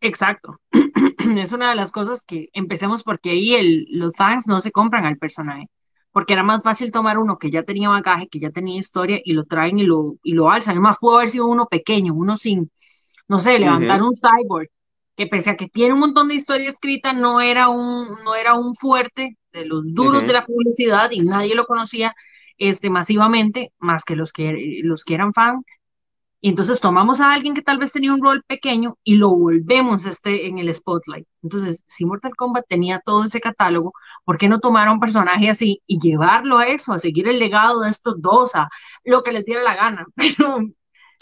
Exacto. 0.00 0.60
es 1.38 1.52
una 1.52 1.70
de 1.70 1.76
las 1.76 1.92
cosas 1.92 2.24
que 2.24 2.48
empecemos 2.54 3.04
porque 3.04 3.30
ahí 3.30 3.54
el, 3.54 3.86
los 3.90 4.16
fans 4.16 4.48
no 4.48 4.58
se 4.58 4.72
compran 4.72 5.06
al 5.06 5.16
personaje. 5.16 5.68
Porque 6.10 6.32
era 6.32 6.42
más 6.42 6.64
fácil 6.64 6.90
tomar 6.90 7.18
uno 7.18 7.38
que 7.38 7.52
ya 7.52 7.62
tenía 7.62 7.88
bagaje, 7.88 8.26
que 8.26 8.40
ya 8.40 8.50
tenía 8.50 8.76
historia, 8.76 9.20
y 9.22 9.32
lo 9.32 9.44
traen 9.44 9.78
y 9.78 9.84
lo, 9.84 10.16
y 10.24 10.32
lo 10.32 10.50
alzan. 10.50 10.72
Además, 10.72 10.98
pudo 11.00 11.18
haber 11.18 11.28
sido 11.28 11.46
uno 11.46 11.68
pequeño, 11.68 12.14
uno 12.14 12.36
sin, 12.36 12.72
no 13.28 13.38
sé, 13.38 13.60
levantar 13.60 14.02
un 14.02 14.14
cyborg, 14.16 14.68
que 15.20 15.26
pese 15.26 15.50
a 15.50 15.56
que 15.56 15.68
tiene 15.68 15.92
un 15.92 16.00
montón 16.00 16.28
de 16.28 16.34
historia 16.34 16.70
escrita, 16.70 17.12
no 17.12 17.40
era 17.42 17.68
un, 17.68 18.06
no 18.24 18.34
era 18.34 18.54
un 18.54 18.74
fuerte 18.74 19.36
de 19.52 19.66
los 19.66 19.82
duros 19.84 20.26
de 20.26 20.32
la 20.32 20.46
publicidad 20.46 21.10
y 21.10 21.20
nadie 21.20 21.54
lo 21.54 21.66
conocía 21.66 22.14
este, 22.56 22.88
masivamente, 22.88 23.72
más 23.78 24.04
que 24.04 24.16
los 24.16 24.32
que, 24.32 24.80
los 24.82 25.04
que 25.04 25.14
eran 25.14 25.32
fans 25.32 25.64
y 26.42 26.48
entonces 26.48 26.80
tomamos 26.80 27.20
a 27.20 27.32
alguien 27.32 27.54
que 27.54 27.62
tal 27.62 27.78
vez 27.78 27.92
tenía 27.92 28.14
un 28.14 28.22
rol 28.22 28.42
pequeño 28.46 28.96
y 29.04 29.16
lo 29.16 29.28
volvemos 29.30 30.06
este 30.06 30.46
en 30.46 30.58
el 30.58 30.74
spotlight. 30.74 31.26
Entonces, 31.42 31.84
si 31.86 32.06
Mortal 32.06 32.34
Kombat 32.34 32.64
tenía 32.66 33.00
todo 33.04 33.24
ese 33.24 33.40
catálogo, 33.40 33.92
¿por 34.24 34.38
qué 34.38 34.48
no 34.48 34.58
tomar 34.58 34.88
a 34.88 34.92
un 34.92 35.00
personaje 35.00 35.50
así 35.50 35.82
y 35.86 35.98
llevarlo 35.98 36.58
a 36.58 36.66
eso, 36.68 36.92
a 36.94 36.98
seguir 36.98 37.28
el 37.28 37.38
legado 37.38 37.80
de 37.82 37.90
estos 37.90 38.22
dos, 38.22 38.54
a 38.54 38.70
lo 39.04 39.22
que 39.22 39.32
le 39.32 39.42
diera 39.42 39.62
la 39.62 39.74
gana? 39.76 40.06
Pero, 40.16 40.58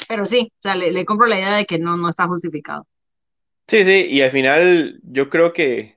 pero 0.09 0.27
sí, 0.27 0.53
o 0.61 0.63
sea, 0.63 0.77
le, 0.77 1.05
compro 1.05 1.27
la 1.27 1.39
idea 1.39 1.55
de 1.55 1.67
que 1.67 1.79
no, 1.79 1.97
no 1.97 2.09
está 2.09 2.29
justificado. 2.29 2.87
Sí, 3.69 3.85
sí, 3.85 4.07
y 4.11 4.23
al 4.23 4.31
final 4.31 4.99
yo 5.03 5.29
creo 5.29 5.53
que, 5.53 5.97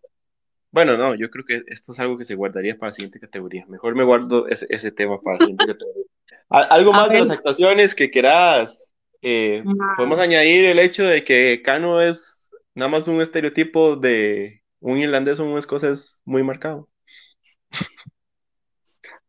bueno, 0.71 0.97
no, 0.97 1.15
yo 1.15 1.29
creo 1.29 1.45
que 1.45 1.63
esto 1.67 1.93
es 1.93 1.99
algo 1.99 2.17
que 2.17 2.25
se 2.25 2.35
guardaría 2.35 2.77
para 2.77 2.89
la 2.89 2.93
siguiente 2.93 3.19
categoría. 3.19 3.65
Mejor 3.67 3.95
me 3.95 4.03
guardo 4.03 4.47
ese, 4.47 4.91
tema 4.91 5.19
para 5.21 5.37
la 5.37 5.45
siguiente 5.45 5.65
categoría. 5.67 6.03
¿Algo 6.49 6.91
más 6.91 7.09
de 7.09 7.19
las 7.19 7.29
actuaciones 7.29 7.95
que 7.95 8.11
quieras 8.11 8.91
eh, 9.21 9.63
podemos 9.97 10.19
añadir 10.19 10.65
el 10.65 10.79
hecho 10.79 11.03
de 11.03 11.23
que 11.23 11.61
Cano 11.63 12.01
es 12.01 12.49
nada 12.73 12.89
más 12.89 13.07
un 13.07 13.21
estereotipo 13.21 13.95
de 13.95 14.63
un 14.79 14.97
irlandés 14.97 15.39
o 15.39 15.45
un 15.45 15.57
escocés 15.57 16.21
muy 16.25 16.43
marcado. 16.43 16.87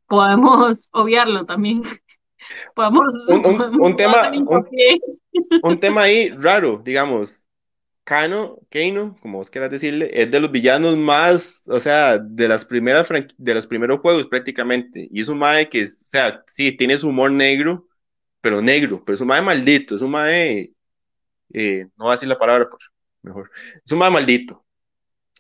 Podemos 0.07 0.89
obviarlo 0.93 1.45
también. 1.45 1.83
Podemos, 2.75 3.13
un, 3.29 3.43
tema, 3.97 4.31
un, 5.63 5.79
tema 5.79 6.03
ahí 6.03 6.31
raro, 6.31 6.81
digamos. 6.85 7.42
Cano, 8.05 8.59
Keino, 8.69 9.17
como 9.21 9.39
vos 9.39 9.51
quieras 9.51 9.71
decirle, 9.71 10.11
es 10.13 10.31
de 10.31 10.41
los 10.41 10.51
villanos 10.51 10.97
más, 10.97 11.63
o 11.69 11.79
sea, 11.81 12.19
de 12.19 12.49
las 12.49 12.65
primeras 12.65 13.09
de 13.37 13.55
los 13.55 13.67
primeros 13.67 14.01
juegos 14.01 14.27
prácticamente. 14.27 15.09
Y 15.11 15.21
es 15.21 15.29
un 15.29 15.39
mae 15.39 15.69
que, 15.69 15.85
o 15.85 15.87
sea, 15.87 16.43
sí, 16.49 16.73
tiene 16.77 16.99
su 16.99 17.09
humor 17.09 17.31
negro, 17.31 17.87
pero 18.41 18.61
negro, 18.63 19.03
pero 19.05 19.15
es 19.15 19.21
un 19.21 19.29
mae 19.29 19.43
maldito, 19.43 19.95
es 19.97 20.03
un 20.03 20.11
mae, 20.11 20.73
eh, 21.55 21.87
no 21.97 22.05
voy 22.07 22.11
a 22.13 22.17
decir 22.17 22.29
la 22.29 22.39
palabra, 22.39 22.69
por 22.69 22.81
mejor, 23.23 23.51
es 23.85 23.93
un 23.93 23.99
mae 23.99 24.11
maldito, 24.11 24.65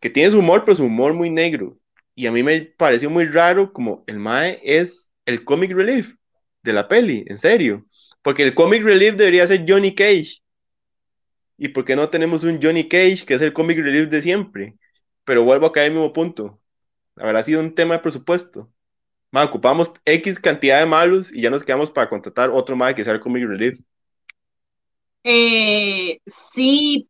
que 0.00 0.10
tiene 0.10 0.30
su 0.30 0.38
humor, 0.40 0.64
pero 0.64 0.76
su 0.76 0.84
humor 0.84 1.14
muy 1.14 1.30
negro. 1.30 1.78
Y 2.14 2.26
a 2.26 2.32
mí 2.32 2.42
me 2.42 2.62
pareció 2.62 3.10
muy 3.10 3.26
raro 3.26 3.72
como 3.72 4.04
el 4.06 4.18
mae 4.18 4.60
es 4.62 5.12
el 5.26 5.44
comic 5.44 5.72
relief 5.72 6.14
de 6.62 6.72
la 6.72 6.88
peli, 6.88 7.24
en 7.28 7.38
serio. 7.38 7.86
Porque 8.22 8.44
el 8.44 8.54
comic 8.54 8.82
relief 8.84 9.16
debería 9.16 9.46
ser 9.46 9.64
Johnny 9.66 9.94
Cage. 9.94 10.41
¿Y 11.62 11.68
por 11.68 11.84
qué 11.84 11.94
no 11.94 12.08
tenemos 12.08 12.42
un 12.42 12.60
Johnny 12.60 12.88
Cage 12.88 13.24
que 13.24 13.34
es 13.34 13.40
el 13.40 13.52
comic 13.52 13.78
relief 13.78 14.10
de 14.10 14.20
siempre? 14.20 14.76
Pero 15.24 15.44
vuelvo 15.44 15.66
a 15.66 15.72
caer 15.72 15.86
al 15.86 15.92
mismo 15.92 16.12
punto. 16.12 16.60
Habrá 17.14 17.44
sido 17.44 17.60
un 17.60 17.74
tema 17.74 17.94
de 17.94 18.00
presupuesto 18.00 18.68
ocupamos 19.40 19.92
X 20.04 20.38
cantidad 20.38 20.80
de 20.80 20.86
malos 20.86 21.32
y 21.32 21.40
ya 21.40 21.50
nos 21.50 21.62
quedamos 21.62 21.90
para 21.90 22.08
contratar 22.08 22.50
otro 22.50 22.76
más 22.76 22.94
que 22.94 23.04
sea 23.04 23.14
el 23.14 23.20
Comic 23.20 23.46
Relief. 23.46 23.80
Eh, 25.24 26.20
sí, 26.26 27.08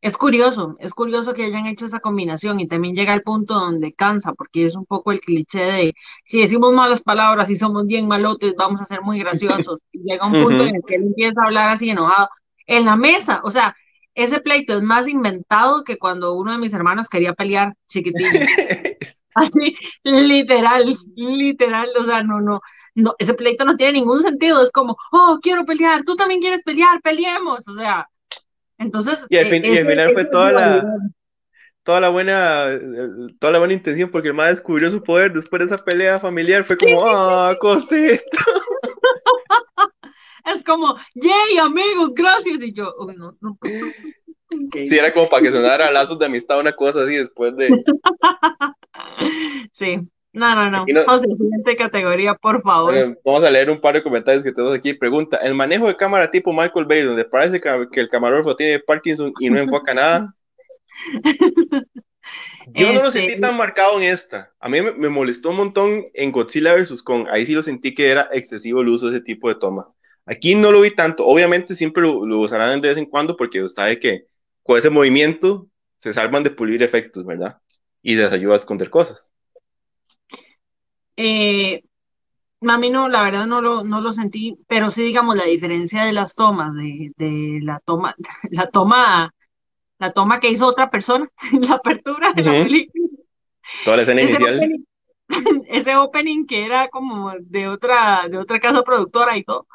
es 0.00 0.16
curioso, 0.16 0.76
es 0.78 0.94
curioso 0.94 1.34
que 1.34 1.44
hayan 1.44 1.66
hecho 1.66 1.84
esa 1.84 2.00
combinación 2.00 2.60
y 2.60 2.66
también 2.66 2.96
llega 2.96 3.12
al 3.12 3.22
punto 3.22 3.54
donde 3.54 3.92
cansa, 3.92 4.32
porque 4.32 4.64
es 4.64 4.74
un 4.74 4.86
poco 4.86 5.12
el 5.12 5.20
cliché 5.20 5.60
de 5.60 5.94
si 6.24 6.40
decimos 6.40 6.72
malas 6.72 7.02
palabras 7.02 7.50
y 7.50 7.56
somos 7.56 7.86
bien 7.86 8.08
malotes, 8.08 8.54
vamos 8.56 8.80
a 8.80 8.86
ser 8.86 9.02
muy 9.02 9.18
graciosos. 9.18 9.80
Y 9.92 9.98
llega 9.98 10.26
un 10.26 10.42
punto 10.42 10.64
en 10.64 10.76
el 10.76 10.82
que 10.86 10.96
él 10.96 11.02
empieza 11.02 11.42
a 11.42 11.46
hablar 11.46 11.68
así 11.68 11.90
enojado 11.90 12.28
en 12.66 12.84
la 12.84 12.96
mesa, 12.96 13.40
o 13.44 13.50
sea, 13.50 13.74
ese 14.16 14.40
pleito 14.40 14.74
es 14.74 14.82
más 14.82 15.06
inventado 15.06 15.84
que 15.84 15.98
cuando 15.98 16.34
uno 16.34 16.52
de 16.52 16.58
mis 16.58 16.72
hermanos 16.72 17.08
quería 17.08 17.34
pelear 17.34 17.74
chiquitillo. 17.86 18.30
Así, 19.34 19.76
literal, 20.02 20.96
literal, 21.14 21.90
o 21.98 22.04
sea, 22.04 22.22
no, 22.22 22.40
no, 22.40 22.60
no, 22.94 23.14
ese 23.18 23.34
pleito 23.34 23.66
no 23.66 23.76
tiene 23.76 23.92
ningún 23.92 24.20
sentido, 24.20 24.62
es 24.62 24.72
como, 24.72 24.96
oh, 25.12 25.38
quiero 25.42 25.66
pelear, 25.66 26.02
tú 26.04 26.16
también 26.16 26.40
quieres 26.40 26.62
pelear, 26.62 27.02
peleemos, 27.02 27.68
o 27.68 27.74
sea, 27.74 28.08
entonces... 28.78 29.26
Y 29.28 29.36
al, 29.36 29.52
e, 29.52 29.84
final 29.84 30.12
fue 30.14 30.24
toda 30.24 30.50
la, 30.50 30.84
toda 31.82 32.00
la 32.00 32.08
buena, 32.08 32.68
toda 33.38 33.52
la 33.52 33.58
buena 33.58 33.74
intención, 33.74 34.10
porque 34.10 34.28
el 34.28 34.34
más 34.34 34.48
descubrió 34.48 34.90
su 34.90 35.02
poder 35.02 35.34
después 35.34 35.60
de 35.60 35.66
esa 35.66 35.84
pelea 35.84 36.18
familiar, 36.18 36.64
fue 36.64 36.78
como, 36.78 37.04
ah, 37.06 37.54
cosita. 37.60 38.44
Es 40.46 40.64
como, 40.64 40.96
yay, 41.14 41.58
amigos, 41.60 42.14
gracias. 42.14 42.62
Y 42.62 42.72
yo, 42.72 42.94
no, 43.16 43.36
no. 43.40 43.58
Sí, 44.72 44.96
era 44.96 45.12
como 45.12 45.28
para 45.28 45.42
que 45.42 45.52
sonara 45.52 45.90
lazos 45.90 46.18
de 46.18 46.26
amistad, 46.26 46.60
una 46.60 46.72
cosa 46.72 47.02
así 47.02 47.16
después 47.16 47.56
de. 47.56 47.68
sí, 49.72 49.98
no, 50.32 50.54
no, 50.54 50.70
no. 50.70 50.84
Vamos 51.06 51.24
a 51.24 51.28
la 51.28 51.34
siguiente 51.34 51.76
categoría, 51.76 52.34
por 52.34 52.62
favor. 52.62 53.18
vamos 53.24 53.44
a 53.44 53.50
leer 53.50 53.70
un 53.70 53.80
par 53.80 53.94
de 53.94 54.02
comentarios 54.02 54.44
que 54.44 54.52
tenemos 54.52 54.76
aquí. 54.76 54.94
Pregunta: 54.94 55.38
¿el 55.38 55.54
manejo 55.54 55.88
de 55.88 55.96
cámara 55.96 56.30
tipo 56.30 56.52
Michael 56.52 56.86
Bay, 56.86 57.02
donde 57.02 57.24
parece 57.24 57.60
que 57.60 58.00
el 58.00 58.08
camarógrafo 58.08 58.54
tiene 58.54 58.78
Parkinson 58.78 59.32
y 59.40 59.50
no 59.50 59.58
enfoca 59.58 59.94
nada? 59.94 60.32
Yo 62.74 62.92
no 62.92 63.02
lo 63.02 63.12
sentí 63.12 63.28
este, 63.28 63.40
tan 63.40 63.56
marcado 63.56 63.96
en 63.98 64.04
esta. 64.04 64.52
A 64.58 64.68
mí 64.68 64.80
me, 64.80 65.08
molestó 65.08 65.50
un 65.50 65.56
montón 65.56 66.04
en 66.14 66.32
Godzilla 66.32 66.74
vs. 66.74 67.02
Kong. 67.02 67.28
Ahí 67.30 67.46
sí 67.46 67.52
lo 67.52 67.62
sentí 67.62 67.94
que 67.94 68.10
era 68.10 68.28
excesivo 68.32 68.80
el 68.80 68.88
uso 68.88 69.06
de 69.06 69.16
ese 69.16 69.24
tipo 69.24 69.48
de 69.48 69.54
toma. 69.54 69.88
Aquí 70.26 70.56
no 70.56 70.72
lo 70.72 70.80
vi 70.80 70.90
tanto. 70.90 71.24
Obviamente 71.24 71.76
siempre 71.76 72.02
lo, 72.02 72.40
usarán 72.40 72.80
de 72.80 72.88
vez 72.88 72.98
en 72.98 73.06
cuando 73.06 73.36
porque 73.36 73.66
sabe 73.68 73.98
que 73.98 74.26
con 74.64 74.76
ese 74.76 74.90
movimiento 74.90 75.68
se 75.96 76.12
salvan 76.12 76.42
de 76.42 76.50
pulir 76.50 76.82
efectos, 76.82 77.24
¿verdad? 77.24 77.58
Y 78.02 78.16
les 78.16 78.30
ayuda 78.32 78.54
a 78.54 78.58
esconder 78.58 78.90
cosas. 78.90 79.30
Eh, 81.16 81.84
a 82.66 82.78
mí 82.78 82.90
no, 82.90 83.08
la 83.08 83.22
verdad 83.22 83.46
no 83.46 83.60
lo, 83.60 83.84
no 83.84 84.00
lo 84.00 84.12
sentí, 84.12 84.58
pero 84.66 84.90
sí 84.90 85.02
digamos 85.04 85.36
la 85.36 85.44
diferencia 85.44 86.04
de 86.04 86.12
las 86.12 86.34
tomas, 86.34 86.74
de, 86.74 87.12
la 87.62 87.80
toma, 87.84 88.14
la 88.50 88.68
toma, 88.68 89.32
la 89.98 90.12
toma 90.12 90.40
que 90.40 90.50
hizo 90.50 90.66
otra 90.66 90.90
persona, 90.90 91.30
la 91.60 91.76
apertura 91.76 92.32
de 92.32 92.42
la 92.42 92.50
película. 92.50 93.08
Toda 93.84 93.96
la 93.96 94.02
escena 94.02 94.22
inicial. 94.22 94.70
ese 95.68 95.96
opening 95.96 96.46
que 96.46 96.64
era 96.64 96.88
como 96.88 97.32
de 97.38 97.68
otra, 97.68 98.26
de 98.28 98.38
otra 98.38 98.58
casa 98.60 98.82
productora 98.82 99.36
y 99.36 99.44
todo 99.44 99.66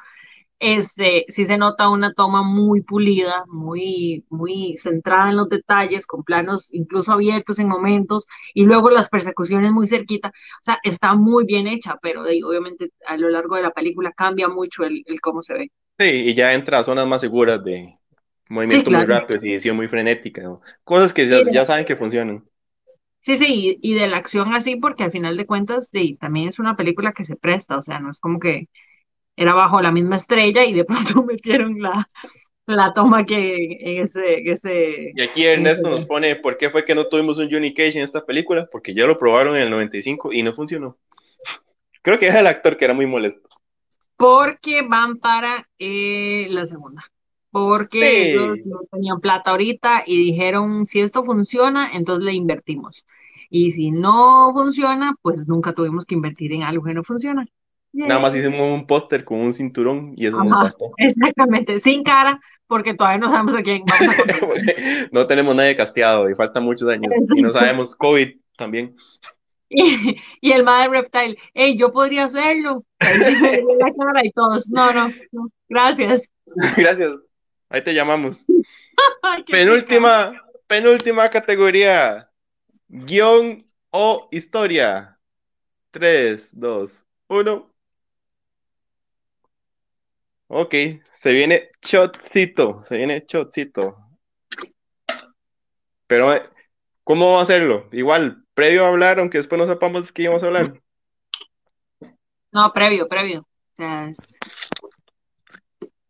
este, 0.61 1.25
sí 1.27 1.43
se 1.43 1.57
nota 1.57 1.89
una 1.89 2.13
toma 2.13 2.43
muy 2.43 2.81
pulida, 2.81 3.45
muy, 3.47 4.23
muy 4.29 4.75
centrada 4.77 5.31
en 5.31 5.37
los 5.37 5.49
detalles, 5.49 6.05
con 6.05 6.23
planos 6.23 6.69
incluso 6.71 7.11
abiertos 7.11 7.57
en 7.57 7.67
momentos, 7.67 8.27
y 8.53 8.65
luego 8.65 8.91
las 8.91 9.09
persecuciones 9.09 9.71
muy 9.71 9.87
cerquita. 9.87 10.29
O 10.29 10.63
sea, 10.63 10.77
está 10.83 11.15
muy 11.15 11.45
bien 11.45 11.65
hecha, 11.65 11.97
pero 11.99 12.21
obviamente 12.21 12.91
a 13.07 13.17
lo 13.17 13.29
largo 13.29 13.55
de 13.55 13.63
la 13.63 13.71
película 13.71 14.11
cambia 14.15 14.49
mucho 14.49 14.83
el, 14.83 15.03
cómo 15.19 15.41
se 15.41 15.55
ve. 15.55 15.71
Sí, 15.97 16.05
y 16.05 16.35
ya 16.35 16.53
entra 16.53 16.77
a 16.77 16.83
zonas 16.83 17.07
más 17.07 17.21
seguras 17.21 17.63
de 17.63 17.97
movimiento 18.47 18.91
muy 18.91 19.05
rápido 19.05 19.39
y 19.41 19.53
edición 19.53 19.75
muy 19.75 19.87
frenética, 19.87 20.43
cosas 20.83 21.11
que 21.11 21.27
ya, 21.51 21.65
saben 21.65 21.85
que 21.85 21.95
funcionan. 21.95 22.45
Sí, 23.19 23.35
sí, 23.35 23.79
y, 23.81 23.93
de 23.95 24.07
la 24.07 24.17
acción 24.17 24.53
así, 24.53 24.75
porque 24.75 25.03
al 25.03 25.11
final 25.11 25.37
de 25.37 25.47
cuentas 25.47 25.89
de, 25.89 26.17
también 26.19 26.49
es 26.49 26.59
una 26.59 26.75
película 26.75 27.13
que 27.13 27.25
se 27.25 27.35
presta, 27.35 27.77
o 27.77 27.81
sea, 27.81 27.99
no 27.99 28.11
es 28.11 28.19
como 28.19 28.39
que 28.39 28.67
era 29.35 29.53
bajo 29.53 29.81
la 29.81 29.91
misma 29.91 30.17
estrella 30.17 30.65
y 30.65 30.73
de 30.73 30.85
pronto 30.85 31.23
metieron 31.23 31.79
la, 31.81 32.07
la 32.65 32.93
toma 32.93 33.25
que 33.25 33.77
en 33.79 34.01
ese, 34.01 34.49
ese... 34.49 35.11
Y 35.15 35.21
aquí 35.21 35.45
Ernesto 35.45 35.89
nos 35.89 36.05
pone, 36.05 36.35
¿por 36.35 36.57
qué 36.57 36.69
fue 36.69 36.85
que 36.85 36.95
no 36.95 37.07
tuvimos 37.07 37.37
un 37.37 37.49
Johnny 37.51 37.73
Cage 37.73 37.97
en 37.97 38.03
esta 38.03 38.25
película? 38.25 38.67
Porque 38.71 38.93
ya 38.93 39.05
lo 39.05 39.17
probaron 39.17 39.55
en 39.55 39.63
el 39.63 39.69
95 39.69 40.33
y 40.33 40.43
no 40.43 40.53
funcionó. 40.53 40.97
Creo 42.01 42.17
que 42.19 42.27
era 42.27 42.39
el 42.39 42.47
actor 42.47 42.77
que 42.77 42.85
era 42.85 42.93
muy 42.93 43.05
molesto. 43.05 43.49
Porque 44.17 44.83
van 44.87 45.17
para 45.17 45.67
eh, 45.79 46.47
la 46.49 46.65
segunda. 46.65 47.03
Porque 47.49 48.31
ellos 48.31 48.59
no 48.63 48.79
tenían 48.89 49.19
plata 49.19 49.51
ahorita 49.51 50.03
y 50.05 50.17
dijeron, 50.17 50.85
si 50.85 51.01
esto 51.01 51.23
funciona, 51.23 51.89
entonces 51.93 52.23
le 52.23 52.33
invertimos. 52.33 53.03
Y 53.49 53.71
si 53.71 53.91
no 53.91 54.51
funciona, 54.53 55.15
pues 55.21 55.45
nunca 55.47 55.73
tuvimos 55.73 56.05
que 56.05 56.15
invertir 56.15 56.53
en 56.53 56.63
algo 56.63 56.85
que 56.85 56.93
no 56.93 57.03
funciona. 57.03 57.45
Nada 57.93 58.21
más 58.21 58.35
hicimos 58.35 58.61
un 58.61 58.87
póster 58.87 59.25
con 59.25 59.39
un 59.39 59.53
cinturón 59.53 60.13
y 60.15 60.27
eso 60.27 60.41
nos 60.43 60.63
bastó. 60.63 60.91
Exactamente, 60.97 61.79
sin 61.79 62.03
cara, 62.03 62.39
porque 62.67 62.93
todavía 62.93 63.19
no 63.19 63.29
sabemos 63.29 63.55
a 63.55 63.61
quién 63.61 63.83
vamos 63.85 64.15
a 64.17 64.23
No 65.11 65.27
tenemos 65.27 65.55
nadie 65.55 65.75
casteado 65.75 66.29
y 66.29 66.35
faltan 66.35 66.63
muchos 66.63 66.87
años. 66.89 67.13
Y 67.35 67.41
no 67.41 67.49
sabemos 67.49 67.95
COVID 67.95 68.29
también. 68.57 68.95
Y, 69.73 70.51
el 70.51 70.65
madre 70.65 70.89
reptile, 70.89 71.37
hey, 71.53 71.77
yo 71.77 71.93
podría 71.93 72.25
hacerlo. 72.25 72.83
La 72.99 73.93
cara 73.97 74.25
y 74.25 74.31
todos, 74.33 74.69
no, 74.69 74.91
no, 74.91 75.07
no, 75.31 75.47
gracias. 75.69 76.29
Gracias, 76.75 77.15
ahí 77.69 77.81
te 77.81 77.93
llamamos. 77.93 78.45
penúltima, 79.47 80.33
penúltima 80.67 81.29
categoría, 81.29 82.29
guion 82.89 83.65
o 83.91 84.27
historia. 84.31 85.17
3, 85.91 86.49
2, 86.53 87.05
1. 87.27 87.70
Ok, 90.53 90.75
se 91.13 91.31
viene 91.31 91.69
shotcito, 91.81 92.83
se 92.83 92.97
viene 92.97 93.23
shotcito. 93.25 93.95
Pero, 96.07 96.27
¿cómo 97.05 97.35
va 97.35 97.39
a 97.39 97.43
hacerlo? 97.43 97.87
Igual, 97.93 98.43
previo 98.53 98.83
a 98.83 98.89
hablar, 98.89 99.21
aunque 99.21 99.37
después 99.37 99.61
no 99.61 99.65
sepamos 99.65 100.07
de 100.07 100.11
qué 100.11 100.23
íbamos 100.23 100.43
a 100.43 100.47
hablar. 100.47 100.73
No, 102.51 102.73
previo, 102.73 103.07
previo. 103.07 103.39
O 103.39 103.75
sea, 103.77 104.09
es 104.09 104.37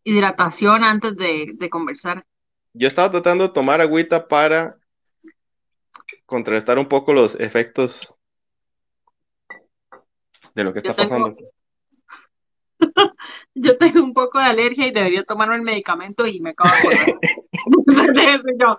hidratación 0.04 0.84
antes 0.86 1.16
de, 1.18 1.70
conversar. 1.70 2.26
Yo 2.74 2.88
estaba 2.88 3.12
tratando 3.12 3.48
de 3.48 3.54
tomar 3.54 3.80
agüita 3.80 4.28
para 4.28 4.80
contrarrestar 6.26 6.80
un 6.80 6.88
poco 6.88 7.14
los 7.14 7.36
efectos 7.36 8.16
de 10.56 10.64
lo 10.64 10.74
que 10.74 10.80
está 10.80 10.96
pasando. 10.96 11.36
Yo 13.56 13.78
tengo 13.78 14.04
un 14.04 14.14
poco 14.14 14.40
de 14.40 14.46
alergia 14.46 14.88
y 14.88 14.92
debería 14.92 15.24
tomarme 15.24 15.56
el 15.56 15.62
medicamento 15.62 16.26
y 16.26 16.40
me 16.40 16.52
acabo 16.52 16.70
de 16.88 16.96
eso 18.34 18.44
yo. 18.60 18.78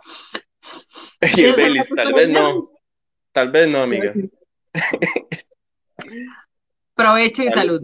tal 1.95 2.15
vez 2.15 2.29
no. 2.31 2.65
Tal 3.33 3.51
vez 3.51 3.69
no, 3.69 3.83
amiga. 3.83 4.13
Provecho 6.95 7.43
y 7.43 7.49
salud. 7.51 7.83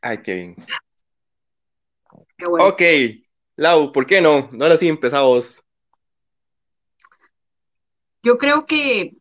Ay, 0.00 0.18
qué 0.22 0.34
bien. 0.34 0.56
Ok, 2.58 2.82
Lau, 3.56 3.92
¿por 3.92 4.06
qué 4.06 4.20
no? 4.20 4.48
No 4.52 4.64
ahora 4.64 4.76
sí 4.76 4.88
empezamos. 4.88 5.62
Yo 8.22 8.38
creo 8.38 8.66
que, 8.66 9.16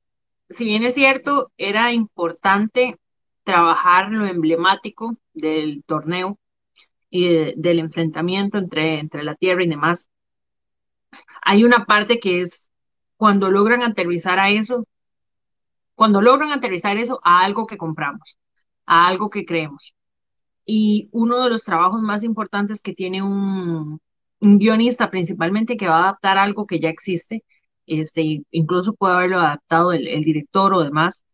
si 0.51 0.65
bien 0.65 0.83
es 0.83 0.93
cierto, 0.95 1.51
era 1.57 1.91
importante 1.91 2.97
trabajar 3.43 4.11
lo 4.11 4.25
emblemático 4.25 5.17
del 5.33 5.83
torneo 5.85 6.37
y 7.09 7.53
del 7.55 7.79
enfrentamiento 7.79 8.57
entre, 8.57 8.99
entre 8.99 9.23
la 9.23 9.35
Tierra 9.35 9.63
y 9.63 9.67
demás, 9.67 10.09
hay 11.41 11.63
una 11.63 11.85
parte 11.85 12.19
que 12.19 12.41
es 12.41 12.69
cuando 13.17 13.51
logran 13.51 13.83
aterrizar 13.83 14.39
a 14.39 14.49
eso, 14.49 14.87
cuando 15.95 16.21
logran 16.21 16.51
aterrizar 16.51 16.97
eso 16.97 17.19
a 17.23 17.43
algo 17.43 17.65
que 17.67 17.77
compramos, 17.77 18.37
a 18.85 19.07
algo 19.07 19.29
que 19.29 19.45
creemos. 19.45 19.93
Y 20.65 21.09
uno 21.11 21.43
de 21.43 21.49
los 21.49 21.63
trabajos 21.63 22.01
más 22.01 22.23
importantes 22.23 22.81
que 22.81 22.93
tiene 22.93 23.21
un, 23.21 23.99
guionista 24.39 25.11
principalmente 25.11 25.77
que 25.77 25.87
va 25.87 25.97
a 25.97 26.03
adaptar 26.03 26.37
algo 26.37 26.65
que 26.65 26.79
ya 26.79 26.89
existe, 26.89 27.43
este, 27.87 28.43
incluso 28.51 28.93
puede 28.93 29.13
haberlo 29.13 29.39
adaptado 29.39 29.91
el, 29.91 30.07
el 30.07 30.21
director 30.23 30.73
o 30.73 30.83
demás, 30.83 31.25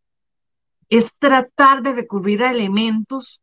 es 0.88 1.18
tratar 1.18 1.82
de 1.82 1.92
recurrir 1.92 2.42
a 2.42 2.50
elementos 2.50 3.42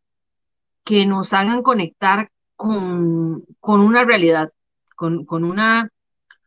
que 0.83 1.05
nos 1.05 1.33
hagan 1.33 1.61
conectar 1.63 2.29
con, 2.55 3.45
con 3.59 3.81
una 3.81 4.03
realidad, 4.05 4.51
con, 4.95 5.25
con 5.25 5.43
una 5.43 5.89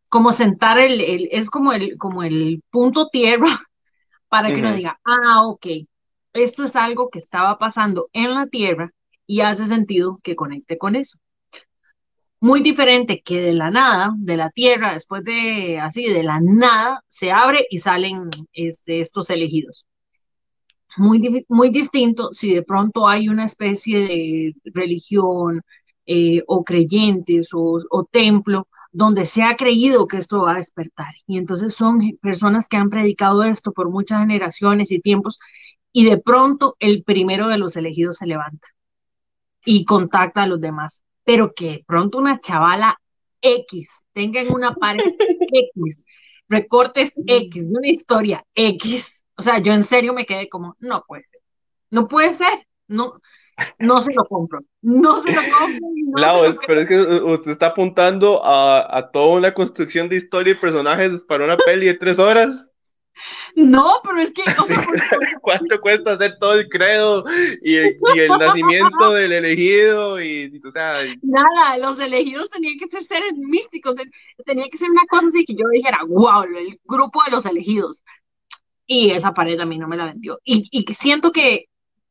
como 0.08 0.32
sentar 0.32 0.78
el, 0.78 1.28
es 1.30 1.50
como 1.50 1.72
el, 1.72 1.98
como 1.98 2.22
el 2.22 2.62
punto 2.70 3.08
tierra 3.08 3.48
para 4.28 4.48
que 4.48 4.56
uno 4.56 4.74
diga, 4.74 4.98
ah, 5.04 5.42
ok, 5.46 5.66
esto 6.32 6.64
es 6.64 6.76
algo 6.76 7.10
que 7.10 7.18
estaba 7.18 7.58
pasando 7.58 8.08
en 8.12 8.34
la 8.34 8.46
tierra 8.46 8.92
y 9.26 9.40
hace 9.40 9.66
sentido 9.66 10.18
que 10.22 10.36
conecte 10.36 10.78
con 10.78 10.96
eso. 10.96 11.18
Muy 12.40 12.60
diferente 12.62 13.22
que 13.22 13.40
de 13.40 13.52
la 13.52 13.70
nada, 13.70 14.12
de 14.16 14.36
la 14.36 14.50
tierra, 14.50 14.92
después 14.94 15.24
de 15.24 15.78
así, 15.80 16.04
de 16.06 16.22
la 16.22 16.38
nada, 16.40 17.02
se 17.08 17.32
abre 17.32 17.66
y 17.70 17.78
salen 17.78 18.30
este, 18.52 19.00
estos 19.00 19.30
elegidos. 19.30 19.86
Muy, 20.96 21.44
muy 21.48 21.70
distinto 21.70 22.30
si 22.32 22.54
de 22.54 22.62
pronto 22.62 23.06
hay 23.08 23.28
una 23.28 23.44
especie 23.44 24.00
de 24.00 24.54
religión 24.64 25.62
eh, 26.06 26.42
o 26.46 26.64
creyentes 26.64 27.50
o, 27.52 27.78
o 27.90 28.04
templo 28.04 28.68
donde 28.90 29.24
se 29.26 29.42
ha 29.42 29.56
creído 29.56 30.06
que 30.06 30.16
esto 30.16 30.42
va 30.42 30.52
a 30.52 30.56
despertar. 30.56 31.12
Y 31.26 31.38
entonces 31.38 31.74
son 31.74 32.00
personas 32.22 32.68
que 32.68 32.76
han 32.78 32.90
predicado 32.90 33.44
esto 33.44 33.72
por 33.72 33.90
muchas 33.90 34.20
generaciones 34.20 34.90
y 34.90 35.00
tiempos, 35.00 35.38
y 35.92 36.04
de 36.04 36.18
pronto 36.18 36.76
el 36.80 37.04
primero 37.04 37.48
de 37.48 37.58
los 37.58 37.76
elegidos 37.76 38.16
se 38.18 38.26
levanta 38.26 38.68
y 39.64 39.84
contacta 39.84 40.42
a 40.42 40.46
los 40.46 40.60
demás. 40.60 41.02
Pero 41.28 41.52
que 41.52 41.84
pronto 41.86 42.16
una 42.16 42.40
chavala 42.40 42.98
X 43.42 44.02
tenga 44.14 44.40
en 44.40 44.50
una 44.50 44.74
pared 44.74 45.04
X, 45.52 46.06
recortes 46.48 47.12
X, 47.26 47.70
de 47.70 47.78
una 47.78 47.88
historia 47.88 48.46
X. 48.54 49.22
O 49.36 49.42
sea, 49.42 49.58
yo 49.58 49.74
en 49.74 49.84
serio 49.84 50.14
me 50.14 50.24
quedé 50.24 50.48
como, 50.48 50.74
no 50.78 51.04
puede 51.06 51.24
ser, 51.24 51.40
no 51.90 52.08
puede 52.08 52.32
ser, 52.32 52.66
no, 52.86 53.20
no 53.78 54.00
se 54.00 54.14
lo 54.14 54.24
compro. 54.24 54.60
No 54.80 55.20
se 55.20 55.30
lo 55.32 55.42
compro. 55.42 55.86
No 56.16 56.58
pero 56.66 56.80
es 56.80 56.86
que 56.86 56.98
usted 56.98 57.50
está 57.50 57.66
apuntando 57.66 58.40
a, 58.42 59.10
toda 59.12 59.38
una 59.38 59.52
construcción 59.52 60.08
de 60.08 60.16
historia 60.16 60.54
y 60.54 60.56
personajes 60.56 61.26
para 61.26 61.44
una 61.44 61.58
peli 61.58 61.88
de 61.88 61.94
tres 61.94 62.18
horas. 62.18 62.67
No, 63.54 64.00
pero 64.02 64.20
es 64.20 64.32
que. 64.32 64.42
¿Cuánto 65.40 65.80
cuesta 65.80 66.12
hacer 66.12 66.38
todo 66.38 66.54
el 66.54 66.68
credo 66.68 67.24
y 67.62 67.76
el, 67.76 67.98
nacimiento 68.38 69.12
del 69.12 69.32
elegido? 69.32 70.22
Y, 70.22 70.60
o 70.66 70.70
sea, 70.70 71.00
Nada, 71.22 71.78
los 71.78 71.98
elegidos 71.98 72.50
tenían 72.50 72.78
que 72.78 72.88
ser 72.88 73.02
seres 73.02 73.34
místicos. 73.34 73.96
Tenía 74.44 74.68
que 74.68 74.78
ser 74.78 74.90
una 74.90 75.06
cosa 75.08 75.28
así 75.28 75.44
que 75.44 75.54
yo 75.54 75.64
dijera, 75.72 76.00
wow, 76.06 76.42
el 76.42 76.80
grupo 76.84 77.22
de 77.24 77.32
los 77.32 77.46
elegidos. 77.46 78.02
Y 78.86 79.10
esa 79.10 79.34
pared 79.34 79.60
a 79.60 79.66
mí 79.66 79.78
no 79.78 79.88
me 79.88 79.96
la 79.96 80.06
vendió. 80.06 80.38
Y, 80.44 80.68
y 80.70 80.92
siento 80.94 81.30
que 81.30 81.66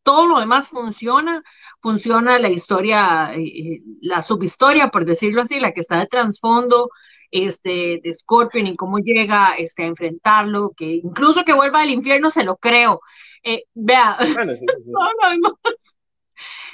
todo 0.08 0.26
lo 0.26 0.39
demás 0.39 0.70
funciona, 0.70 1.43
funciona 1.82 2.39
la 2.39 2.49
historia, 2.49 3.34
eh, 3.34 3.43
eh, 3.43 3.82
la 3.99 4.24
subhistoria, 4.24 4.88
por 4.88 5.03
decirlo 5.03 5.41
así, 5.41 5.60
la 5.60 5.74
que 5.74 5.82
está 5.82 5.97
de 5.97 6.08
trasfondo 6.08 6.89
este, 7.32 7.99
de 8.03 8.13
Scorpion 8.13 8.67
y 8.67 8.75
cómo 8.75 8.99
llega 8.99 9.55
este, 9.57 9.84
a 9.84 9.88
enfrentarlo, 9.88 10.71
que 10.75 10.86
incluso 10.86 11.43
que 11.43 11.53
vuelva 11.53 11.82
al 11.82 11.89
infierno 11.89 12.30
se 12.30 12.43
lo 12.43 12.57
creo. 12.57 13.01
Eh, 13.43 13.63
vea, 13.73 14.17
todo 14.19 15.38
lo 15.38 15.59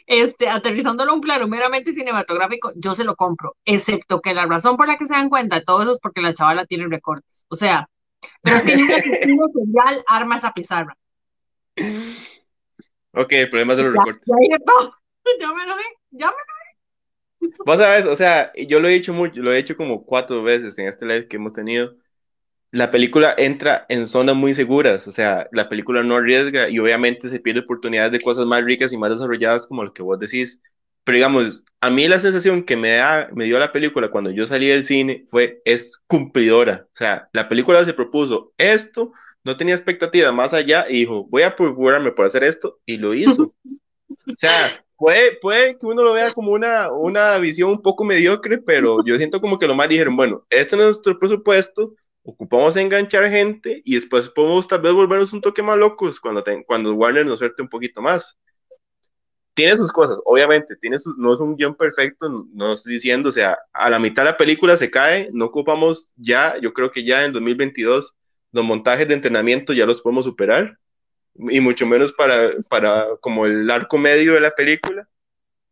este, 0.06 0.50
aterrizándolo 0.50 1.12
a 1.12 1.16
un 1.16 1.22
plano 1.22 1.48
meramente 1.48 1.94
cinematográfico, 1.94 2.72
yo 2.76 2.94
se 2.94 3.04
lo 3.04 3.16
compro, 3.16 3.56
excepto 3.66 4.22
que 4.22 4.34
la 4.34 4.46
razón 4.46 4.76
por 4.76 4.88
la 4.88 4.98
que 4.98 5.08
se 5.08 5.14
dan 5.14 5.30
cuenta 5.30 5.56
de 5.56 5.66
todo 5.66 5.82
eso 5.82 5.92
es 5.92 6.00
porque 6.00 6.22
la 6.22 6.34
chavala 6.34 6.66
tiene 6.66 6.88
recortes. 6.88 7.46
O 7.48 7.56
sea, 7.56 7.90
pero 8.42 8.58
es 8.58 8.64
que 8.64 8.76
ni 8.76 8.84
un 8.84 9.52
serial 9.52 10.04
arma 10.08 10.38
esa 10.38 10.54
pizarra. 10.54 10.98
Ok, 13.14 13.32
el 13.34 13.50
problema 13.50 13.74
es 13.74 13.78
de 13.78 13.84
los 13.84 13.94
recortes. 13.94 14.28
Ya, 15.40 15.48
me 15.54 15.66
lo 15.66 15.78
vi, 15.78 15.84
ya 16.12 16.28
me 16.28 16.34
lo 16.34 16.53
vi. 16.53 16.53
Vos 17.66 17.78
sabes, 17.78 18.06
o 18.06 18.16
sea, 18.16 18.52
yo 18.56 18.80
lo 18.80 18.88
he 18.88 18.94
dicho 18.94 19.14
mucho, 19.14 19.42
lo 19.42 19.54
he 19.54 19.58
hecho 19.58 19.78
como 19.78 20.06
cuatro 20.06 20.44
veces 20.44 20.78
en 20.78 20.88
este 20.88 21.06
live 21.06 21.28
que 21.28 21.38
hemos 21.38 21.54
tenido. 21.54 21.96
La 22.72 22.92
película 22.92 23.36
entra 23.38 23.86
en 23.90 24.08
zonas 24.08 24.36
muy 24.36 24.54
seguras, 24.54 25.08
o 25.08 25.12
sea, 25.12 25.48
la 25.52 25.70
película 25.70 26.04
no 26.04 26.16
arriesga 26.16 26.70
y 26.70 26.80
obviamente 26.80 27.30
se 27.30 27.40
pierde 27.40 27.62
oportunidades 27.62 28.12
de 28.12 28.22
cosas 28.22 28.46
más 28.48 28.64
ricas 28.64 28.92
y 28.92 28.98
más 28.98 29.12
desarrolladas 29.12 29.68
como 29.68 29.84
lo 29.84 29.94
que 29.94 30.02
vos 30.02 30.20
decís. 30.20 30.62
Pero 31.04 31.18
digamos, 31.18 31.62
a 31.82 31.90
mí 31.90 32.08
la 32.08 32.20
sensación 32.20 32.64
que 32.64 32.78
me, 32.78 32.92
da, 32.92 33.30
me 33.34 33.46
dio 33.46 33.60
la 33.60 33.74
película 33.74 34.10
cuando 34.10 34.32
yo 34.32 34.46
salí 34.46 34.68
del 34.68 34.86
cine 34.86 35.26
fue, 35.28 35.62
es 35.66 36.02
cumplidora. 36.08 36.88
O 36.88 36.96
sea, 36.96 37.30
la 37.34 37.50
película 37.50 37.84
se 37.84 37.94
propuso 37.94 38.54
esto, 38.58 39.12
no 39.44 39.58
tenía 39.58 39.76
expectativa 39.76 40.32
más 40.32 40.54
allá 40.54 40.86
y 40.90 41.00
dijo, 41.00 41.26
voy 41.26 41.44
a 41.44 41.56
procurarme 41.56 42.12
por 42.12 42.26
hacer 42.26 42.44
esto 42.46 42.80
y 42.86 42.98
lo 42.98 43.14
hizo. 43.14 43.54
o 44.08 44.34
sea, 44.38 44.84
puede, 45.04 45.36
puede 45.42 45.78
que 45.78 45.86
uno 45.86 46.02
lo 46.02 46.14
vea 46.14 46.32
como 46.32 46.54
una, 46.54 46.90
una 46.90 47.38
visión 47.38 47.72
un 47.72 47.82
poco 47.82 48.06
mediocre, 48.06 48.58
pero 48.60 49.04
yo 49.06 49.18
siento 49.18 49.42
como 49.42 49.60
que 49.60 49.68
lo 49.68 49.76
más 49.76 49.90
dijeron, 49.90 50.16
bueno, 50.16 50.46
este 50.50 50.78
es 50.78 50.82
nuestro 50.82 51.20
presupuesto, 51.20 51.94
ocupamos 52.24 52.78
enganchar 52.78 53.28
gente 53.28 53.82
y 53.84 53.96
después 53.96 54.30
podemos 54.30 54.66
tal 54.66 54.80
vez 54.80 54.94
volvernos 54.94 55.34
un 55.34 55.42
toque 55.42 55.62
más 55.62 55.78
locos 55.78 56.22
cuando, 56.22 56.42
cuando 56.66 56.94
Warner 56.94 57.26
nos 57.26 57.40
suelte 57.40 57.62
un 57.62 57.68
poquito 57.68 58.02
más. 58.02 58.38
Tiene 59.54 59.76
sus 59.76 59.92
cosas, 59.92 60.18
obviamente, 60.24 60.78
tiene 60.78 60.96
no 61.18 61.34
es 61.34 61.40
un 61.42 61.58
guion 61.58 61.76
perfecto, 61.76 62.48
no 62.54 62.72
estoy 62.72 62.94
diciendo, 62.94 63.28
o 63.28 63.32
sea, 63.34 63.60
a 63.74 63.90
la 63.90 64.00
mitad 64.00 64.24
de 64.24 64.32
la 64.32 64.38
película 64.38 64.78
se 64.78 64.90
cae, 64.90 65.30
no 65.34 65.46
ocupamos 65.46 66.14
ya, 66.16 66.58
yo 66.62 66.72
creo 66.74 66.92
que 66.92 67.04
ya 67.04 67.26
en 67.26 67.34
2022 67.34 68.16
los 68.54 68.64
montajes 68.64 69.06
de 69.08 69.16
entrenamiento 69.16 69.74
ya 69.74 69.86
los 69.86 70.02
podemos 70.02 70.24
superar, 70.24 70.80
y 71.36 71.60
mucho 71.60 71.86
menos 71.86 72.14
para, 72.14 72.52
para 72.70 73.08
como 73.22 73.46
el 73.46 73.70
arco 73.70 73.98
medio 73.98 74.34
de 74.34 74.42
la 74.42 74.52
película. 74.52 75.08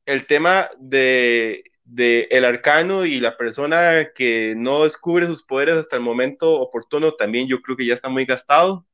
El 0.06 0.26
tema 0.26 0.70
de, 0.80 1.64
de 1.84 2.28
el 2.32 2.46
arcano 2.46 3.06
y 3.06 3.20
la 3.20 3.38
persona 3.38 4.10
que 4.16 4.56
no 4.58 4.84
descubre 4.84 5.28
sus 5.28 5.44
poderes 5.44 5.76
hasta 5.76 5.96
el 5.96 6.02
momento 6.02 6.60
oportuno 6.60 7.14
también 7.14 7.48
yo 7.48 7.62
creo 7.62 7.78
que 7.78 7.86
ya 7.86 7.94
está 7.94 8.10
muy 8.10 8.26
gastado. 8.26 8.86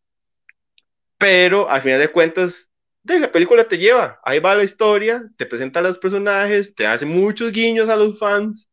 Pero 1.18 1.70
al 1.70 1.82
final 1.82 2.00
de 2.00 2.12
cuentas, 2.12 2.70
de 3.04 3.20
la 3.20 3.32
película 3.32 3.64
te 3.64 3.78
lleva, 3.78 4.20
ahí 4.24 4.40
va 4.40 4.56
la 4.56 4.64
historia, 4.64 5.22
te 5.38 5.46
presenta 5.46 5.80
a 5.80 5.84
los 5.84 5.98
personajes, 5.98 6.76
te 6.76 6.86
hace 6.86 7.06
muchos 7.06 7.52
guiños 7.52 7.90
a 7.90 7.96
los 7.96 8.20
fans 8.20 8.70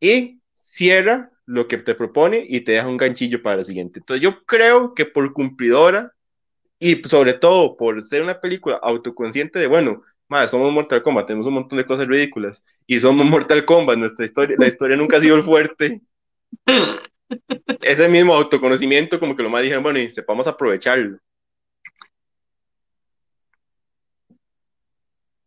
y 0.00 0.40
cierra 0.52 1.30
lo 1.44 1.66
que 1.68 1.78
te 1.78 1.94
propone 1.94 2.44
y 2.46 2.60
te 2.60 2.72
deja 2.72 2.88
un 2.88 2.96
ganchillo 2.96 3.42
para 3.42 3.58
la 3.58 3.64
siguiente. 3.64 3.98
Entonces 3.98 4.22
yo 4.22 4.44
creo 4.44 4.94
que 4.94 5.04
por 5.04 5.32
cumplidora 5.32 6.12
y 6.82 7.00
sobre 7.08 7.34
todo 7.34 7.76
por 7.76 8.02
ser 8.02 8.22
una 8.22 8.40
película 8.40 8.76
autoconsciente 8.82 9.60
de, 9.60 9.68
bueno, 9.68 10.02
madre, 10.26 10.48
somos 10.48 10.72
Mortal 10.72 11.00
Kombat, 11.00 11.28
tenemos 11.28 11.46
un 11.46 11.54
montón 11.54 11.78
de 11.78 11.86
cosas 11.86 12.08
ridículas 12.08 12.64
y 12.88 12.98
somos 12.98 13.24
Mortal 13.24 13.64
Kombat, 13.64 13.98
nuestra 13.98 14.24
historia, 14.24 14.56
la 14.58 14.66
historia 14.66 14.96
nunca 14.96 15.18
ha 15.18 15.20
sido 15.20 15.36
el 15.36 15.44
fuerte. 15.44 16.00
Ese 17.82 18.08
mismo 18.08 18.34
autoconocimiento 18.34 19.20
como 19.20 19.36
que 19.36 19.44
lo 19.44 19.48
más 19.48 19.62
dijeron, 19.62 19.84
bueno, 19.84 20.00
y 20.00 20.10
sepamos 20.10 20.48
aprovecharlo. 20.48 21.18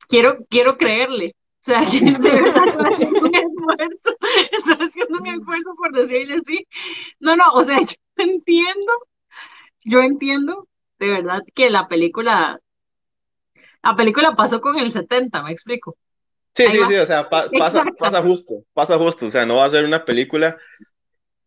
Quiero, 0.08 0.38
quiero 0.50 0.78
creerle. 0.78 1.36
O 1.60 1.66
sea, 1.66 1.82
que 1.82 2.00
de 2.00 2.32
verdad 2.32 2.64
estoy 2.66 2.94
haciendo 2.94 3.20
un 3.28 3.36
esfuerzo, 3.36 4.18
estoy 4.52 4.88
haciendo 4.88 5.26
esfuerzo 5.26 5.76
por 5.76 5.92
decirle 5.92 6.36
así. 6.36 6.66
No, 7.20 7.36
no, 7.36 7.44
o 7.56 7.64
sea, 7.66 7.82
yo 7.82 7.96
entiendo, 8.16 8.92
yo 9.84 10.00
entiendo 10.00 10.70
de 11.00 11.08
verdad 11.08 11.42
que 11.54 11.70
la 11.70 11.88
película, 11.88 12.60
la 13.84 13.96
película 13.96 14.36
pasó 14.36 14.62
con 14.62 14.78
el 14.80 14.92
70, 14.92 15.44
me 15.44 15.52
explico. 15.52 15.98
Sí, 16.54 16.66
sí, 16.68 16.80
sí, 16.88 16.96
o 16.96 17.06
sea, 17.06 17.30
pasa, 17.60 17.86
pasa 17.98 18.22
justo, 18.22 18.64
pasa 18.74 18.98
justo, 18.98 19.28
o 19.28 19.32
sea, 19.32 19.46
no 19.46 19.58
va 19.58 19.66
a 19.66 19.70
ser 19.70 19.86
una 19.86 20.06
película 20.06 20.58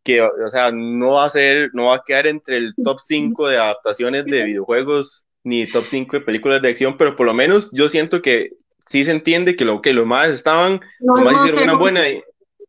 que, 0.02 0.22
o 0.22 0.50
sea, 0.50 0.70
no 0.72 1.12
va 1.12 1.26
a 1.26 1.30
ser, 1.30 1.70
no 1.72 1.86
va 1.86 1.96
a 1.96 2.02
quedar 2.04 2.26
entre 2.26 2.56
el 2.56 2.74
top 2.82 2.98
5 3.00 3.48
de 3.48 3.58
adaptaciones 3.58 4.24
de 4.24 4.44
videojuegos 4.44 5.26
ni 5.44 5.70
top 5.70 5.86
5 5.86 6.18
de 6.18 6.24
películas 6.24 6.62
de 6.62 6.68
acción, 6.70 6.96
pero 6.96 7.16
por 7.16 7.26
lo 7.26 7.34
menos 7.34 7.70
yo 7.72 7.88
siento 7.88 8.22
que 8.22 8.52
sí 8.78 9.04
se 9.04 9.10
entiende 9.10 9.56
que 9.56 9.64
lo 9.64 9.80
que 9.82 9.92
los 9.92 10.06
más 10.06 10.28
estaban, 10.28 10.80
no 11.00 11.14
los 11.14 11.24
más 11.24 11.44
hicieron 11.44 11.64
una 11.64 11.78
buena, 11.78 12.02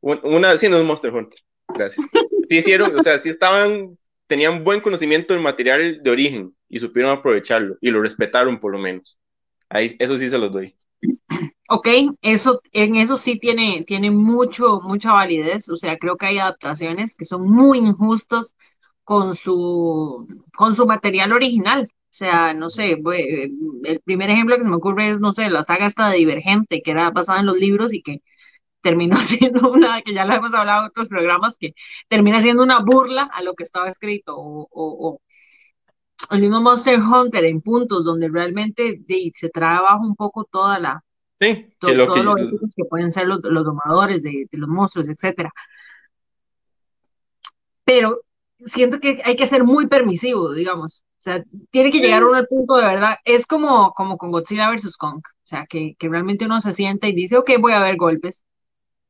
una, 0.02 0.58
sí, 0.58 0.70
no 0.70 0.78
es 0.78 0.84
Monster 0.86 1.14
Hunter, 1.14 1.40
gracias. 1.68 2.06
Sí 2.50 2.58
hicieron, 2.58 2.98
o 2.98 3.04
sea, 3.04 3.20
sí 3.20 3.30
estaban, 3.30 3.96
tenían 4.30 4.64
buen 4.64 4.80
conocimiento 4.80 5.34
del 5.34 5.42
material 5.42 6.02
de 6.04 6.12
origen 6.12 6.56
y 6.70 6.78
supieron 6.78 7.12
aprovecharlo 7.12 7.78
y 7.82 7.90
lo 7.90 8.02
respetaron 8.02 8.60
por 8.60 8.72
lo 8.72 8.80
menos. 8.80 9.20
Ahí, 9.68 9.96
eso 10.00 10.18
sí 10.18 10.30
se 10.30 10.38
los 10.38 10.52
doy. 10.52 10.76
Ok, 11.68 11.88
eso, 12.22 12.62
en 12.72 12.96
eso 12.96 13.16
sí 13.16 13.40
tiene, 13.40 13.84
tiene 13.86 14.12
mucho, 14.12 14.80
mucha 14.82 15.14
validez. 15.14 15.70
O 15.70 15.76
sea, 15.76 15.98
creo 15.98 16.16
que 16.16 16.28
hay 16.28 16.38
adaptaciones 16.40 17.16
que 17.16 17.26
son 17.26 17.50
muy 17.50 17.80
injustas 17.80 18.56
con 19.04 19.36
su, 19.36 20.28
con 20.56 20.76
su 20.76 20.86
material 20.86 21.32
original. 21.34 21.88
O 21.92 22.12
sea, 22.12 22.54
no 22.54 22.70
sé, 22.70 22.98
el 23.84 24.02
primer 24.02 24.30
ejemplo 24.30 24.58
que 24.58 24.64
se 24.64 24.70
me 24.70 24.76
ocurre 24.76 25.10
es, 25.12 25.20
no 25.20 25.32
sé, 25.32 25.50
la 25.50 25.64
saga 25.64 25.88
esta 25.88 26.10
de 26.10 26.18
Divergente, 26.18 26.82
que 26.82 26.92
era 26.92 27.10
basada 27.12 27.40
en 27.40 27.48
los 27.48 27.58
libros 27.58 27.94
y 27.94 28.02
que 28.02 28.22
terminó 28.82 29.16
siendo 29.22 29.72
una, 29.72 30.02
que 30.02 30.14
ya 30.14 30.26
lo 30.26 30.34
hemos 30.34 30.54
hablado 30.54 30.82
en 30.82 30.88
otros 30.88 31.10
programas, 31.10 31.58
que 31.58 31.74
termina 32.08 32.42
siendo 32.42 32.64
una 32.64 32.80
burla 32.80 33.30
a 33.34 33.42
lo 33.44 33.54
que 33.56 33.64
estaba 33.64 33.90
escrito, 33.90 34.36
o, 34.38 34.68
o, 34.72 35.22
el 36.32 36.42
mismo 36.42 36.62
Monster 36.62 37.00
Hunter 37.00 37.46
en 37.46 37.62
puntos 37.62 38.04
donde 38.04 38.30
realmente 38.30 39.02
se 39.34 39.50
trae 39.50 39.78
abajo 39.78 40.06
un 40.06 40.16
poco 40.16 40.44
toda 40.44 40.78
la, 40.78 41.04
Sí, 41.42 41.74
que 41.80 41.94
lo 41.94 42.12
que... 42.12 42.22
que 42.76 42.86
pueden 42.86 43.12
ser 43.12 43.28
los, 43.28 43.40
los 43.44 43.64
domadores 43.64 44.22
de, 44.24 44.46
de, 44.52 44.58
los 44.58 44.68
monstruos, 44.68 45.08
etcétera. 45.08 45.52
Pero 47.86 48.22
siento 48.66 49.00
que 49.00 49.22
hay 49.24 49.36
que 49.36 49.48
ser 49.48 49.64
muy 49.64 49.88
permisivo, 49.88 50.54
digamos. 50.54 51.04
O 51.20 51.22
sea, 51.22 51.44
tiene 51.72 51.92
que 51.92 52.00
llegar 52.00 52.24
a 52.24 52.28
un 52.28 52.46
punto 52.46 52.76
de 52.76 52.86
verdad. 52.86 53.18
Es 53.24 53.46
como, 53.46 53.92
como 53.94 54.18
con 54.18 54.32
Godzilla 54.32 54.70
vs. 54.70 54.98
Kong. 54.98 55.22
O 55.26 55.48
sea, 55.48 55.66
que, 55.66 55.96
que 55.98 56.10
realmente 56.10 56.46
uno 56.46 56.60
se 56.62 56.74
sienta 56.74 57.08
y 57.08 57.16
dice, 57.16 57.38
ok, 57.38 57.52
voy 57.60 57.74
a 57.74 57.80
ver 57.80 57.96
golpes. 57.98 58.46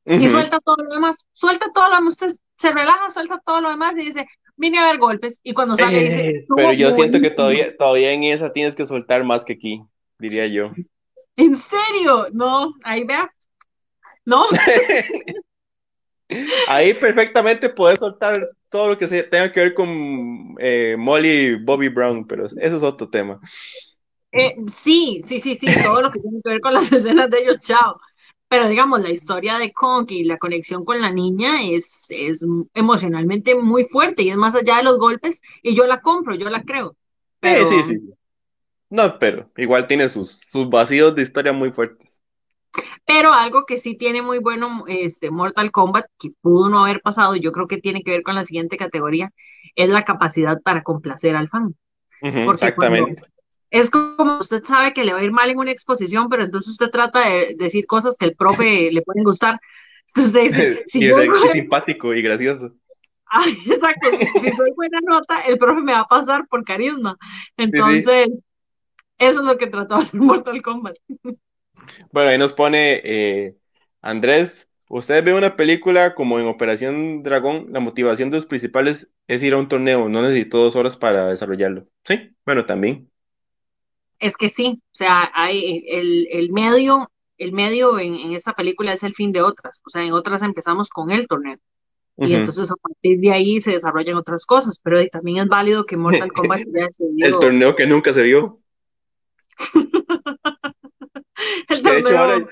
Y 0.05 0.27
suelta 0.27 0.59
todo 0.59 0.77
lo 0.77 0.93
demás. 0.93 1.25
Suelta 1.31 1.71
todo 1.73 1.89
lo 1.89 1.95
demás. 1.95 2.17
Se 2.57 2.71
relaja, 2.71 3.09
suelta 3.09 3.41
todo 3.45 3.61
lo 3.61 3.69
demás 3.69 3.97
y 3.97 4.05
dice, 4.05 4.27
vine 4.55 4.79
a 4.79 4.91
ver 4.91 4.97
golpes. 4.97 5.39
Y 5.43 5.53
cuando 5.53 5.75
sale, 5.75 5.99
dice. 5.99 6.29
Eh, 6.29 6.45
pero 6.55 6.73
yo 6.73 6.91
siento 6.91 7.19
que 7.19 7.29
todavía, 7.29 7.75
todavía 7.77 8.11
en 8.11 8.23
esa 8.23 8.51
tienes 8.51 8.75
que 8.75 8.85
soltar 8.85 9.23
más 9.23 9.45
que 9.45 9.53
aquí, 9.53 9.81
diría 10.17 10.47
yo. 10.47 10.71
¿En 11.35 11.55
serio? 11.55 12.27
No, 12.33 12.73
ahí 12.83 13.03
vea. 13.03 13.31
No. 14.25 14.45
ahí 16.67 16.93
perfectamente 16.93 17.69
puedes 17.69 17.99
soltar 17.99 18.49
todo 18.69 18.89
lo 18.89 18.97
que 18.97 19.07
se 19.07 19.23
tenga 19.23 19.51
que 19.51 19.61
ver 19.61 19.73
con 19.73 20.55
eh, 20.59 20.95
Molly 20.97 21.29
y 21.29 21.55
Bobby 21.55 21.89
Brown, 21.89 22.27
pero 22.27 22.45
eso 22.45 22.55
es 22.57 22.83
otro 22.83 23.09
tema. 23.09 23.39
Eh, 24.31 24.55
sí, 24.71 25.23
sí, 25.25 25.39
sí, 25.39 25.55
sí, 25.55 25.67
todo 25.83 26.01
lo 26.01 26.11
que 26.11 26.19
tiene 26.19 26.39
que 26.43 26.49
ver 26.51 26.61
con 26.61 26.73
las 26.73 26.83
escenas 26.91 27.29
de 27.29 27.39
ellos, 27.39 27.59
chao. 27.61 27.99
Pero 28.49 28.67
digamos, 28.67 29.01
la 29.01 29.11
historia 29.11 29.59
de 29.59 29.71
Kong 29.71 30.07
y 30.09 30.23
la 30.23 30.37
conexión 30.37 30.83
con 30.83 30.99
la 30.99 31.11
niña 31.11 31.63
es, 31.63 32.07
es 32.09 32.45
emocionalmente 32.73 33.55
muy 33.55 33.83
fuerte 33.85 34.23
y 34.23 34.29
es 34.29 34.35
más 34.35 34.55
allá 34.55 34.77
de 34.77 34.83
los 34.83 34.97
golpes 34.97 35.41
y 35.61 35.75
yo 35.75 35.85
la 35.85 36.01
compro, 36.01 36.35
yo 36.35 36.49
la 36.49 36.63
creo. 36.63 36.95
Sí, 37.43 37.49
sí, 37.69 37.83
sí. 37.83 38.13
No, 38.89 39.19
pero 39.19 39.51
igual 39.55 39.87
tiene 39.87 40.09
sus, 40.09 40.31
sus 40.39 40.67
vacíos 40.69 41.15
de 41.15 41.21
historia 41.21 41.53
muy 41.53 41.71
fuertes. 41.71 42.19
Pero 43.05 43.33
algo 43.33 43.65
que 43.65 43.77
sí 43.77 43.95
tiene 43.95 44.21
muy 44.21 44.39
bueno 44.39 44.83
este 44.87 45.31
Mortal 45.31 45.71
Kombat, 45.71 46.05
que 46.19 46.31
pudo 46.41 46.69
no 46.69 46.83
haber 46.83 47.01
pasado, 47.01 47.35
yo 47.35 47.51
creo 47.51 47.67
que 47.67 47.77
tiene 47.77 48.03
que 48.03 48.11
ver 48.11 48.23
con 48.23 48.35
la 48.35 48.45
siguiente 48.45 48.77
categoría, 48.77 49.31
es 49.75 49.89
la 49.89 50.05
capacidad 50.05 50.61
para 50.61 50.83
complacer 50.83 51.35
al 51.35 51.49
fan. 51.49 51.75
exactamente. 52.21 53.23
Es 53.69 53.91
como 53.91 54.39
usted 54.39 54.63
sabe 54.63 54.93
que 54.93 55.03
le 55.03 55.13
va 55.13 55.19
a 55.19 55.23
ir 55.23 55.31
mal 55.31 55.49
en 55.49 55.59
una 55.59 55.71
exposición, 55.71 56.27
pero 56.29 56.43
entonces 56.43 56.71
usted 56.71 56.89
trata 56.89 57.27
de 57.27 57.55
decir 57.57 57.85
cosas 57.85 58.15
que 58.17 58.25
el 58.25 58.35
profe 58.35 58.89
le 58.91 59.01
pueden 59.01 59.23
gustar. 59.23 59.59
Entonces 60.07 60.33
usted 60.33 60.43
dice, 60.43 60.83
si 60.87 60.99
y 61.01 61.07
es, 61.07 61.51
simpático 61.51 62.13
y 62.13 62.21
gracioso. 62.21 62.73
exacto. 63.67 64.09
si 64.41 64.51
doy 64.55 64.71
buena 64.75 64.99
nota, 65.07 65.41
el 65.41 65.57
profe 65.57 65.81
me 65.81 65.93
va 65.93 65.99
a 65.99 66.07
pasar 66.07 66.47
por 66.47 66.63
carisma. 66.63 67.17
Entonces, 67.57 68.29
eso 69.19 69.39
es 69.39 69.45
lo 69.45 69.57
que 69.57 69.67
trató 69.67 69.95
de 69.95 70.01
hacer 70.01 70.19
Mortal 70.19 70.61
Kombat. 70.61 70.95
Bueno, 72.11 72.29
ahí 72.29 72.37
nos 72.37 72.53
pone 72.53 73.01
eh, 73.03 73.55
Andrés, 74.01 74.69
usted 74.87 75.23
ve 75.23 75.33
una 75.33 75.55
película 75.55 76.15
como 76.15 76.39
en 76.39 76.47
Operación 76.47 77.21
Dragón, 77.21 77.67
la 77.71 77.79
motivación 77.79 78.29
de 78.29 78.37
los 78.37 78.45
principales 78.45 79.11
es 79.27 79.43
ir 79.43 79.53
a 79.53 79.57
un 79.57 79.67
torneo, 79.67 80.09
no 80.09 80.21
necesito 80.21 80.57
dos 80.57 80.75
horas 80.75 80.97
para 80.97 81.27
desarrollarlo. 81.27 81.87
Sí, 82.05 82.35
bueno, 82.45 82.65
también. 82.65 83.08
Es 84.19 84.37
que 84.37 84.49
sí, 84.49 84.81
o 84.81 84.95
sea, 84.95 85.31
hay 85.33 85.85
el, 85.87 86.27
el 86.31 86.51
medio, 86.51 87.09
el 87.37 87.53
medio 87.53 87.99
en, 87.99 88.15
en 88.15 88.33
esa 88.33 88.53
película 88.53 88.93
es 88.93 89.03
el 89.03 89.13
fin 89.13 89.31
de 89.31 89.41
otras, 89.41 89.81
o 89.85 89.89
sea, 89.89 90.03
en 90.03 90.13
otras 90.13 90.41
empezamos 90.41 90.89
con 90.89 91.11
el 91.11 91.27
torneo. 91.27 91.57
Y 92.21 92.33
entonces 92.33 92.69
a 92.69 92.75
partir 92.75 93.17
de 93.19 93.31
ahí 93.31 93.61
se 93.61 93.71
desarrollan 93.71 94.17
otras 94.17 94.45
cosas, 94.45 94.79
pero 94.83 95.05
también 95.07 95.37
es 95.37 95.47
válido 95.47 95.85
que 95.85 95.95
Mortal 95.95 96.31
Kombat 96.33 96.63
ya 96.67 96.87
se 96.91 97.05
El 97.17 97.39
torneo 97.39 97.75
que 97.75 97.87
nunca 97.87 98.13
se 98.13 98.23
vio. 98.23 98.59
de 101.69 101.97
hecho, 101.97 102.17
ahora 102.17 102.45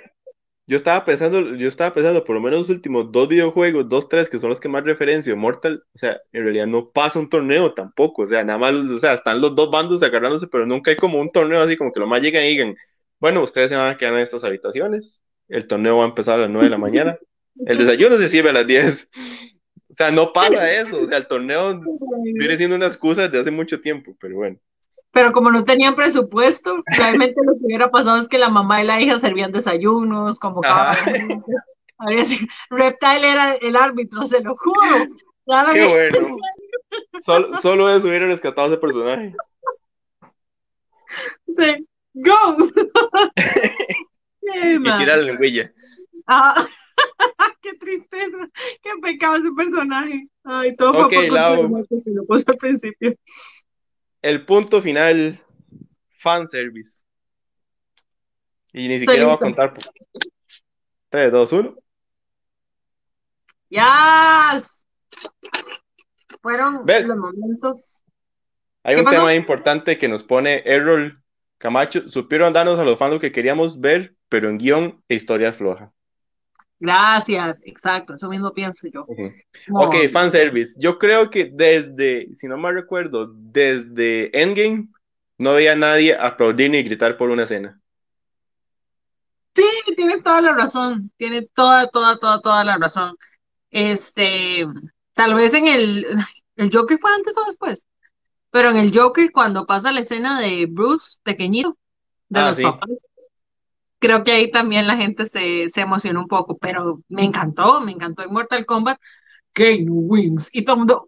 yo 0.68 0.76
estaba 0.76 1.05
pensando, 1.05 1.55
yo 1.55 1.68
estaba 1.70 1.93
pensando, 1.93 2.26
por 2.26 2.36
lo 2.36 2.41
menos 2.41 2.59
los 2.59 2.70
últimos 2.70 3.09
dos 3.11 3.30
videojuegos, 3.30 3.88
dos, 3.88 4.09
tres, 4.09 4.30
que 4.30 4.38
son 4.38 4.49
los 4.49 4.59
que 4.59 4.68
más 4.68 4.84
referencio, 4.84 5.36
Mortal, 5.38 5.84
o 5.95 5.97
sea, 5.97 6.20
en 6.34 6.43
realidad 6.43 6.68
no 6.68 6.91
pasa 6.91 7.20
un 7.20 7.30
torneo 7.30 7.74
tampoco, 7.74 8.24
o 8.24 8.28
sea, 8.28 8.43
nada 8.43 8.59
más, 8.59 8.74
o 8.74 8.99
sea, 8.99 9.13
están 9.13 9.39
los 9.39 9.55
dos 9.55 9.72
bandos 9.72 10.03
agarrándose, 10.03 10.47
pero 10.47 10.65
nunca 10.65 10.91
hay 10.91 10.97
como 10.97 11.20
un 11.22 11.32
torneo 11.32 11.61
así, 11.61 11.78
como 11.78 11.93
que 11.93 12.01
lo 12.01 12.07
más 12.07 12.22
llegan 12.22 12.43
y 12.43 12.49
digan, 12.49 12.76
bueno, 13.20 13.41
ustedes 13.43 13.70
se 13.70 13.78
van 13.78 13.93
a 13.93 13.97
quedar 13.97 14.13
en 14.13 14.20
estas 14.20 14.43
habitaciones, 14.43 15.22
el 15.47 15.68
torneo 15.68 15.97
va 15.97 16.03
a 16.03 16.09
empezar 16.09 16.38
a 16.38 16.41
las 16.43 16.49
nueve 16.49 16.65
de 16.65 16.72
la 16.72 16.78
mañana, 16.78 17.18
el 17.65 17.78
desayuno 17.78 18.18
se 18.18 18.28
sirve 18.28 18.49
a 18.49 18.53
las 18.53 18.68
10. 18.68 19.09
O 19.89 19.93
sea, 19.93 20.11
no 20.11 20.34
pasa 20.34 20.70
eso, 20.82 21.01
o 21.01 21.07
sea, 21.07 21.18
el 21.18 21.28
torneo 21.28 21.80
viene 22.38 22.57
siendo 22.57 22.76
una 22.76 22.88
excusa 22.88 23.24
desde 23.24 23.39
hace 23.39 23.51
mucho 23.51 23.80
tiempo, 23.80 24.18
pero 24.20 24.36
bueno 24.36 24.59
pero 25.18 25.32
como 25.32 25.49
no 25.49 25.63
tenían 25.63 25.95
presupuesto, 25.95 26.84
realmente 26.86 27.41
lo 27.43 27.53
que 27.53 27.65
hubiera 27.65 27.89
pasado 27.89 28.18
es 28.18 28.28
que 28.28 28.38
la 28.38 28.49
mamá 28.49 28.84
y 28.84 28.86
la 28.86 29.01
hija 29.01 29.18
servían 29.18 29.51
desayunos, 29.51 30.38
como 30.38 30.61
cada 30.61 30.95
Reptile 32.70 33.28
era 33.28 33.53
el 33.53 33.76
árbitro, 33.76 34.26
se 34.26 34.41
lo 34.41 34.53
juro. 34.55 35.07
Qué 35.74 35.88
bueno. 35.88 36.38
Solo, 37.26 37.57
solo 37.57 37.89
eso 37.89 38.07
hubiera 38.07 38.28
rescatado 38.28 38.68
a 38.68 38.70
ese 38.70 38.78
personaje. 38.78 39.34
Sí. 41.47 41.88
¡Go! 42.13 42.57
y 44.41 44.84
tirar 44.84 45.18
la 45.18 45.18
lengüilla. 45.18 45.72
Ah, 46.28 46.68
qué 47.61 47.74
tristeza, 47.74 48.47
qué 48.84 48.91
pecado 49.01 49.38
ese 49.38 49.51
personaje. 49.51 50.28
Ay, 50.43 50.76
todo 50.76 50.93
fue 50.93 51.03
okay, 51.05 51.30
Lau. 51.32 51.84
que 51.88 52.11
lo 52.11 52.24
puso 52.26 52.43
al 52.51 52.57
principio 52.57 53.15
el 54.22 54.45
punto 54.45 54.82
final, 54.82 55.41
fanservice. 56.18 56.97
Y 58.74 58.88
ni 58.88 58.99
siquiera 58.99 59.26
voy 59.26 59.34
a 59.34 59.38
contar. 59.38 59.74
3, 61.09 61.32
2, 61.32 61.53
1. 61.53 61.76
¡Ya! 63.70 64.61
Fueron 66.41 66.86
los 66.86 67.18
momentos. 67.18 68.01
Hay 68.84 68.95
un 68.95 69.05
tema 69.05 69.36
importante 69.36 69.97
que 69.97 70.07
nos 70.07 70.24
pone 70.24 70.63
Errol 70.65 71.22
Camacho. 71.57 72.09
Supieron 72.09 72.53
darnos 72.53 72.80
a 72.80 72.86
los 72.86 72.97
fans 72.97 73.13
lo 73.13 73.20
que 73.20 73.32
queríamos 73.32 73.82
ver, 73.82 74.15
pero 74.30 74.49
en 74.49 74.57
guion 74.57 75.03
e 75.09 75.15
historia 75.15 75.51
floja. 75.53 75.91
Gracias, 76.80 77.59
exacto, 77.63 78.13
eso 78.15 78.30
mismo 78.30 78.53
pienso 78.53 78.88
yo. 78.88 79.05
Ok, 79.73 79.95
fanservice. 80.11 80.80
Yo 80.80 80.99
creo 80.99 81.30
que 81.30 81.45
desde, 81.45 82.34
si 82.36 82.47
no 82.47 82.57
me 82.57 82.71
recuerdo, 82.71 83.34
desde 83.34 84.30
Endgame 84.39 84.88
no 85.39 85.51
había 85.51 85.75
nadie 85.75 86.15
aplaudir 86.15 86.69
ni 86.69 86.84
gritar 86.84 87.17
por 87.17 87.30
una 87.30 87.43
escena. 87.43 87.80
Sí, 89.55 89.63
tiene 89.95 90.21
toda 90.21 90.39
la 90.41 90.53
razón, 90.53 91.11
tiene 91.17 91.47
toda, 91.47 91.88
toda, 91.89 92.19
toda, 92.19 92.41
toda 92.41 92.63
la 92.63 92.78
razón. 92.78 93.17
Este, 93.71 94.67
tal 95.13 95.34
vez 95.34 95.55
en 95.55 95.67
el, 95.67 96.05
el 96.57 96.69
Joker 96.71 96.99
fue 96.99 97.11
antes 97.11 97.36
o 97.39 97.45
después, 97.45 97.88
pero 98.51 98.69
en 98.69 98.78
el 98.78 98.95
Joker 98.95 99.32
cuando 99.32 99.65
pasa 99.65 99.91
la 99.91 100.01
escena 100.01 100.39
de 100.39 100.67
Bruce 100.69 101.17
pequeñito, 101.23 101.75
de 102.30 102.39
ah, 102.39 102.49
los 102.49 102.59
papás, 102.59 102.89
creo 103.99 104.23
que 104.23 104.31
ahí 104.31 104.49
también 104.49 104.87
la 104.87 104.97
gente 104.97 105.25
se, 105.25 105.69
se 105.69 105.81
emocionó 105.81 106.21
un 106.21 106.27
poco, 106.27 106.57
pero 106.57 107.01
me 107.09 107.23
encantó, 107.23 107.81
me 107.81 107.91
encantó 107.91 108.23
en 108.23 108.33
Mortal 108.33 108.65
Kombat. 108.65 108.99
Kane 109.53 109.87
wins 109.89 110.49
y 110.53 110.63
todo 110.63 110.75
el 110.75 110.79
mundo 110.81 111.05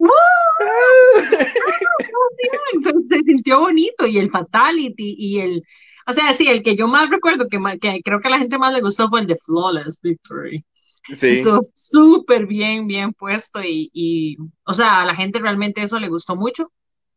se 3.08 3.20
sintió 3.20 3.60
bonito 3.60 4.08
y 4.08 4.18
el 4.18 4.32
fatality 4.32 5.16
y 5.18 5.40
el 5.40 5.64
o 6.08 6.14
sea 6.14 6.34
sí 6.34 6.48
el 6.48 6.64
que 6.64 6.76
yo 6.76 6.88
más 6.88 7.12
recuerdo 7.12 7.48
que, 7.48 7.60
que 7.80 8.02
creo 8.04 8.20
que 8.20 8.28
a 8.28 8.32
la 8.32 8.40
gente 8.40 8.58
más 8.58 8.74
le 8.74 8.82
gustó 8.82 9.08
fue 9.08 9.22
el 9.22 9.28
de 9.28 9.36
flawless 9.36 10.00
victory 10.02 10.66
sí. 11.14 11.28
estuvo 11.28 11.60
súper 11.76 12.48
bien 12.48 12.88
bien 12.88 13.14
puesto 13.14 13.62
y, 13.62 13.92
y, 13.94 14.38
o 14.64 14.74
sea 14.74 15.02
a 15.02 15.06
la 15.06 15.16
gente 15.16 15.38
realmente 15.38 15.84
eso 15.84 16.00
le 16.00 16.10
gustó 16.10 16.36
mucho 16.36 16.72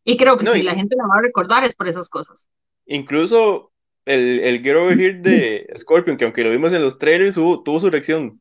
y 0.04 0.18
creo 0.18 0.36
que 0.36 0.46
si 0.46 0.62
la 0.62 0.74
gente 0.74 0.96
la 0.96 1.06
va 1.06 1.18
a 1.18 1.22
recordar 1.22 1.64
es 1.64 1.74
por 1.74 1.88
esas 1.88 2.10
cosas 2.10 2.50
incluso 2.84 3.71
el, 4.05 4.40
el 4.40 4.62
Get 4.62 4.76
Over 4.76 5.00
Here 5.00 5.18
de 5.20 5.72
Scorpion, 5.76 6.16
que 6.16 6.24
aunque 6.24 6.44
lo 6.44 6.50
vimos 6.50 6.72
en 6.72 6.82
los 6.82 6.98
trailers, 6.98 7.34
tuvo 7.34 7.80
su 7.80 7.90
reacción. 7.90 8.40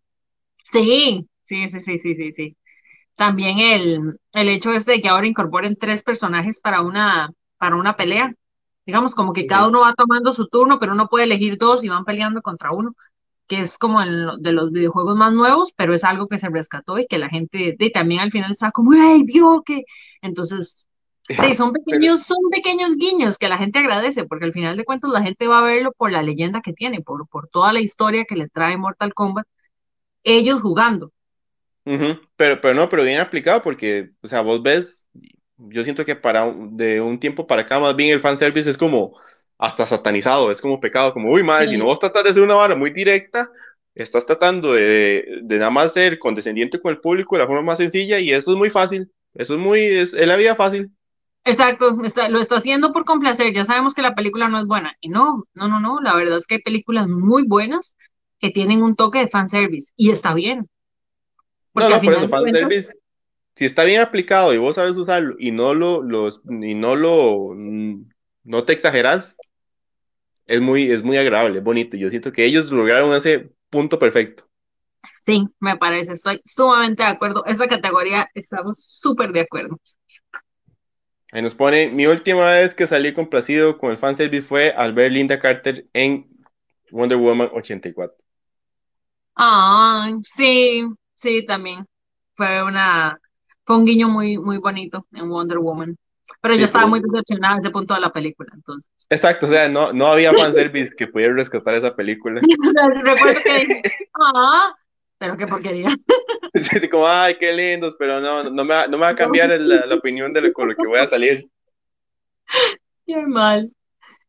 Sí, 0.72 1.28
sí, 1.44 1.68
sí, 1.68 1.80
sí, 1.80 2.00
sí, 2.00 2.16
sí, 2.16 2.32
sí. 2.34 2.58
También 3.16 3.60
el, 3.60 4.20
el 4.34 4.50
hecho 4.50 4.72
es 4.72 4.86
de 4.86 5.02
que 5.02 5.10
ahora 5.10 5.28
incorporen 5.28 5.76
tres 5.76 6.04
personajes 6.04 6.60
para 6.60 6.82
una, 6.82 7.32
para 7.58 7.76
una 7.76 7.96
pelea. 7.98 8.34
Digamos, 8.86 9.16
como 9.16 9.34
que 9.34 9.46
cada 9.46 9.68
uno 9.68 9.82
va 9.82 9.94
tomando 9.94 10.34
su 10.34 10.48
turno, 10.48 10.80
pero 10.80 10.94
uno 10.94 11.08
puede 11.08 11.26
elegir 11.26 11.58
dos 11.58 11.84
y 11.84 11.90
van 11.90 12.06
peleando 12.06 12.42
contra 12.42 12.72
uno, 12.72 12.96
que 13.48 13.60
es 13.62 13.78
como 13.78 14.02
el, 14.02 14.30
de 14.40 14.54
los 14.54 14.72
videojuegos 14.72 15.16
más 15.16 15.34
nuevos, 15.34 15.74
pero 15.76 15.94
es 15.94 16.04
algo 16.04 16.28
que 16.28 16.40
se 16.40 16.50
rescató 16.50 16.98
y 17.00 17.06
que 17.08 17.20
la 17.20 17.30
gente 17.30 17.76
de, 17.78 17.90
también 17.92 18.22
al 18.22 18.32
final 18.32 18.52
está 18.52 18.72
como, 18.72 18.92
¡ay, 18.94 19.24
vio 19.24 19.64
que! 19.66 19.84
Entonces, 20.22 20.90
Sí, 21.46 21.56
son 21.56 21.74
pequeños, 21.74 22.24
son 22.24 22.38
pequeños 22.52 22.96
guiños 22.96 23.38
que 23.38 23.50
la 23.50 23.58
gente 23.58 23.80
agradece, 23.80 24.26
porque 24.26 24.46
al 24.46 24.54
final 24.54 24.78
de 24.78 24.84
cuentas 24.86 25.12
la 25.12 25.22
gente 25.22 25.48
va 25.48 25.60
a 25.60 25.64
verlo 25.64 25.92
por 25.94 26.12
la 26.12 26.22
leyenda 26.22 26.62
que 26.62 26.74
tiene, 26.74 27.02
por, 27.02 27.28
por 27.28 27.48
toda 27.48 27.74
la 27.74 27.80
historia 27.80 28.26
que 28.26 28.36
les 28.36 28.52
trae 28.52 28.78
Mortal 28.78 29.14
Kombat, 29.14 29.46
ellos 30.24 30.62
jugando. 30.62 31.12
pero, 31.84 32.62
pero 32.62 32.74
no, 32.74 32.90
pero 32.90 33.04
bien 33.04 33.20
aplicado, 33.20 33.62
porque, 33.62 34.12
o 34.22 34.28
sea, 34.28 34.42
vos 34.42 34.62
ves, 34.62 35.08
yo 35.58 35.84
siento 35.84 36.06
que 36.06 36.16
para 36.16 36.54
de 36.72 37.02
un 37.02 37.20
tiempo 37.20 37.48
para 37.48 37.64
acá, 37.64 37.80
más 37.80 37.96
bien 37.96 38.14
el 38.14 38.22
fanservice 38.22 38.70
es 38.70 38.78
como 38.78 39.18
hasta 39.58 39.86
satanizado, 39.86 40.50
es 40.52 40.60
como 40.60 40.80
pecado, 40.80 41.14
como, 41.14 41.32
uy, 41.32 41.44
madre, 41.44 41.68
si 41.68 41.78
no 41.78 41.86
vos 41.86 42.00
tratás 42.00 42.24
de 42.24 42.32
hacer 42.32 42.42
una 42.44 42.56
vara 42.56 42.76
muy 42.76 42.90
directa, 42.90 43.50
estás 43.94 44.26
tratando 44.26 44.74
de, 44.74 45.40
de, 45.44 45.58
nada 45.58 45.70
más 45.70 45.94
ser 45.94 46.18
condescendiente 46.18 46.80
con 46.80 46.92
el 46.92 47.00
público 47.00 47.36
de 47.36 47.44
la 47.44 47.48
forma 47.48 47.62
más 47.62 47.78
sencilla, 47.78 48.20
y 48.20 48.32
eso 48.32 48.52
es 48.52 48.58
muy 48.58 48.72
fácil, 48.72 49.12
eso 49.36 49.54
es 49.54 49.60
muy, 49.60 49.82
es, 49.82 50.14
es 50.14 50.26
la 50.28 50.36
vida 50.36 50.56
fácil. 50.56 50.92
Exacto, 51.44 51.98
lo 52.30 52.40
está 52.40 52.56
haciendo 52.56 52.94
por 52.94 53.04
complacer, 53.04 53.52
ya 53.52 53.64
sabemos 53.64 53.96
que 53.96 54.04
la 54.04 54.14
película 54.14 54.48
no 54.48 54.60
es 54.60 54.66
buena. 54.68 54.96
Y 55.02 55.10
no, 55.10 55.46
no, 55.54 55.68
no, 55.68 55.80
no, 55.80 56.00
la 56.00 56.16
verdad 56.16 56.38
es 56.38 56.46
que 56.46 56.56
hay 56.56 56.62
películas 56.62 57.08
muy 57.08 57.44
buenas 57.44 57.96
que 58.40 58.52
tienen 58.52 58.84
un 58.84 58.96
toque 58.96 59.20
de 59.20 59.28
fanservice 59.28 59.92
y 59.96 60.12
está 60.12 60.34
bien. 60.34 60.70
no, 61.74 61.90
no, 61.90 62.02
por 62.02 62.14
eso, 62.14 62.30
fanservice, 62.30 62.94
si 63.56 63.66
está 63.66 63.84
bien 63.84 64.02
aplicado 64.02 64.54
y 64.54 64.58
vos 64.58 64.76
sabes 64.76 64.98
usarlo 64.98 65.36
y 65.40 65.52
no 65.52 65.74
lo, 65.74 66.04
los, 66.04 66.42
y 66.48 66.76
no 66.76 66.96
lo, 66.96 67.56
no 67.56 68.64
te 68.64 68.74
exageras, 68.74 69.36
es 70.46 70.62
muy, 70.62 70.92
es 70.92 71.04
muy 71.04 71.18
agradable, 71.18 71.60
es 71.60 71.64
bonito. 71.64 71.98
Yo 71.98 72.10
siento 72.10 72.32
que 72.32 72.46
ellos 72.46 72.72
lograron 72.72 73.16
ese 73.16 73.52
punto 73.70 73.98
perfecto. 73.98 74.48
Sí, 75.26 75.48
me 75.60 75.78
parece, 75.78 76.14
estoy 76.14 76.42
sumamente 76.46 77.04
de 77.04 77.10
acuerdo. 77.10 77.46
Esa 77.46 77.68
categoría 77.68 78.30
estamos 78.34 78.84
súper 78.84 79.32
de 79.32 79.42
acuerdo. 79.42 79.80
Ahí 81.32 81.42
nos 81.42 81.56
pone, 81.56 81.90
mi 81.90 82.08
última 82.08 82.46
vez 82.52 82.76
que 82.76 82.88
salí 82.88 83.14
complacido 83.14 83.78
con 83.78 83.92
el 83.92 83.98
fanservice 83.98 84.44
fue 84.44 84.72
al 84.72 84.94
ver 84.94 85.14
Linda 85.14 85.40
Carter 85.40 85.86
en 85.94 86.28
Wonder 86.92 87.18
Woman 87.18 87.50
84. 87.54 88.18
Ah, 89.36 90.12
sí, 90.24 90.86
sí, 91.16 91.46
también. 91.46 91.86
Fue 92.36 92.62
una, 92.64 93.18
fue 93.66 93.78
un 93.78 93.86
guiño 93.86 94.10
muy, 94.10 94.38
muy 94.38 94.58
bonito 94.58 95.08
en 95.14 95.30
Wonder 95.30 95.60
Woman. 95.60 95.98
Pero 96.42 96.56
yo 96.56 96.66
estaba 96.66 96.88
muy 96.88 97.02
decepcionada 97.02 97.56
en 97.56 97.60
ese 97.60 97.70
punto 97.70 97.94
de 97.94 98.02
la 98.02 98.12
película, 98.12 98.50
entonces. 98.54 98.92
Exacto, 99.10 99.46
o 99.46 99.50
sea, 99.50 99.70
no, 99.70 99.94
no 99.94 100.08
había 100.08 100.34
fanservice 100.34 100.96
que 100.96 101.08
pudiera 101.08 101.34
rescatar 101.34 101.76
esa 101.76 101.96
película. 101.96 102.42
o 102.68 102.72
sea, 102.72 102.88
recuerdo 102.88 103.40
que 103.44 103.54
dije, 103.54 103.82
ah, 104.36 104.74
pero 105.22 105.38
qué 105.38 105.46
porquería. 105.46 105.88
Sí, 106.54 106.90
como, 106.90 107.08
ay, 107.08 107.38
qué 107.40 107.54
lindos, 107.54 107.96
pero 107.98 108.20
no, 108.20 108.44
no 108.44 108.66
me, 108.66 108.74
va, 108.74 108.88
no 108.88 108.98
me 108.98 109.04
va 109.04 109.10
a 109.10 109.16
cambiar 109.16 109.52
la, 109.52 109.86
la, 109.86 109.96
opinión 109.96 110.34
de 110.34 110.42
lo, 110.42 110.52
con 110.52 110.68
lo 110.68 110.76
que 110.76 110.86
voy 110.86 111.00
a 111.00 111.08
salir. 111.08 111.50
Qué 113.06 113.16
mal. 113.26 113.72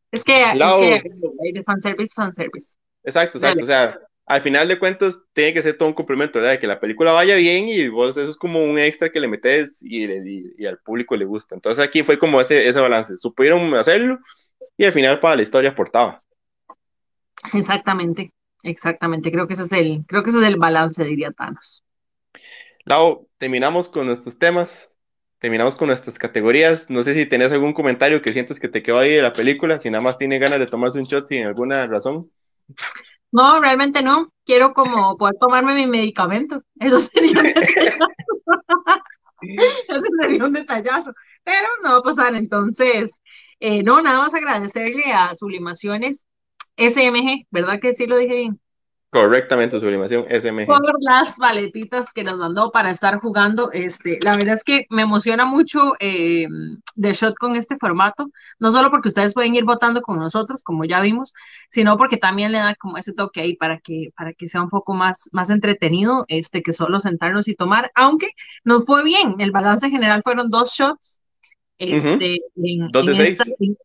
Es 0.09 0.23
que, 0.23 0.41
es 0.41 0.53
que 0.53 1.03
de 1.51 1.63
fanservice, 1.63 2.13
fanservice. 2.15 2.77
Exacto, 3.03 3.39
exacto. 3.39 3.65
O 3.65 3.67
sea, 3.67 3.99
al 4.25 4.41
final 4.41 4.69
de 4.69 4.79
cuentas 4.79 5.19
tiene 5.33 5.53
que 5.53 5.61
ser 5.61 5.77
todo 5.77 5.89
un 5.89 5.95
complemento, 5.95 6.39
¿verdad? 6.39 6.53
De 6.53 6.59
que 6.59 6.67
la 6.67 6.79
película 6.79 7.11
vaya 7.11 7.35
bien 7.35 7.67
y 7.67 7.89
vos 7.89 8.15
eso 8.15 8.31
es 8.31 8.37
como 8.37 8.63
un 8.63 8.79
extra 8.79 9.11
que 9.11 9.19
le 9.19 9.27
metes 9.27 9.83
y, 9.83 10.05
y, 10.05 10.53
y 10.57 10.65
al 10.65 10.77
público 10.77 11.17
le 11.17 11.25
gusta. 11.25 11.55
Entonces 11.55 11.83
aquí 11.83 12.03
fue 12.03 12.17
como 12.17 12.39
ese, 12.39 12.69
ese 12.69 12.79
balance. 12.79 13.17
Supieron 13.17 13.73
hacerlo 13.75 14.19
y 14.77 14.85
al 14.85 14.93
final 14.93 15.19
para 15.19 15.35
la 15.35 15.41
historia 15.41 15.71
aportaba. 15.71 16.17
Exactamente. 17.51 18.31
Exactamente, 18.63 19.31
creo 19.31 19.47
que 19.47 19.53
ese 19.53 19.63
es 19.63 19.71
el, 19.73 20.05
creo 20.07 20.23
que 20.23 20.29
ese 20.29 20.39
es 20.39 20.47
el 20.47 20.57
balance, 20.57 21.03
diría 21.03 21.31
Thanos. 21.31 21.83
Lau, 22.85 23.29
terminamos 23.37 23.89
con 23.89 24.07
nuestros 24.07 24.37
temas, 24.37 24.93
terminamos 25.39 25.75
con 25.75 25.87
nuestras 25.87 26.17
categorías. 26.17 26.89
No 26.89 27.03
sé 27.03 27.13
si 27.13 27.25
tenés 27.25 27.51
algún 27.51 27.73
comentario 27.73 28.21
que 28.21 28.33
sientes 28.33 28.59
que 28.59 28.69
te 28.69 28.81
quedó 28.81 28.99
ahí 28.99 29.11
de 29.11 29.21
la 29.21 29.33
película, 29.33 29.79
si 29.79 29.89
nada 29.89 30.01
más 30.01 30.17
tiene 30.17 30.39
ganas 30.39 30.59
de 30.59 30.67
tomarse 30.67 30.99
un 30.99 31.05
shot 31.05 31.27
sin 31.27 31.45
alguna 31.45 31.85
razón. 31.87 32.31
No, 33.31 33.59
realmente 33.59 34.01
no. 34.01 34.31
Quiero 34.45 34.73
como 34.73 35.17
poder 35.17 35.35
tomarme 35.39 35.73
mi 35.75 35.87
medicamento. 35.87 36.61
Eso 36.79 36.99
sería 36.99 37.39
un 37.39 37.45
detallazo. 37.45 38.07
Eso 39.89 40.05
sería 40.21 40.45
un 40.45 40.53
detallazo. 40.53 41.13
Pero 41.43 41.67
no 41.83 41.91
va 41.91 41.97
a 41.97 42.01
pasar. 42.01 42.35
Entonces, 42.35 43.21
eh, 43.59 43.81
no, 43.81 44.01
nada 44.01 44.19
más 44.19 44.33
agradecerle 44.33 45.13
a 45.13 45.35
Sublimaciones 45.35 46.25
SMG, 46.77 47.47
¿verdad 47.51 47.79
que 47.79 47.93
sí 47.93 48.07
lo 48.07 48.17
dije 48.17 48.35
bien? 48.35 48.59
Correctamente, 49.13 49.79
sublimación 49.79 50.25
SMG. 50.27 50.65
Por 50.65 50.81
las 51.01 51.37
paletitas 51.37 52.11
que 52.11 52.23
nos 52.23 52.35
mandó 52.35 52.71
para 52.71 52.89
estar 52.89 53.19
jugando. 53.19 53.71
Este, 53.71 54.17
la 54.23 54.35
verdad 54.35 54.55
es 54.55 54.63
que 54.63 54.87
me 54.89 55.03
emociona 55.03 55.45
mucho 55.45 55.93
eh, 55.99 56.47
The 56.99 57.13
Shot 57.13 57.35
con 57.35 57.55
este 57.55 57.77
formato, 57.77 58.31
no 58.57 58.71
solo 58.71 58.89
porque 58.89 59.09
ustedes 59.09 59.35
pueden 59.35 59.53
ir 59.55 59.65
votando 59.65 60.01
con 60.01 60.17
nosotros, 60.17 60.63
como 60.63 60.83
ya 60.83 60.99
vimos, 60.99 61.35
sino 61.69 61.95
porque 61.95 62.17
también 62.17 62.51
le 62.51 62.57
da 62.57 62.73
como 62.73 62.97
ese 62.97 63.13
toque 63.13 63.41
ahí 63.41 63.55
para 63.55 63.79
que, 63.79 64.09
para 64.17 64.33
que 64.33 64.49
sea 64.49 64.63
un 64.63 64.69
poco 64.69 64.95
más, 64.95 65.29
más 65.31 65.51
entretenido 65.51 66.25
este, 66.27 66.63
que 66.63 66.73
solo 66.73 66.99
sentarnos 66.99 67.47
y 67.47 67.53
tomar, 67.53 67.91
aunque 67.93 68.29
nos 68.63 68.87
fue 68.87 69.03
bien. 69.03 69.35
El 69.37 69.51
balance 69.51 69.91
general 69.91 70.23
fueron 70.23 70.49
dos 70.49 70.73
shots. 70.73 71.19
Este, 71.77 72.39
dos 72.91 73.05
de 73.05 73.15
seis 73.15 73.39
en 73.59 73.77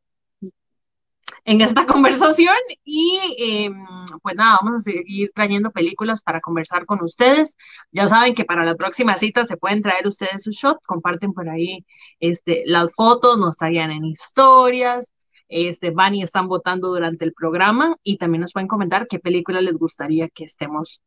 esta 1.44 1.86
conversación 1.86 2.56
y 2.84 3.18
em, 3.38 3.84
pues 4.22 4.36
nada, 4.36 4.58
vamos 4.62 4.80
a 4.80 4.90
seguir 4.90 5.30
trayendo 5.34 5.70
películas 5.70 6.22
para 6.22 6.40
conversar 6.40 6.86
con 6.86 7.02
ustedes. 7.02 7.56
Ya 7.92 8.06
saben 8.06 8.34
que 8.34 8.44
para 8.44 8.64
la 8.64 8.74
próxima 8.74 9.16
cita 9.16 9.44
se 9.44 9.56
pueden 9.56 9.82
traer 9.82 10.06
ustedes 10.06 10.42
su 10.42 10.50
shot, 10.50 10.78
comparten 10.84 11.32
por 11.32 11.48
ahí 11.48 11.84
este, 12.20 12.62
las 12.66 12.94
fotos, 12.94 13.38
nos 13.38 13.56
traían 13.56 13.90
en 13.90 14.04
historias, 14.04 15.12
este, 15.48 15.90
van 15.90 16.14
y 16.14 16.22
están 16.22 16.48
votando 16.48 16.88
durante 16.88 17.24
el 17.24 17.32
programa 17.32 17.96
y 18.02 18.18
también 18.18 18.42
nos 18.42 18.52
pueden 18.52 18.68
comentar 18.68 19.06
qué 19.08 19.18
película 19.18 19.60
les 19.60 19.74
gustaría 19.74 20.28
que 20.28 20.44
estemos 20.44 21.00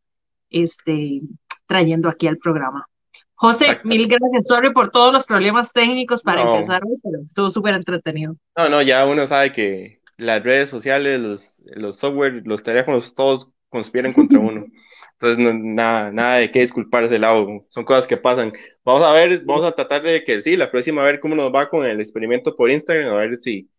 este, 0.49 1.21
trayendo 1.67 2.09
aquí 2.09 2.27
al 2.27 2.37
programa. 2.37 2.87
José, 3.35 3.79
mil 3.83 4.07
gracias. 4.07 4.47
Sorry 4.47 4.71
por 4.71 4.91
todos 4.91 5.11
los 5.11 5.25
problemas 5.25 5.73
técnicos 5.73 6.21
para 6.21 6.43
empezar 6.43 6.83
hoy, 6.85 6.97
pero 7.01 7.23
estuvo 7.25 7.49
súper 7.49 7.73
entretenido. 7.73 8.35
No, 8.55 8.69
no, 8.69 8.81
ya 8.81 9.05
uno 9.05 9.25
sabe 9.25 9.51
que 9.51 10.00
las 10.21 10.43
redes 10.43 10.69
sociales, 10.69 11.19
los, 11.19 11.61
los 11.65 11.97
software, 11.97 12.43
los 12.45 12.61
teléfonos, 12.63 13.15
todos 13.15 13.51
conspiran 13.69 14.13
contra 14.13 14.39
uno. 14.39 14.65
Entonces, 15.13 15.59
nada, 15.63 16.11
nada 16.11 16.35
de 16.37 16.51
qué 16.51 16.59
disculparse, 16.61 17.19
lado. 17.19 17.65
Son 17.69 17.83
cosas 17.83 18.07
que 18.07 18.17
pasan. 18.17 18.53
Vamos 18.85 19.03
a 19.03 19.13
ver, 19.13 19.43
vamos 19.45 19.65
a 19.65 19.71
tratar 19.71 20.03
de 20.03 20.23
que 20.23 20.41
sí, 20.41 20.55
la 20.57 20.71
próxima 20.71 21.01
a 21.01 21.05
ver 21.05 21.19
cómo 21.19 21.35
nos 21.35 21.51
va 21.53 21.69
con 21.69 21.85
el 21.85 21.99
experimento 21.99 22.55
por 22.55 22.71
Instagram, 22.71 23.13
a 23.13 23.17
ver 23.17 23.35
si 23.37 23.69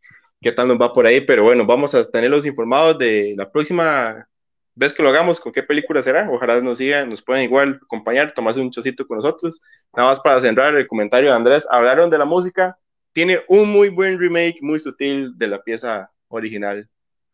qué 0.40 0.52
tal 0.52 0.68
nos 0.68 0.80
va 0.80 0.92
por 0.92 1.06
ahí. 1.06 1.20
Pero 1.20 1.44
bueno, 1.44 1.64
vamos 1.66 1.94
a 1.94 2.08
tenerlos 2.10 2.46
informados 2.46 2.98
de 2.98 3.34
la 3.36 3.50
próxima 3.50 4.28
vez 4.74 4.92
que 4.92 5.02
lo 5.02 5.10
hagamos, 5.10 5.40
con 5.40 5.52
qué 5.52 5.62
película 5.62 6.02
será. 6.02 6.28
Ojalá 6.30 6.60
nos 6.60 6.78
sigan, 6.78 7.08
nos 7.10 7.22
puedan 7.22 7.44
igual 7.44 7.78
acompañar, 7.84 8.32
tomarse 8.32 8.60
un 8.60 8.70
chocito 8.70 9.06
con 9.06 9.18
nosotros. 9.18 9.60
Nada 9.96 10.08
más 10.10 10.20
para 10.20 10.40
centrar 10.40 10.74
el 10.74 10.88
comentario 10.88 11.30
de 11.30 11.36
Andrés, 11.36 11.66
hablaron 11.70 12.10
de 12.10 12.18
la 12.18 12.24
música. 12.24 12.76
Tiene 13.12 13.42
un 13.48 13.70
muy 13.70 13.90
buen 13.90 14.18
remake, 14.18 14.58
muy 14.62 14.78
sutil 14.80 15.36
de 15.38 15.48
la 15.48 15.62
pieza 15.62 16.10
original, 16.36 16.88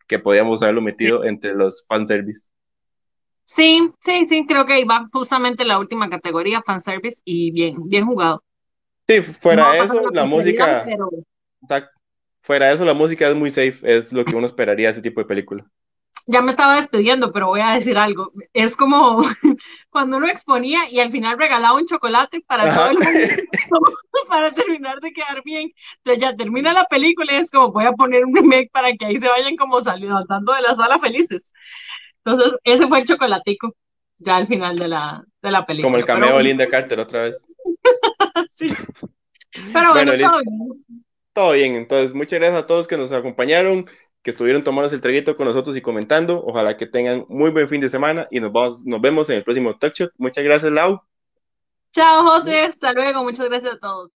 que 0.06 0.18
podíamos 0.18 0.62
haberlo 0.62 0.80
metido 0.80 1.24
entre 1.24 1.54
los 1.54 1.84
fanservice. 1.86 2.50
Sí, 3.44 3.90
sí, 4.00 4.26
sí, 4.26 4.46
creo 4.46 4.66
que 4.66 4.84
va 4.84 5.08
justamente 5.12 5.64
la 5.64 5.78
última 5.78 6.08
categoría, 6.10 6.62
fanservice, 6.62 7.22
y 7.24 7.50
bien, 7.50 7.88
bien 7.88 8.06
jugado. 8.06 8.42
Sí, 9.06 9.22
fuera 9.22 9.72
de 9.72 9.80
eso, 9.80 10.10
la 10.12 10.24
música. 10.26 10.86
Fuera 12.42 12.68
de 12.68 12.74
eso, 12.74 12.84
la 12.84 12.94
música 12.94 13.28
es 13.28 13.34
muy 13.34 13.50
safe, 13.50 13.78
es 13.82 14.12
lo 14.12 14.24
que 14.24 14.36
uno 14.36 14.46
esperaría 14.46 14.88
de 14.88 14.92
ese 14.92 15.02
tipo 15.02 15.20
de 15.20 15.26
película 15.26 15.66
ya 16.30 16.42
me 16.42 16.50
estaba 16.50 16.76
despidiendo, 16.76 17.32
pero 17.32 17.46
voy 17.46 17.62
a 17.62 17.72
decir 17.72 17.96
algo. 17.96 18.32
Es 18.52 18.76
como 18.76 19.22
cuando 19.90 20.18
uno 20.18 20.28
exponía 20.28 20.88
y 20.90 21.00
al 21.00 21.10
final 21.10 21.38
regalaba 21.38 21.78
un 21.78 21.86
chocolate 21.86 22.42
para 22.46 22.74
todo 22.74 22.90
el 22.90 22.98
mundo, 22.98 23.44
para 24.28 24.52
terminar 24.52 25.00
de 25.00 25.12
quedar 25.12 25.42
bien. 25.42 25.72
Entonces 25.96 26.20
ya 26.22 26.36
termina 26.36 26.74
la 26.74 26.84
película 26.84 27.32
y 27.32 27.36
es 27.36 27.50
como 27.50 27.72
voy 27.72 27.86
a 27.86 27.92
poner 27.92 28.26
un 28.26 28.36
remake 28.36 28.70
para 28.70 28.92
que 28.92 29.06
ahí 29.06 29.18
se 29.18 29.26
vayan 29.26 29.56
como 29.56 29.80
saliendo 29.80 30.18
de 30.20 30.62
la 30.62 30.74
sala 30.74 30.98
felices. 30.98 31.50
Entonces, 32.22 32.58
ese 32.62 32.86
fue 32.88 32.98
el 32.98 33.06
chocolatico, 33.06 33.74
ya 34.18 34.36
al 34.36 34.46
final 34.46 34.78
de 34.78 34.88
la, 34.88 35.24
de 35.40 35.50
la 35.50 35.64
película. 35.64 35.86
Como 35.86 35.96
el 35.96 36.04
cameo 36.04 36.36
de 36.36 36.44
Linda 36.44 36.68
Carter 36.68 37.00
otra 37.00 37.22
vez. 37.22 37.42
sí. 38.50 38.68
Pero 39.72 39.92
bueno, 39.92 40.12
todo 40.18 40.40
bien. 40.40 40.84
Todo 41.32 41.52
bien, 41.52 41.74
entonces 41.76 42.12
muchas 42.12 42.40
gracias 42.40 42.64
a 42.64 42.66
todos 42.66 42.88
que 42.88 42.96
nos 42.96 43.12
acompañaron 43.12 43.86
que 44.22 44.30
estuvieron 44.30 44.64
tomando 44.64 44.92
el 44.92 45.00
traguito 45.00 45.36
con 45.36 45.46
nosotros 45.46 45.76
y 45.76 45.82
comentando. 45.82 46.42
Ojalá 46.44 46.76
que 46.76 46.86
tengan 46.86 47.24
muy 47.28 47.50
buen 47.50 47.68
fin 47.68 47.80
de 47.80 47.88
semana 47.88 48.26
y 48.30 48.40
nos, 48.40 48.52
vamos, 48.52 48.84
nos 48.84 49.00
vemos 49.00 49.30
en 49.30 49.36
el 49.36 49.44
próximo 49.44 49.76
Talk 49.78 49.94
Muchas 50.16 50.44
gracias, 50.44 50.72
Lau. 50.72 51.00
Chao, 51.92 52.26
José. 52.26 52.60
Hasta 52.60 52.92
luego. 52.92 53.22
Muchas 53.22 53.48
gracias 53.48 53.74
a 53.74 53.78
todos. 53.78 54.06